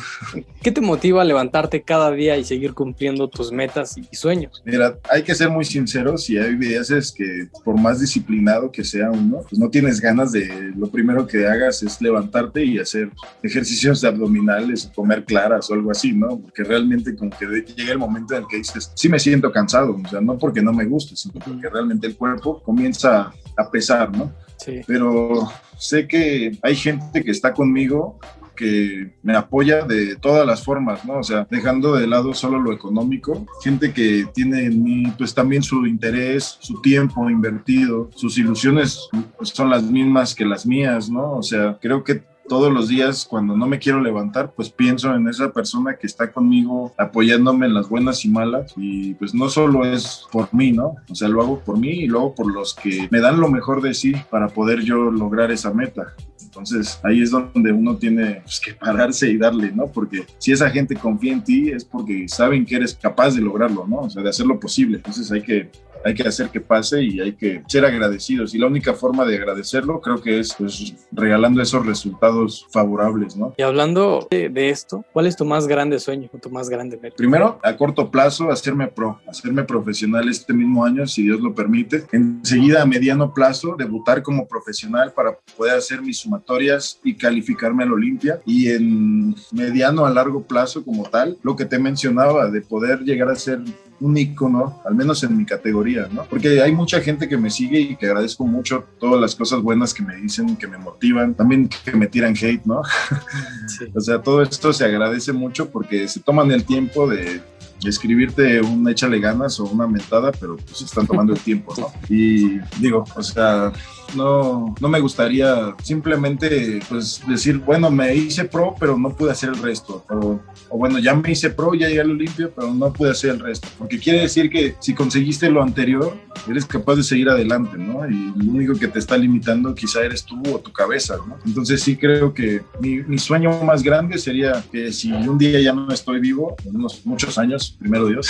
¿Qué 0.62 0.72
te 0.72 0.80
motiva 0.80 1.22
a 1.22 1.24
levantarte 1.24 1.82
cada 1.82 2.10
día 2.10 2.36
y 2.36 2.44
seguir 2.44 2.74
cumpliendo 2.74 3.28
tus 3.28 3.52
metas 3.52 3.96
y 3.96 4.14
sueños? 4.14 4.62
Mira, 4.64 4.98
hay 5.10 5.22
que 5.22 5.34
ser 5.34 5.50
muy 5.50 5.64
sinceros 5.64 6.28
y 6.28 6.38
hay 6.38 6.54
veces 6.56 7.12
que 7.12 7.48
por 7.64 7.78
más 7.78 8.00
disciplinado 8.00 8.70
que 8.70 8.84
sea 8.84 9.10
uno, 9.10 9.42
pues 9.48 9.58
no 9.58 9.70
tienes 9.70 10.00
ganas 10.00 10.32
de, 10.32 10.72
lo 10.76 10.88
primero 10.88 11.26
que 11.26 11.46
hagas 11.46 11.82
es 11.82 12.00
levantarte 12.00 12.64
y 12.64 12.78
hacer 12.78 13.10
ejercicios 13.42 14.00
de 14.00 14.08
abdominales 14.08 14.87
comer 14.94 15.24
claras 15.24 15.70
o 15.70 15.74
algo 15.74 15.90
así, 15.90 16.12
¿no? 16.12 16.38
Porque 16.38 16.64
realmente 16.64 17.14
como 17.16 17.30
que 17.30 17.46
llega 17.76 17.92
el 17.92 17.98
momento 17.98 18.34
en 18.34 18.42
el 18.42 18.48
que 18.48 18.58
dices, 18.58 18.92
sí 18.94 19.08
me 19.08 19.18
siento 19.18 19.50
cansado, 19.52 19.96
o 20.02 20.08
sea, 20.08 20.20
no 20.20 20.38
porque 20.38 20.62
no 20.62 20.72
me 20.72 20.84
guste, 20.84 21.16
sino 21.16 21.34
porque 21.34 21.68
realmente 21.68 22.06
el 22.06 22.16
cuerpo 22.16 22.62
comienza 22.62 23.32
a 23.56 23.70
pesar, 23.70 24.16
¿no? 24.16 24.32
Sí. 24.56 24.80
Pero 24.86 25.48
sé 25.76 26.08
que 26.08 26.58
hay 26.62 26.74
gente 26.74 27.22
que 27.22 27.30
está 27.30 27.52
conmigo 27.52 28.18
que 28.58 29.14
me 29.22 29.36
apoya 29.36 29.82
de 29.82 30.16
todas 30.16 30.44
las 30.44 30.64
formas, 30.64 31.04
¿no? 31.04 31.18
O 31.20 31.22
sea, 31.22 31.46
dejando 31.48 31.94
de 31.94 32.08
lado 32.08 32.34
solo 32.34 32.60
lo 32.60 32.72
económico, 32.72 33.46
gente 33.62 33.92
que 33.92 34.26
tiene 34.34 34.64
en 34.64 34.82
mí 34.82 35.12
pues 35.16 35.32
también 35.32 35.62
su 35.62 35.86
interés, 35.86 36.58
su 36.60 36.82
tiempo 36.82 37.30
invertido, 37.30 38.10
sus 38.16 38.36
ilusiones 38.36 39.08
son 39.42 39.70
las 39.70 39.84
mismas 39.84 40.34
que 40.34 40.44
las 40.44 40.66
mías, 40.66 41.08
¿no? 41.08 41.34
O 41.34 41.42
sea, 41.42 41.78
creo 41.80 42.02
que 42.02 42.24
todos 42.48 42.72
los 42.72 42.88
días 42.88 43.26
cuando 43.28 43.56
no 43.56 43.66
me 43.66 43.78
quiero 43.78 44.00
levantar, 44.00 44.52
pues 44.52 44.70
pienso 44.70 45.14
en 45.14 45.28
esa 45.28 45.52
persona 45.52 45.96
que 45.96 46.06
está 46.06 46.32
conmigo 46.32 46.92
apoyándome 46.96 47.66
en 47.66 47.74
las 47.74 47.88
buenas 47.88 48.24
y 48.24 48.28
malas 48.28 48.72
y 48.76 49.14
pues 49.14 49.34
no 49.34 49.48
solo 49.48 49.84
es 49.84 50.26
por 50.32 50.52
mí, 50.52 50.72
¿no? 50.72 50.96
O 51.08 51.14
sea, 51.14 51.28
lo 51.28 51.42
hago 51.42 51.60
por 51.60 51.78
mí 51.78 51.90
y 51.90 52.06
luego 52.06 52.34
por 52.34 52.52
los 52.52 52.74
que 52.74 53.08
me 53.10 53.20
dan 53.20 53.40
lo 53.40 53.48
mejor 53.48 53.82
de 53.82 53.94
sí 53.94 54.14
para 54.30 54.48
poder 54.48 54.80
yo 54.80 55.10
lograr 55.10 55.50
esa 55.52 55.72
meta. 55.72 56.14
Entonces 56.42 56.98
ahí 57.04 57.22
es 57.22 57.30
donde 57.30 57.72
uno 57.72 57.96
tiene 57.96 58.40
pues, 58.42 58.58
que 58.58 58.72
pararse 58.72 59.28
y 59.28 59.36
darle, 59.36 59.70
¿no? 59.70 59.86
Porque 59.86 60.26
si 60.38 60.52
esa 60.52 60.70
gente 60.70 60.96
confía 60.96 61.34
en 61.34 61.44
ti 61.44 61.70
es 61.70 61.84
porque 61.84 62.26
saben 62.28 62.64
que 62.64 62.76
eres 62.76 62.94
capaz 62.94 63.34
de 63.34 63.42
lograrlo, 63.42 63.86
¿no? 63.86 64.00
O 64.00 64.10
sea, 64.10 64.22
de 64.22 64.30
hacer 64.30 64.46
lo 64.46 64.58
posible. 64.58 64.96
Entonces 64.96 65.30
hay 65.30 65.42
que 65.42 65.70
hay 66.08 66.14
que 66.14 66.26
hacer 66.26 66.50
que 66.50 66.60
pase 66.60 67.02
y 67.02 67.20
hay 67.20 67.32
que 67.32 67.62
ser 67.66 67.84
agradecidos. 67.84 68.54
Y 68.54 68.58
la 68.58 68.66
única 68.66 68.94
forma 68.94 69.24
de 69.24 69.36
agradecerlo 69.36 70.00
creo 70.00 70.20
que 70.20 70.40
es 70.40 70.54
pues, 70.54 70.94
regalando 71.12 71.62
esos 71.62 71.84
resultados 71.86 72.66
favorables, 72.70 73.36
¿no? 73.36 73.54
Y 73.56 73.62
hablando 73.62 74.26
de, 74.30 74.70
esto, 74.70 75.04
¿cuál 75.12 75.26
es 75.26 75.36
tu 75.36 75.44
más 75.44 75.66
grande 75.66 75.98
sueño 75.98 76.28
tu 76.40 76.50
más 76.50 76.68
grande 76.68 76.98
meta? 77.00 77.16
Primero, 77.16 77.58
a 77.62 77.76
corto 77.76 78.10
plazo, 78.10 78.50
hacerme 78.50 78.88
pro, 78.88 79.20
hacerme 79.26 79.64
profesional 79.64 80.28
este 80.28 80.52
mismo 80.52 80.84
año, 80.84 81.06
si 81.06 81.22
Dios 81.22 81.40
lo 81.40 81.54
permite. 81.54 82.04
Enseguida, 82.12 82.82
a 82.82 82.86
mediano 82.86 83.34
plazo, 83.34 83.74
debutar 83.76 84.22
como 84.22 84.46
profesional 84.46 85.12
para 85.12 85.38
poder 85.56 85.76
hacer 85.76 86.00
mis 86.00 86.18
sumatorias 86.18 87.00
y 87.04 87.14
calificarme 87.14 87.84
al 87.84 87.92
Olimpia. 87.92 88.40
Y 88.46 88.68
en 88.68 89.34
mediano 89.52 90.06
a 90.06 90.10
largo 90.10 90.42
plazo, 90.42 90.84
como 90.84 91.04
tal, 91.04 91.38
lo 91.42 91.56
que 91.56 91.64
te 91.64 91.78
mencionaba, 91.78 92.50
de 92.50 92.60
poder 92.60 93.00
llegar 93.00 93.30
a 93.30 93.36
ser 93.36 93.60
un 94.00 94.16
icono, 94.16 94.80
al 94.84 94.94
menos 94.94 95.22
en 95.24 95.36
mi 95.36 95.44
categoría, 95.44 96.08
¿no? 96.10 96.24
Porque 96.24 96.60
hay 96.62 96.72
mucha 96.72 97.00
gente 97.00 97.28
que 97.28 97.36
me 97.36 97.50
sigue 97.50 97.80
y 97.80 97.96
que 97.96 98.06
agradezco 98.06 98.46
mucho 98.46 98.84
todas 99.00 99.20
las 99.20 99.34
cosas 99.34 99.60
buenas 99.60 99.92
que 99.92 100.02
me 100.02 100.16
dicen, 100.16 100.56
que 100.56 100.66
me 100.66 100.78
motivan, 100.78 101.34
también 101.34 101.68
que 101.68 101.92
me 101.92 102.06
tiran 102.06 102.34
hate, 102.36 102.64
¿no? 102.64 102.82
o 103.94 104.00
sea, 104.00 104.22
todo 104.22 104.42
esto 104.42 104.72
se 104.72 104.84
agradece 104.84 105.32
mucho 105.32 105.70
porque 105.70 106.06
se 106.08 106.20
toman 106.20 106.50
el 106.52 106.64
tiempo 106.64 107.08
de 107.08 107.40
escribirte 107.84 108.60
un 108.60 108.88
échale 108.88 109.20
ganas 109.20 109.60
o 109.60 109.64
una 109.64 109.86
mentada, 109.86 110.32
pero 110.32 110.56
pues 110.56 110.80
están 110.82 111.06
tomando 111.06 111.32
el 111.32 111.40
tiempo, 111.40 111.74
¿no? 111.78 111.92
Y 112.08 112.58
digo, 112.80 113.04
o 113.14 113.22
sea, 113.22 113.72
no, 114.14 114.74
no 114.80 114.88
me 114.88 115.00
gustaría 115.00 115.74
simplemente 115.82 116.80
pues 116.88 117.20
decir, 117.26 117.58
bueno, 117.58 117.90
me 117.90 118.14
hice 118.14 118.44
pro, 118.44 118.74
pero 118.78 118.98
no 118.98 119.10
pude 119.10 119.30
hacer 119.30 119.50
el 119.50 119.62
resto. 119.62 120.04
O, 120.08 120.40
bueno, 120.76 120.98
ya 120.98 121.14
me 121.14 121.32
hice 121.32 121.50
pro, 121.50 121.74
ya 121.74 121.88
llegué 121.88 122.00
al 122.00 122.10
Olimpio, 122.10 122.52
pero 122.54 122.72
no 122.72 122.92
pude 122.92 123.10
hacer 123.10 123.30
el 123.30 123.40
resto. 123.40 123.68
Porque 123.78 123.98
quiere 123.98 124.20
decir 124.20 124.50
que 124.50 124.76
si 124.80 124.94
conseguiste 124.94 125.50
lo 125.50 125.62
anterior, 125.62 126.16
eres 126.48 126.64
capaz 126.64 126.96
de 126.96 127.02
seguir 127.02 127.28
adelante, 127.28 127.76
¿no? 127.76 128.08
Y 128.08 128.32
lo 128.36 128.52
único 128.52 128.74
que 128.74 128.88
te 128.88 128.98
está 128.98 129.16
limitando 129.16 129.74
quizá 129.74 130.02
eres 130.02 130.24
tú 130.24 130.40
o 130.52 130.58
tu 130.58 130.72
cabeza, 130.72 131.16
¿no? 131.26 131.36
Entonces 131.44 131.82
sí 131.82 131.96
creo 131.96 132.32
que 132.32 132.62
mi, 132.80 133.02
mi 133.02 133.18
sueño 133.18 133.62
más 133.62 133.82
grande 133.82 134.18
sería 134.18 134.64
que 134.70 134.92
si 134.92 135.12
un 135.12 135.38
día 135.38 135.60
ya 135.60 135.72
no 135.72 135.90
estoy 135.92 136.20
vivo, 136.20 136.56
en 136.64 136.76
unos 136.76 137.04
muchos 137.04 137.38
años, 137.38 137.67
primero 137.72 138.06
Dios, 138.06 138.28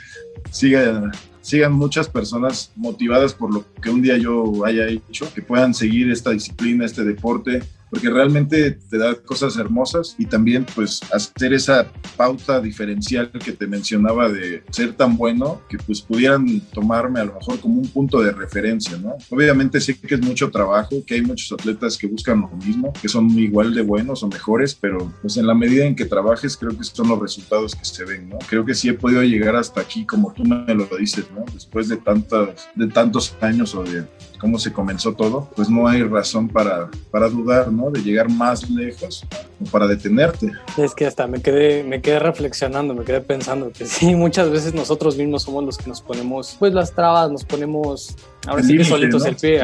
siga 0.50 1.10
sigan 1.42 1.72
muchas 1.72 2.08
personas 2.08 2.72
motivadas 2.76 3.34
por 3.34 3.52
lo 3.52 3.66
que 3.82 3.90
un 3.90 4.00
día 4.00 4.16
yo 4.16 4.64
haya 4.64 4.86
hecho, 4.86 5.32
que 5.34 5.42
puedan 5.42 5.74
seguir 5.74 6.10
esta 6.10 6.30
disciplina, 6.30 6.86
este 6.86 7.04
deporte, 7.04 7.62
porque 7.92 8.08
realmente 8.08 8.70
te 8.88 8.96
da 8.96 9.14
cosas 9.14 9.58
hermosas 9.58 10.16
y 10.18 10.24
también 10.24 10.64
pues 10.74 11.00
hacer 11.12 11.52
esa 11.52 11.92
pauta 12.16 12.58
diferencial 12.58 13.30
que 13.30 13.52
te 13.52 13.66
mencionaba 13.66 14.30
de 14.30 14.62
ser 14.70 14.94
tan 14.94 15.14
bueno 15.14 15.60
que 15.68 15.76
pues 15.76 16.00
pudieran 16.00 16.58
tomarme 16.72 17.20
a 17.20 17.24
lo 17.24 17.34
mejor 17.34 17.60
como 17.60 17.82
un 17.82 17.88
punto 17.88 18.22
de 18.22 18.32
referencia, 18.32 18.96
¿no? 18.96 19.16
Obviamente 19.28 19.78
sé 19.78 20.00
que 20.00 20.14
es 20.14 20.22
mucho 20.22 20.50
trabajo, 20.50 21.04
que 21.06 21.16
hay 21.16 21.20
muchos 21.20 21.52
atletas 21.52 21.98
que 21.98 22.06
buscan 22.06 22.40
lo 22.40 22.48
mismo, 22.64 22.94
que 22.94 23.10
son 23.10 23.28
igual 23.38 23.74
de 23.74 23.82
buenos 23.82 24.22
o 24.22 24.28
mejores, 24.28 24.74
pero 24.74 25.12
pues 25.20 25.36
en 25.36 25.46
la 25.46 25.54
medida 25.54 25.84
en 25.84 25.94
que 25.94 26.06
trabajes 26.06 26.56
creo 26.56 26.74
que 26.74 26.84
son 26.84 27.08
los 27.08 27.20
resultados 27.20 27.74
que 27.74 27.84
se 27.84 28.06
ven, 28.06 28.30
¿no? 28.30 28.38
Creo 28.48 28.64
que 28.64 28.74
sí 28.74 28.88
he 28.88 28.94
podido 28.94 29.22
llegar 29.22 29.54
hasta 29.54 29.82
aquí 29.82 30.06
como 30.06 30.32
tú 30.32 30.44
me 30.44 30.74
lo 30.74 30.86
dices, 30.98 31.26
¿no? 31.34 31.44
Después 31.52 31.90
de 31.90 31.98
tantos, 31.98 32.48
de 32.74 32.86
tantos 32.86 33.36
años 33.42 33.74
o 33.74 33.84
de 33.84 34.06
cómo 34.42 34.58
se 34.58 34.72
comenzó 34.72 35.12
todo, 35.12 35.48
pues 35.54 35.70
no 35.70 35.86
hay 35.86 36.02
razón 36.02 36.48
para, 36.48 36.90
para 37.12 37.28
dudar, 37.28 37.70
¿no? 37.70 37.81
De 37.90 38.02
llegar 38.02 38.28
más 38.28 38.68
lejos 38.70 39.24
o 39.60 39.64
para 39.70 39.86
detenerte. 39.86 40.50
Es 40.76 40.94
que 40.94 41.06
hasta 41.06 41.26
me 41.26 41.40
quedé, 41.40 41.84
me 41.84 42.00
quedé 42.00 42.18
reflexionando, 42.18 42.94
me 42.94 43.04
quedé 43.04 43.20
pensando 43.20 43.70
que 43.72 43.86
sí, 43.86 44.14
muchas 44.14 44.50
veces 44.50 44.74
nosotros 44.74 45.16
mismos 45.16 45.42
somos 45.42 45.64
los 45.64 45.78
que 45.78 45.88
nos 45.88 46.00
ponemos, 46.00 46.56
pues 46.58 46.72
las 46.72 46.94
trabas, 46.94 47.30
nos 47.30 47.44
ponemos 47.44 48.16
Ahora 48.46 48.62
sí 48.62 48.76
que 48.76 48.84
solitos 48.84 49.24
el 49.24 49.36
pie, 49.36 49.62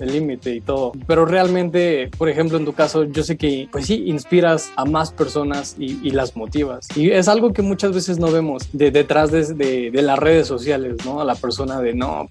el 0.00 0.12
límite 0.12 0.54
y 0.54 0.60
todo. 0.60 0.92
Pero 1.06 1.24
realmente, 1.24 2.10
por 2.18 2.28
ejemplo, 2.28 2.58
en 2.58 2.66
tu 2.66 2.74
caso, 2.74 3.04
yo 3.04 3.22
sé 3.22 3.38
que, 3.38 3.68
pues 3.72 3.86
sí, 3.86 4.04
inspiras 4.06 4.70
a 4.76 4.84
más 4.84 5.12
personas 5.12 5.76
y, 5.78 6.08
las 6.08 6.36
motivas. 6.36 6.88
Y 6.96 7.10
es 7.10 7.28
algo 7.28 7.52
que 7.52 7.62
muchas 7.62 7.92
veces 7.92 8.18
no 8.18 8.30
vemos 8.32 8.68
de, 8.72 8.90
detrás 8.90 9.30
de, 9.30 9.44
de, 9.90 10.02
las 10.02 10.18
redes 10.18 10.46
sociales, 10.46 10.96
¿no? 11.04 11.20
A 11.20 11.24
la 11.24 11.34
persona 11.34 11.80
de, 11.80 11.94
no, 11.94 12.28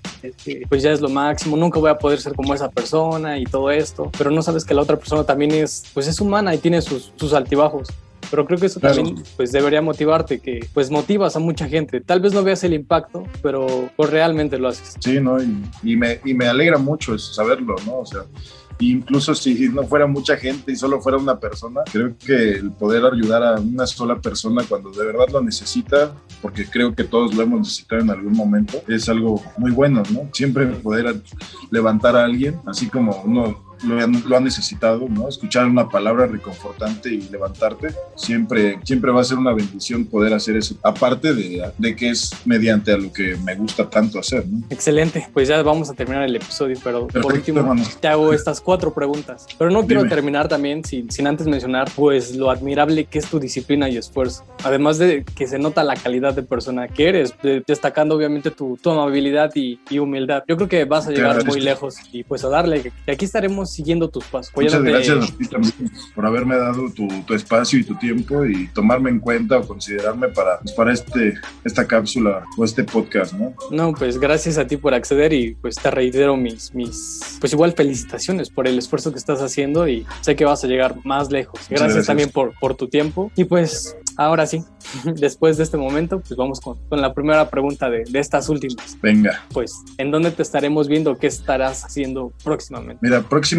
pues 0.68 0.84
ya 0.84 0.92
es 0.92 1.00
lo 1.00 1.10
máximo, 1.10 1.56
nunca 1.56 1.80
voy 1.80 1.92
a 1.92 1.98
poder 1.98 2.20
ser 2.20 2.34
como 2.34 2.54
esa 2.54 2.70
persona 2.70 3.38
y 3.40 3.46
todo 3.46 3.72
esto. 3.72 4.12
Pero 4.18 4.32
no 4.32 4.42
sabes 4.42 4.66
que 4.66 4.74
la 4.74 4.82
otra 4.82 4.98
persona 4.98 5.24
también 5.28 5.51
es, 5.51 5.84
pues 5.93 6.07
es 6.07 6.19
humana 6.19 6.55
y 6.55 6.57
tiene 6.57 6.82
sus, 6.82 7.11
sus 7.15 7.34
altibajos. 7.34 7.89
Pero 8.30 8.45
creo 8.45 8.59
que 8.59 8.65
eso 8.65 8.80
también 8.80 9.23
pues 9.36 9.51
debería 9.51 9.82
motivarte, 9.82 10.39
que 10.39 10.67
pues 10.73 10.89
motivas 10.89 11.36
a 11.36 11.39
mucha 11.39 11.67
gente. 11.67 12.01
Tal 12.01 12.19
vez 12.19 12.34
no 12.34 12.43
veas 12.43 12.63
el 12.63 12.73
impacto, 12.73 13.23
pero 13.41 13.89
pues 13.95 14.09
realmente 14.09 14.57
lo 14.57 14.67
haces. 14.67 14.95
Sí, 14.99 15.19
¿no? 15.19 15.38
Y, 15.84 15.95
me, 15.95 16.19
y 16.25 16.34
me 16.34 16.47
alegra 16.47 16.78
mucho 16.78 17.15
eso, 17.15 17.34
saberlo, 17.34 17.75
¿no? 17.86 17.99
O 17.99 18.05
sea, 18.05 18.23
incluso 18.80 19.34
si 19.34 19.69
no 19.69 19.84
fuera 19.84 20.07
mucha 20.07 20.38
gente 20.38 20.71
y 20.71 20.75
solo 20.75 21.01
fuera 21.01 21.17
una 21.17 21.39
persona, 21.39 21.82
creo 21.91 22.15
que 22.17 22.53
el 22.53 22.71
poder 22.71 23.05
ayudar 23.05 23.43
a 23.43 23.59
una 23.59 23.88
sola 23.88 24.19
persona 24.19 24.63
cuando 24.67 24.91
de 24.91 25.05
verdad 25.05 25.28
lo 25.32 25.41
necesita, 25.41 26.13
porque 26.41 26.65
creo 26.65 26.93
que 26.93 27.03
todos 27.03 27.34
lo 27.34 27.43
hemos 27.43 27.59
necesitado 27.59 28.01
en 28.01 28.09
algún 28.09 28.34
momento, 28.34 28.82
es 28.88 29.09
algo 29.09 29.41
muy 29.57 29.71
bueno, 29.71 30.03
¿no? 30.11 30.30
Siempre 30.34 30.65
poder 30.67 31.21
levantar 31.71 32.15
a 32.15 32.25
alguien, 32.25 32.59
así 32.65 32.88
como 32.88 33.21
uno 33.23 33.66
lo 33.84 33.99
han, 34.01 34.23
lo 34.28 34.39
necesitado, 34.39 35.07
¿no? 35.09 35.28
Escuchar 35.28 35.65
una 35.65 35.89
palabra 35.89 36.28
reconfortante 36.28 37.09
y 37.09 37.21
levantarte, 37.30 37.89
siempre, 38.15 38.80
siempre 38.84 39.11
va 39.11 39.21
a 39.21 39.23
ser 39.23 39.38
una 39.38 39.53
bendición 39.53 40.05
poder 40.05 40.34
hacer 40.34 40.57
eso, 40.57 40.75
aparte 40.84 41.34
de, 41.34 41.71
de 41.78 41.95
que 41.95 42.09
es 42.09 42.32
mediante 42.45 42.91
a 42.91 42.97
lo 42.97 43.11
que 43.11 43.36
me 43.43 43.55
gusta 43.55 43.89
tanto 43.89 44.19
hacer, 44.19 44.47
¿no? 44.47 44.63
Excelente, 44.69 45.28
pues 45.34 45.47
ya 45.47 45.61
vamos 45.61 45.89
a 45.89 45.93
terminar 45.93 46.23
el 46.23 46.36
episodio, 46.36 46.78
pero 46.84 47.07
por 47.07 47.34
último 47.34 47.75
te 47.99 48.07
hago 48.07 48.34
estas 48.34 48.61
cuatro 48.61 48.93
preguntas, 48.93 49.45
pero 49.57 49.69
no 49.69 49.86
quiero 49.86 50.07
terminar 50.07 50.47
también 50.47 50.84
sin, 50.84 51.11
sin 51.11 51.28
antes 51.28 51.47
mencionar 51.47 51.89
pues 51.95 52.36
lo 52.36 52.49
admirable 52.49 53.05
que 53.05 53.19
es 53.19 53.30
tu 53.30 53.39
disciplina 53.39 53.89
y 53.89 53.97
esfuerzo, 53.97 54.43
además 54.63 54.97
de 54.97 55.23
que 55.23 55.47
se 55.47 55.59
nota 55.59 55.84
la 55.84 55.95
calidad 55.95 56.34
de 56.34 56.43
persona 56.43 56.88
que 56.88 57.09
eres, 57.09 57.34
destacando 57.65 58.15
obviamente 58.15 58.51
tu, 58.51 58.78
tu 58.82 58.89
amabilidad 58.89 59.51
y, 59.55 59.80
y, 59.89 59.99
humildad. 59.99 60.43
Yo 60.47 60.55
creo 60.55 60.69
que 60.69 60.86
vas 60.86 61.07
a 61.07 61.11
llegar 61.11 61.45
muy 61.45 61.59
lejos 61.59 61.95
y 62.11 62.23
pues 62.23 62.43
a 62.43 62.49
darle, 62.49 62.91
y 63.05 63.11
aquí 63.11 63.25
estaremos 63.25 63.66
siguiendo 63.72 64.09
tus 64.09 64.26
pasos. 64.26 64.53
Muchas 64.55 64.82
gracias 64.82 65.30
a 65.30 65.38
ti 65.38 65.47
también 65.47 65.74
por 66.15 66.26
haberme 66.26 66.57
dado 66.57 66.89
tu, 66.91 67.07
tu, 67.26 67.34
espacio 67.34 67.80
y 67.80 67.84
tu 67.84 67.95
tiempo 67.95 68.45
y 68.45 68.68
tomarme 68.70 69.09
en 69.09 69.20
cuenta 69.20 69.57
o 69.57 69.68
considerarme 69.68 70.30
para, 70.30 70.59
pues, 70.59 70.74
para 70.74 70.93
este, 70.93 71.36
esta 71.63 71.86
cápsula 71.86 72.43
o 72.57 72.65
este 72.65 72.84
podcast, 72.84 73.34
¿no? 73.34 73.53
No, 73.72 73.93
pues 73.93 74.20
gracias 74.20 74.57
a 74.57 74.65
ti 74.65 74.78
por 74.78 74.93
acceder 74.93 75.34
y 75.34 75.55
pues 75.55 75.76
te 75.76 75.91
reitero 75.91 76.36
mis, 76.38 76.74
mis, 76.74 77.38
pues 77.39 77.53
igual 77.53 77.74
felicitaciones 77.74 78.49
por 78.49 78.68
el 78.68 78.78
esfuerzo 78.78 79.11
que 79.11 79.20
estás 79.20 79.41
haciendo 79.41 79.88
y 79.88 80.05
sé 80.22 80.36
que 80.36 80.45
vas 80.45 80.63
a 80.63 80.68
llegar 80.68 80.95
más 81.03 81.32
lejos. 81.32 81.59
Gracias, 81.70 82.05
también 82.05 82.30
por, 82.30 82.53
por 82.59 82.76
tu 82.76 82.88
tiempo 82.88 83.32
y 83.36 83.45
pues 83.45 83.95
ahora 84.18 84.45
sí, 84.45 84.63
después 85.15 85.57
de 85.57 85.63
este 85.63 85.78
momento, 85.78 86.20
pues 86.20 86.36
vamos 86.36 86.59
con, 86.59 86.78
con 86.89 87.01
la 87.01 87.13
primera 87.13 87.49
pregunta 87.49 87.89
de, 87.89 88.03
de, 88.09 88.20
estas 88.20 88.49
últimas. 88.49 88.97
Venga. 89.01 89.43
Pues, 89.53 89.74
¿en 89.97 90.11
dónde 90.11 90.32
te 90.32 90.41
estaremos 90.41 90.88
viendo? 90.88 91.18
¿Qué 91.18 91.28
estarás 91.28 91.86
haciendo 91.86 92.34
próximamente? 92.43 92.99
Mira, 93.01 93.22
próximamente 93.22 93.57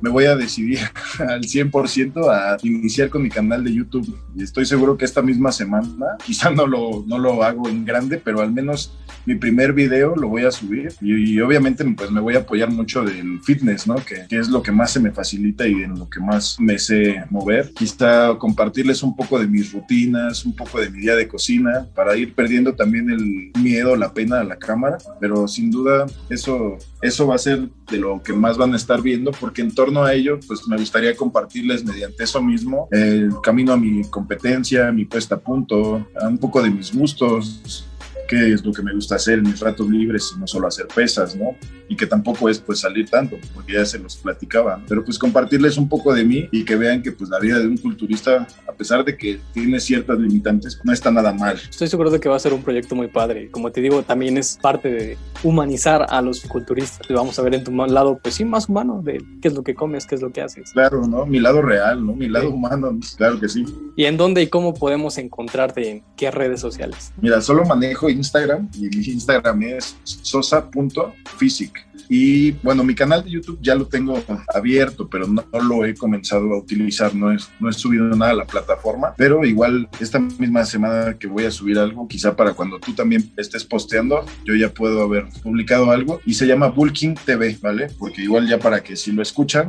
me 0.00 0.10
voy 0.10 0.24
a 0.24 0.36
decidir 0.36 0.78
al 1.18 1.42
100% 1.42 2.30
a 2.30 2.58
iniciar 2.62 3.08
con 3.08 3.22
mi 3.22 3.28
canal 3.28 3.64
de 3.64 3.74
YouTube. 3.74 4.16
Y 4.36 4.42
estoy 4.42 4.66
seguro 4.66 4.96
que 4.96 5.04
esta 5.04 5.22
misma 5.22 5.52
semana, 5.52 6.16
quizá 6.24 6.50
no 6.50 6.66
lo, 6.66 7.04
no 7.06 7.18
lo 7.18 7.42
hago 7.42 7.68
en 7.68 7.84
grande, 7.84 8.18
pero 8.18 8.40
al 8.40 8.52
menos 8.52 8.96
mi 9.24 9.36
primer 9.36 9.72
video 9.72 10.16
lo 10.16 10.28
voy 10.28 10.44
a 10.44 10.50
subir. 10.50 10.92
Y, 11.00 11.40
obviamente, 11.40 11.84
pues 11.96 12.10
me 12.10 12.20
voy 12.20 12.34
a 12.34 12.40
apoyar 12.40 12.70
mucho 12.70 13.02
del 13.02 13.40
fitness, 13.40 13.86
¿no? 13.86 13.96
Que, 13.96 14.26
que 14.28 14.38
es 14.38 14.48
lo 14.48 14.62
que 14.62 14.72
más 14.72 14.92
se 14.92 15.00
me 15.00 15.12
facilita 15.12 15.66
y 15.66 15.74
en 15.82 15.98
lo 15.98 16.08
que 16.08 16.20
más 16.20 16.56
me 16.58 16.78
sé 16.78 17.22
mover. 17.30 17.72
Quizá 17.74 18.36
compartirles 18.38 19.02
un 19.02 19.14
poco 19.14 19.38
de 19.38 19.46
mis 19.46 19.72
rutinas, 19.72 20.44
un 20.44 20.54
poco 20.54 20.80
de 20.80 20.90
mi 20.90 21.00
día 21.00 21.16
de 21.16 21.28
cocina, 21.28 21.86
para 21.94 22.16
ir 22.16 22.34
perdiendo 22.34 22.74
también 22.74 23.10
el 23.10 23.52
miedo, 23.60 23.96
la 23.96 24.12
pena 24.12 24.40
a 24.40 24.44
la 24.44 24.56
cámara. 24.56 24.98
Pero 25.20 25.46
sin 25.48 25.70
duda, 25.70 26.06
eso, 26.28 26.78
eso 27.02 27.26
va 27.26 27.34
a 27.34 27.38
ser 27.38 27.68
de 27.90 27.98
lo 27.98 28.22
que 28.22 28.32
más 28.32 28.56
van 28.56 28.72
a 28.72 28.76
estar 28.76 29.02
viendo 29.02 29.32
porque 29.32 29.60
en 29.60 29.74
torno 29.74 30.04
a 30.04 30.14
ello, 30.14 30.38
pues 30.46 30.66
me 30.68 30.76
gustaría 30.76 31.16
compartirles 31.16 31.84
mediante 31.84 32.24
eso 32.24 32.40
mismo 32.40 32.88
el 32.90 33.32
camino 33.42 33.72
a 33.72 33.76
mi 33.76 34.02
competencia, 34.04 34.90
mi 34.92 35.04
puesta 35.04 35.34
a 35.34 35.40
punto, 35.40 36.06
un 36.22 36.38
poco 36.38 36.62
de 36.62 36.70
mis 36.70 36.94
gustos, 36.94 37.84
qué 38.32 38.50
es 38.54 38.64
lo 38.64 38.72
que 38.72 38.82
me 38.82 38.94
gusta 38.94 39.16
hacer 39.16 39.40
en 39.40 39.44
mis 39.44 39.60
ratos 39.60 39.86
libres 39.90 40.32
y 40.34 40.40
no 40.40 40.46
solo 40.46 40.66
hacer 40.66 40.86
pesas, 40.86 41.36
¿no? 41.36 41.54
Y 41.86 41.96
que 41.96 42.06
tampoco 42.06 42.48
es 42.48 42.58
pues 42.58 42.80
salir 42.80 43.10
tanto, 43.10 43.36
porque 43.52 43.74
ya 43.74 43.84
se 43.84 43.98
los 43.98 44.16
platicaba, 44.16 44.80
pero 44.88 45.04
pues 45.04 45.18
compartirles 45.18 45.76
un 45.76 45.86
poco 45.86 46.14
de 46.14 46.24
mí 46.24 46.48
y 46.50 46.64
que 46.64 46.76
vean 46.76 47.02
que 47.02 47.12
pues 47.12 47.28
la 47.28 47.38
vida 47.38 47.58
de 47.58 47.66
un 47.66 47.76
culturista, 47.76 48.46
a 48.66 48.72
pesar 48.72 49.04
de 49.04 49.18
que 49.18 49.38
tiene 49.52 49.78
ciertas 49.78 50.18
limitantes, 50.18 50.80
no 50.82 50.94
está 50.94 51.10
nada 51.10 51.34
mal. 51.34 51.60
Estoy 51.68 51.88
seguro 51.88 52.08
de 52.08 52.20
que 52.20 52.30
va 52.30 52.36
a 52.36 52.38
ser 52.38 52.54
un 52.54 52.62
proyecto 52.62 52.94
muy 52.94 53.08
padre. 53.08 53.50
Como 53.50 53.70
te 53.70 53.82
digo, 53.82 54.02
también 54.02 54.38
es 54.38 54.58
parte 54.62 54.90
de 54.90 55.18
humanizar 55.42 56.06
a 56.08 56.22
los 56.22 56.40
culturistas. 56.40 57.02
Y 57.10 57.12
vamos 57.12 57.38
a 57.38 57.42
ver 57.42 57.54
en 57.54 57.64
tu 57.64 57.70
lado, 57.72 58.18
pues 58.22 58.36
sí, 58.36 58.46
más 58.46 58.70
humano, 58.70 59.02
de 59.04 59.22
qué 59.42 59.48
es 59.48 59.54
lo 59.54 59.62
que 59.62 59.74
comes, 59.74 60.06
qué 60.06 60.14
es 60.14 60.22
lo 60.22 60.32
que 60.32 60.40
haces. 60.40 60.72
Claro, 60.72 61.06
¿no? 61.06 61.26
Mi 61.26 61.38
lado 61.38 61.60
real, 61.60 62.06
¿no? 62.06 62.14
Mi 62.14 62.28
lado 62.30 62.48
humano, 62.48 62.98
claro 63.18 63.38
que 63.38 63.48
sí. 63.50 63.66
¿Y 63.94 64.06
en 64.06 64.16
dónde 64.16 64.40
y 64.40 64.46
cómo 64.46 64.72
podemos 64.72 65.18
encontrarte 65.18 65.90
en 65.90 66.04
qué 66.16 66.30
redes 66.30 66.60
sociales? 66.60 67.12
Mira, 67.20 67.42
solo 67.42 67.66
manejo 67.66 68.08
Instagram 68.22 68.68
y 68.74 68.88
mi 68.88 69.04
Instagram 69.04 69.62
es 69.62 69.96
sosa.physic. 70.04 71.86
Y 72.08 72.52
bueno, 72.62 72.84
mi 72.84 72.94
canal 72.94 73.24
de 73.24 73.30
YouTube 73.30 73.58
ya 73.60 73.74
lo 73.74 73.86
tengo 73.86 74.22
abierto, 74.54 75.08
pero 75.08 75.26
no, 75.26 75.44
lo 75.60 75.84
he 75.84 75.94
comenzado 75.94 76.52
a 76.52 76.58
utilizar, 76.58 77.14
no, 77.14 77.32
es, 77.32 77.48
no 77.58 77.68
he 77.68 77.72
subido 77.72 78.04
nada 78.04 78.32
a 78.32 78.34
la 78.34 78.46
plataforma, 78.46 79.14
pero 79.16 79.44
igual 79.44 79.88
esta 79.98 80.18
misma 80.18 80.64
semana 80.64 81.16
que 81.18 81.26
voy 81.26 81.44
a 81.44 81.50
subir 81.50 81.78
algo, 81.78 82.06
quizá 82.06 82.36
para 82.36 82.54
cuando 82.54 82.78
tú 82.78 82.92
también 82.94 83.32
estés 83.36 83.64
posteando, 83.64 84.24
yo 84.44 84.54
ya 84.54 84.68
puedo 84.72 85.02
haber 85.02 85.26
publicado 85.42 85.90
algo 85.90 86.20
y 86.26 86.34
se 86.34 86.46
llama 86.46 86.68
Bulking 86.68 87.14
TV, 87.14 87.58
¿vale? 87.60 87.88
Porque 87.98 88.22
igual 88.22 88.46
ya 88.48 88.58
para 88.58 88.82
que 88.82 88.94
si 88.96 89.12
lo 89.12 89.22
escuchan, 89.22 89.68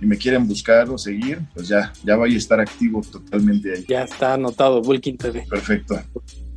y 0.00 0.06
me 0.06 0.18
quieren 0.18 0.46
buscar 0.46 0.90
o 0.90 0.98
seguir, 0.98 1.40
pues 1.54 1.68
ya, 1.68 1.92
ya 2.02 2.16
voy 2.16 2.34
a 2.34 2.38
estar 2.38 2.60
activo 2.60 3.00
totalmente 3.00 3.72
ahí. 3.72 3.84
Ya 3.88 4.02
está 4.02 4.34
anotado, 4.34 4.82
Bulking 4.82 5.16
TV. 5.16 5.46
Perfecto. 5.48 6.00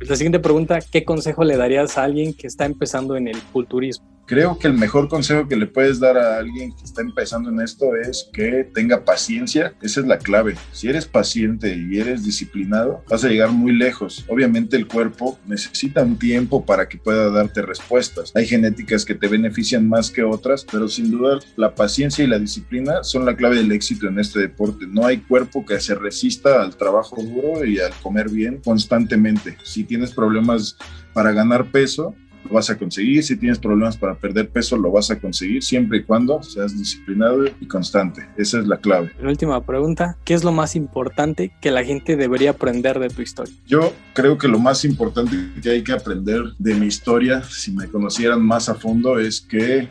La 0.00 0.16
siguiente 0.16 0.38
pregunta, 0.38 0.78
¿qué 0.80 1.04
consejo 1.04 1.44
le 1.44 1.56
darías 1.56 1.98
a 1.98 2.04
alguien 2.04 2.32
que 2.32 2.46
está 2.46 2.64
empezando 2.64 3.16
en 3.16 3.28
el 3.28 3.40
culturismo? 3.52 4.17
Creo 4.28 4.58
que 4.58 4.66
el 4.68 4.74
mejor 4.74 5.08
consejo 5.08 5.48
que 5.48 5.56
le 5.56 5.66
puedes 5.66 6.00
dar 6.00 6.18
a 6.18 6.36
alguien 6.36 6.76
que 6.76 6.84
está 6.84 7.00
empezando 7.00 7.48
en 7.48 7.62
esto 7.62 7.96
es 7.96 8.28
que 8.30 8.62
tenga 8.74 9.02
paciencia. 9.02 9.72
Esa 9.80 10.00
es 10.00 10.06
la 10.06 10.18
clave. 10.18 10.54
Si 10.70 10.86
eres 10.86 11.06
paciente 11.06 11.74
y 11.74 11.98
eres 11.98 12.26
disciplinado, 12.26 13.02
vas 13.08 13.24
a 13.24 13.30
llegar 13.30 13.52
muy 13.52 13.72
lejos. 13.72 14.26
Obviamente 14.28 14.76
el 14.76 14.86
cuerpo 14.86 15.38
necesita 15.46 16.02
un 16.02 16.18
tiempo 16.18 16.66
para 16.66 16.90
que 16.90 16.98
pueda 16.98 17.30
darte 17.30 17.62
respuestas. 17.62 18.30
Hay 18.36 18.46
genéticas 18.46 19.06
que 19.06 19.14
te 19.14 19.28
benefician 19.28 19.88
más 19.88 20.10
que 20.10 20.22
otras, 20.22 20.66
pero 20.70 20.88
sin 20.88 21.10
duda 21.10 21.38
la 21.56 21.74
paciencia 21.74 22.22
y 22.22 22.26
la 22.26 22.38
disciplina 22.38 23.04
son 23.04 23.24
la 23.24 23.34
clave 23.34 23.56
del 23.56 23.72
éxito 23.72 24.08
en 24.08 24.18
este 24.18 24.40
deporte. 24.40 24.86
No 24.86 25.06
hay 25.06 25.20
cuerpo 25.20 25.64
que 25.64 25.80
se 25.80 25.94
resista 25.94 26.60
al 26.60 26.76
trabajo 26.76 27.16
duro 27.22 27.64
y 27.64 27.80
al 27.80 27.94
comer 28.02 28.28
bien 28.28 28.60
constantemente. 28.62 29.56
Si 29.64 29.84
tienes 29.84 30.12
problemas 30.12 30.76
para 31.14 31.32
ganar 31.32 31.70
peso, 31.70 32.14
lo 32.44 32.54
vas 32.54 32.70
a 32.70 32.78
conseguir. 32.78 33.22
Si 33.22 33.36
tienes 33.36 33.58
problemas 33.58 33.96
para 33.96 34.14
perder 34.14 34.48
peso, 34.48 34.76
lo 34.76 34.90
vas 34.90 35.10
a 35.10 35.18
conseguir 35.18 35.62
siempre 35.62 35.98
y 35.98 36.02
cuando 36.04 36.42
seas 36.42 36.76
disciplinado 36.76 37.44
y 37.46 37.66
constante. 37.66 38.28
Esa 38.36 38.58
es 38.60 38.66
la 38.66 38.78
clave. 38.78 39.12
La 39.20 39.28
última 39.28 39.64
pregunta, 39.64 40.16
¿qué 40.24 40.34
es 40.34 40.44
lo 40.44 40.52
más 40.52 40.76
importante 40.76 41.52
que 41.60 41.70
la 41.70 41.84
gente 41.84 42.16
debería 42.16 42.50
aprender 42.50 42.98
de 42.98 43.08
tu 43.08 43.22
historia? 43.22 43.54
Yo 43.66 43.92
creo 44.14 44.38
que 44.38 44.48
lo 44.48 44.58
más 44.58 44.84
importante 44.84 45.36
que 45.62 45.70
hay 45.70 45.82
que 45.82 45.92
aprender 45.92 46.42
de 46.58 46.74
mi 46.74 46.86
historia, 46.86 47.42
si 47.42 47.72
me 47.72 47.88
conocieran 47.88 48.44
más 48.44 48.68
a 48.68 48.74
fondo, 48.74 49.18
es 49.18 49.40
que 49.40 49.88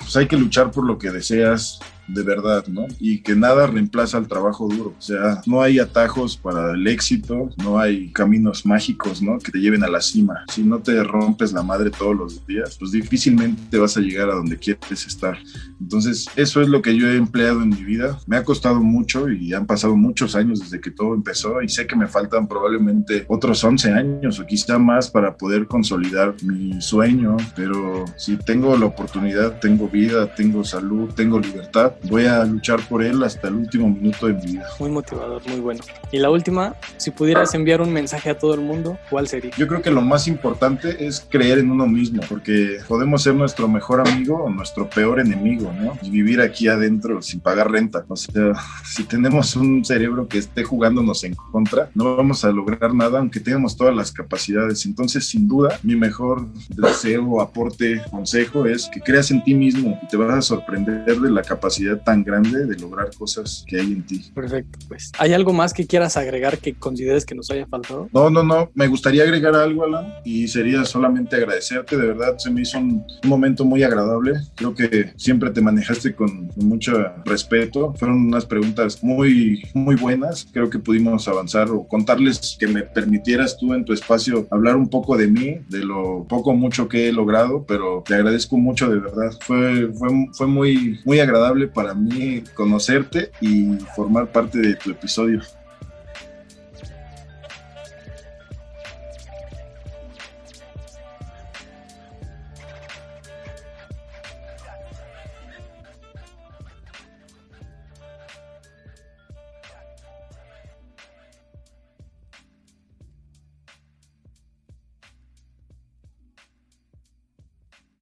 pues 0.00 0.16
hay 0.16 0.26
que 0.26 0.36
luchar 0.36 0.70
por 0.70 0.84
lo 0.84 0.98
que 0.98 1.10
deseas, 1.10 1.78
de 2.14 2.22
verdad, 2.22 2.66
¿no? 2.66 2.86
Y 2.98 3.20
que 3.20 3.34
nada 3.34 3.66
reemplaza 3.66 4.18
el 4.18 4.28
trabajo 4.28 4.68
duro. 4.68 4.94
O 4.98 5.02
sea, 5.02 5.42
no 5.46 5.62
hay 5.62 5.78
atajos 5.78 6.36
para 6.36 6.72
el 6.72 6.86
éxito, 6.86 7.50
no 7.62 7.78
hay 7.78 8.10
caminos 8.12 8.66
mágicos, 8.66 9.22
¿no? 9.22 9.38
Que 9.38 9.52
te 9.52 9.60
lleven 9.60 9.84
a 9.84 9.88
la 9.88 10.00
cima. 10.00 10.44
Si 10.52 10.62
no 10.62 10.80
te 10.80 11.02
rompes 11.02 11.52
la 11.52 11.62
madre 11.62 11.90
todos 11.90 12.16
los 12.16 12.46
días, 12.46 12.76
pues 12.78 12.92
difícilmente 12.92 13.78
vas 13.78 13.96
a 13.96 14.00
llegar 14.00 14.30
a 14.30 14.34
donde 14.34 14.58
quieres 14.58 15.06
estar. 15.06 15.38
Entonces, 15.80 16.26
eso 16.36 16.60
es 16.60 16.68
lo 16.68 16.82
que 16.82 16.96
yo 16.96 17.08
he 17.08 17.16
empleado 17.16 17.62
en 17.62 17.70
mi 17.70 17.84
vida. 17.84 18.18
Me 18.26 18.36
ha 18.36 18.44
costado 18.44 18.80
mucho 18.80 19.28
y 19.30 19.54
han 19.54 19.66
pasado 19.66 19.96
muchos 19.96 20.34
años 20.34 20.60
desde 20.60 20.80
que 20.80 20.90
todo 20.90 21.14
empezó 21.14 21.62
y 21.62 21.68
sé 21.68 21.86
que 21.86 21.96
me 21.96 22.06
faltan 22.06 22.46
probablemente 22.46 23.24
otros 23.28 23.62
11 23.62 23.92
años 23.92 24.38
o 24.38 24.46
quizá 24.46 24.78
más 24.78 25.10
para 25.10 25.36
poder 25.36 25.66
consolidar 25.66 26.34
mi 26.42 26.80
sueño, 26.80 27.36
pero 27.56 28.04
si 28.16 28.36
tengo 28.36 28.76
la 28.76 28.86
oportunidad, 28.86 29.60
tengo 29.60 29.88
vida, 29.88 30.34
tengo 30.34 30.64
salud, 30.64 31.10
tengo 31.14 31.38
libertad, 31.38 31.94
voy 32.04 32.26
a 32.26 32.44
luchar 32.44 32.80
por 32.88 33.02
él 33.02 33.22
hasta 33.22 33.48
el 33.48 33.54
último 33.54 33.88
minuto 33.88 34.26
de 34.26 34.34
mi 34.34 34.52
vida. 34.52 34.66
Muy 34.78 34.90
motivador, 34.90 35.42
muy 35.48 35.60
bueno. 35.60 35.80
Y 36.12 36.18
la 36.18 36.30
última, 36.30 36.74
si 36.96 37.10
pudieras 37.10 37.54
enviar 37.54 37.80
un 37.80 37.92
mensaje 37.92 38.30
a 38.30 38.38
todo 38.38 38.54
el 38.54 38.60
mundo, 38.60 38.98
¿cuál 39.08 39.28
sería? 39.28 39.50
Yo 39.56 39.66
creo 39.66 39.82
que 39.82 39.90
lo 39.90 40.00
más 40.00 40.26
importante 40.28 41.06
es 41.06 41.26
creer 41.28 41.58
en 41.58 41.70
uno 41.70 41.86
mismo, 41.86 42.22
porque 42.28 42.78
podemos 42.88 43.22
ser 43.22 43.34
nuestro 43.34 43.68
mejor 43.68 44.00
amigo 44.00 44.44
o 44.44 44.50
nuestro 44.50 44.88
peor 44.88 45.20
enemigo, 45.20 45.72
¿no? 45.72 45.98
Y 46.02 46.10
vivir 46.10 46.40
aquí 46.40 46.68
adentro 46.68 47.22
sin 47.22 47.40
pagar 47.40 47.70
renta. 47.70 48.04
O 48.08 48.16
sea, 48.16 48.52
si 48.84 49.04
tenemos 49.04 49.56
un 49.56 49.84
cerebro 49.84 50.28
que 50.28 50.38
esté 50.38 50.64
jugándonos 50.64 51.24
en 51.24 51.34
contra, 51.34 51.90
no 51.94 52.16
vamos 52.16 52.44
a 52.44 52.50
lograr 52.50 52.94
nada 52.94 53.18
aunque 53.18 53.40
tengamos 53.40 53.76
todas 53.76 53.94
las 53.94 54.12
capacidades. 54.12 54.86
Entonces, 54.86 55.26
sin 55.26 55.48
duda, 55.48 55.78
mi 55.82 55.96
mejor 55.96 56.46
deseo, 56.68 57.40
aporte, 57.40 58.02
consejo 58.10 58.66
es 58.66 58.88
que 58.92 59.00
creas 59.00 59.30
en 59.30 59.42
ti 59.44 59.54
mismo 59.54 59.98
y 60.02 60.08
te 60.08 60.16
vas 60.16 60.30
a 60.36 60.42
sorprender 60.42 61.20
de 61.20 61.30
la 61.30 61.42
capacidad 61.42 61.79
tan 62.04 62.24
grande 62.24 62.66
de 62.66 62.76
lograr 62.76 63.10
cosas 63.16 63.64
que 63.66 63.80
hay 63.80 63.92
en 63.92 64.06
ti. 64.06 64.30
Perfecto, 64.34 64.78
pues. 64.88 65.12
¿Hay 65.18 65.32
algo 65.32 65.52
más 65.52 65.72
que 65.72 65.86
quieras 65.86 66.16
agregar 66.16 66.58
que 66.58 66.74
consideres 66.74 67.24
que 67.24 67.34
nos 67.34 67.50
haya 67.50 67.66
faltado? 67.66 68.08
No, 68.12 68.30
no, 68.30 68.42
no. 68.42 68.70
Me 68.74 68.86
gustaría 68.88 69.22
agregar 69.22 69.54
algo, 69.54 69.84
Alan, 69.84 70.14
y 70.24 70.48
sería 70.48 70.84
solamente 70.84 71.36
agradecerte. 71.36 71.96
De 71.96 72.06
verdad, 72.06 72.38
se 72.38 72.50
me 72.50 72.62
hizo 72.62 72.78
un, 72.78 73.04
momento 73.24 73.64
muy 73.64 73.82
agradable. 73.82 74.34
Creo 74.56 74.74
que 74.74 75.12
siempre 75.16 75.50
te 75.50 75.60
manejaste 75.60 76.14
con, 76.14 76.50
mucho 76.56 76.92
respeto. 77.24 77.94
Fueron 77.94 78.26
unas 78.26 78.44
preguntas 78.46 79.02
muy, 79.02 79.62
muy 79.74 79.96
buenas. 79.96 80.46
Creo 80.52 80.68
que 80.70 80.78
pudimos 80.78 81.28
avanzar 81.28 81.70
o 81.70 81.86
contarles 81.86 82.56
que 82.58 82.66
me 82.66 82.82
permitieras 82.82 83.56
tú 83.56 83.74
en 83.74 83.84
tu 83.84 83.92
espacio 83.92 84.46
hablar 84.50 84.76
un 84.76 84.88
poco 84.88 85.16
de 85.16 85.28
mí, 85.28 85.58
de 85.68 85.84
lo 85.84 86.26
poco 86.28 86.54
mucho 86.54 86.88
que 86.88 87.08
he 87.08 87.12
logrado, 87.12 87.64
pero 87.66 88.02
te 88.06 88.14
agradezco 88.14 88.56
mucho 88.56 88.88
de 88.88 88.98
verdad. 88.98 89.30
Fue, 89.40 89.92
fue, 89.92 90.08
fue 90.32 90.46
muy, 90.46 91.00
muy 91.04 91.20
agradable 91.20 91.68
para 91.72 91.94
mí 91.94 92.42
conocerte 92.54 93.30
y 93.40 93.78
formar 93.96 94.30
parte 94.30 94.58
de 94.58 94.74
tu 94.74 94.90
episodio. 94.90 95.40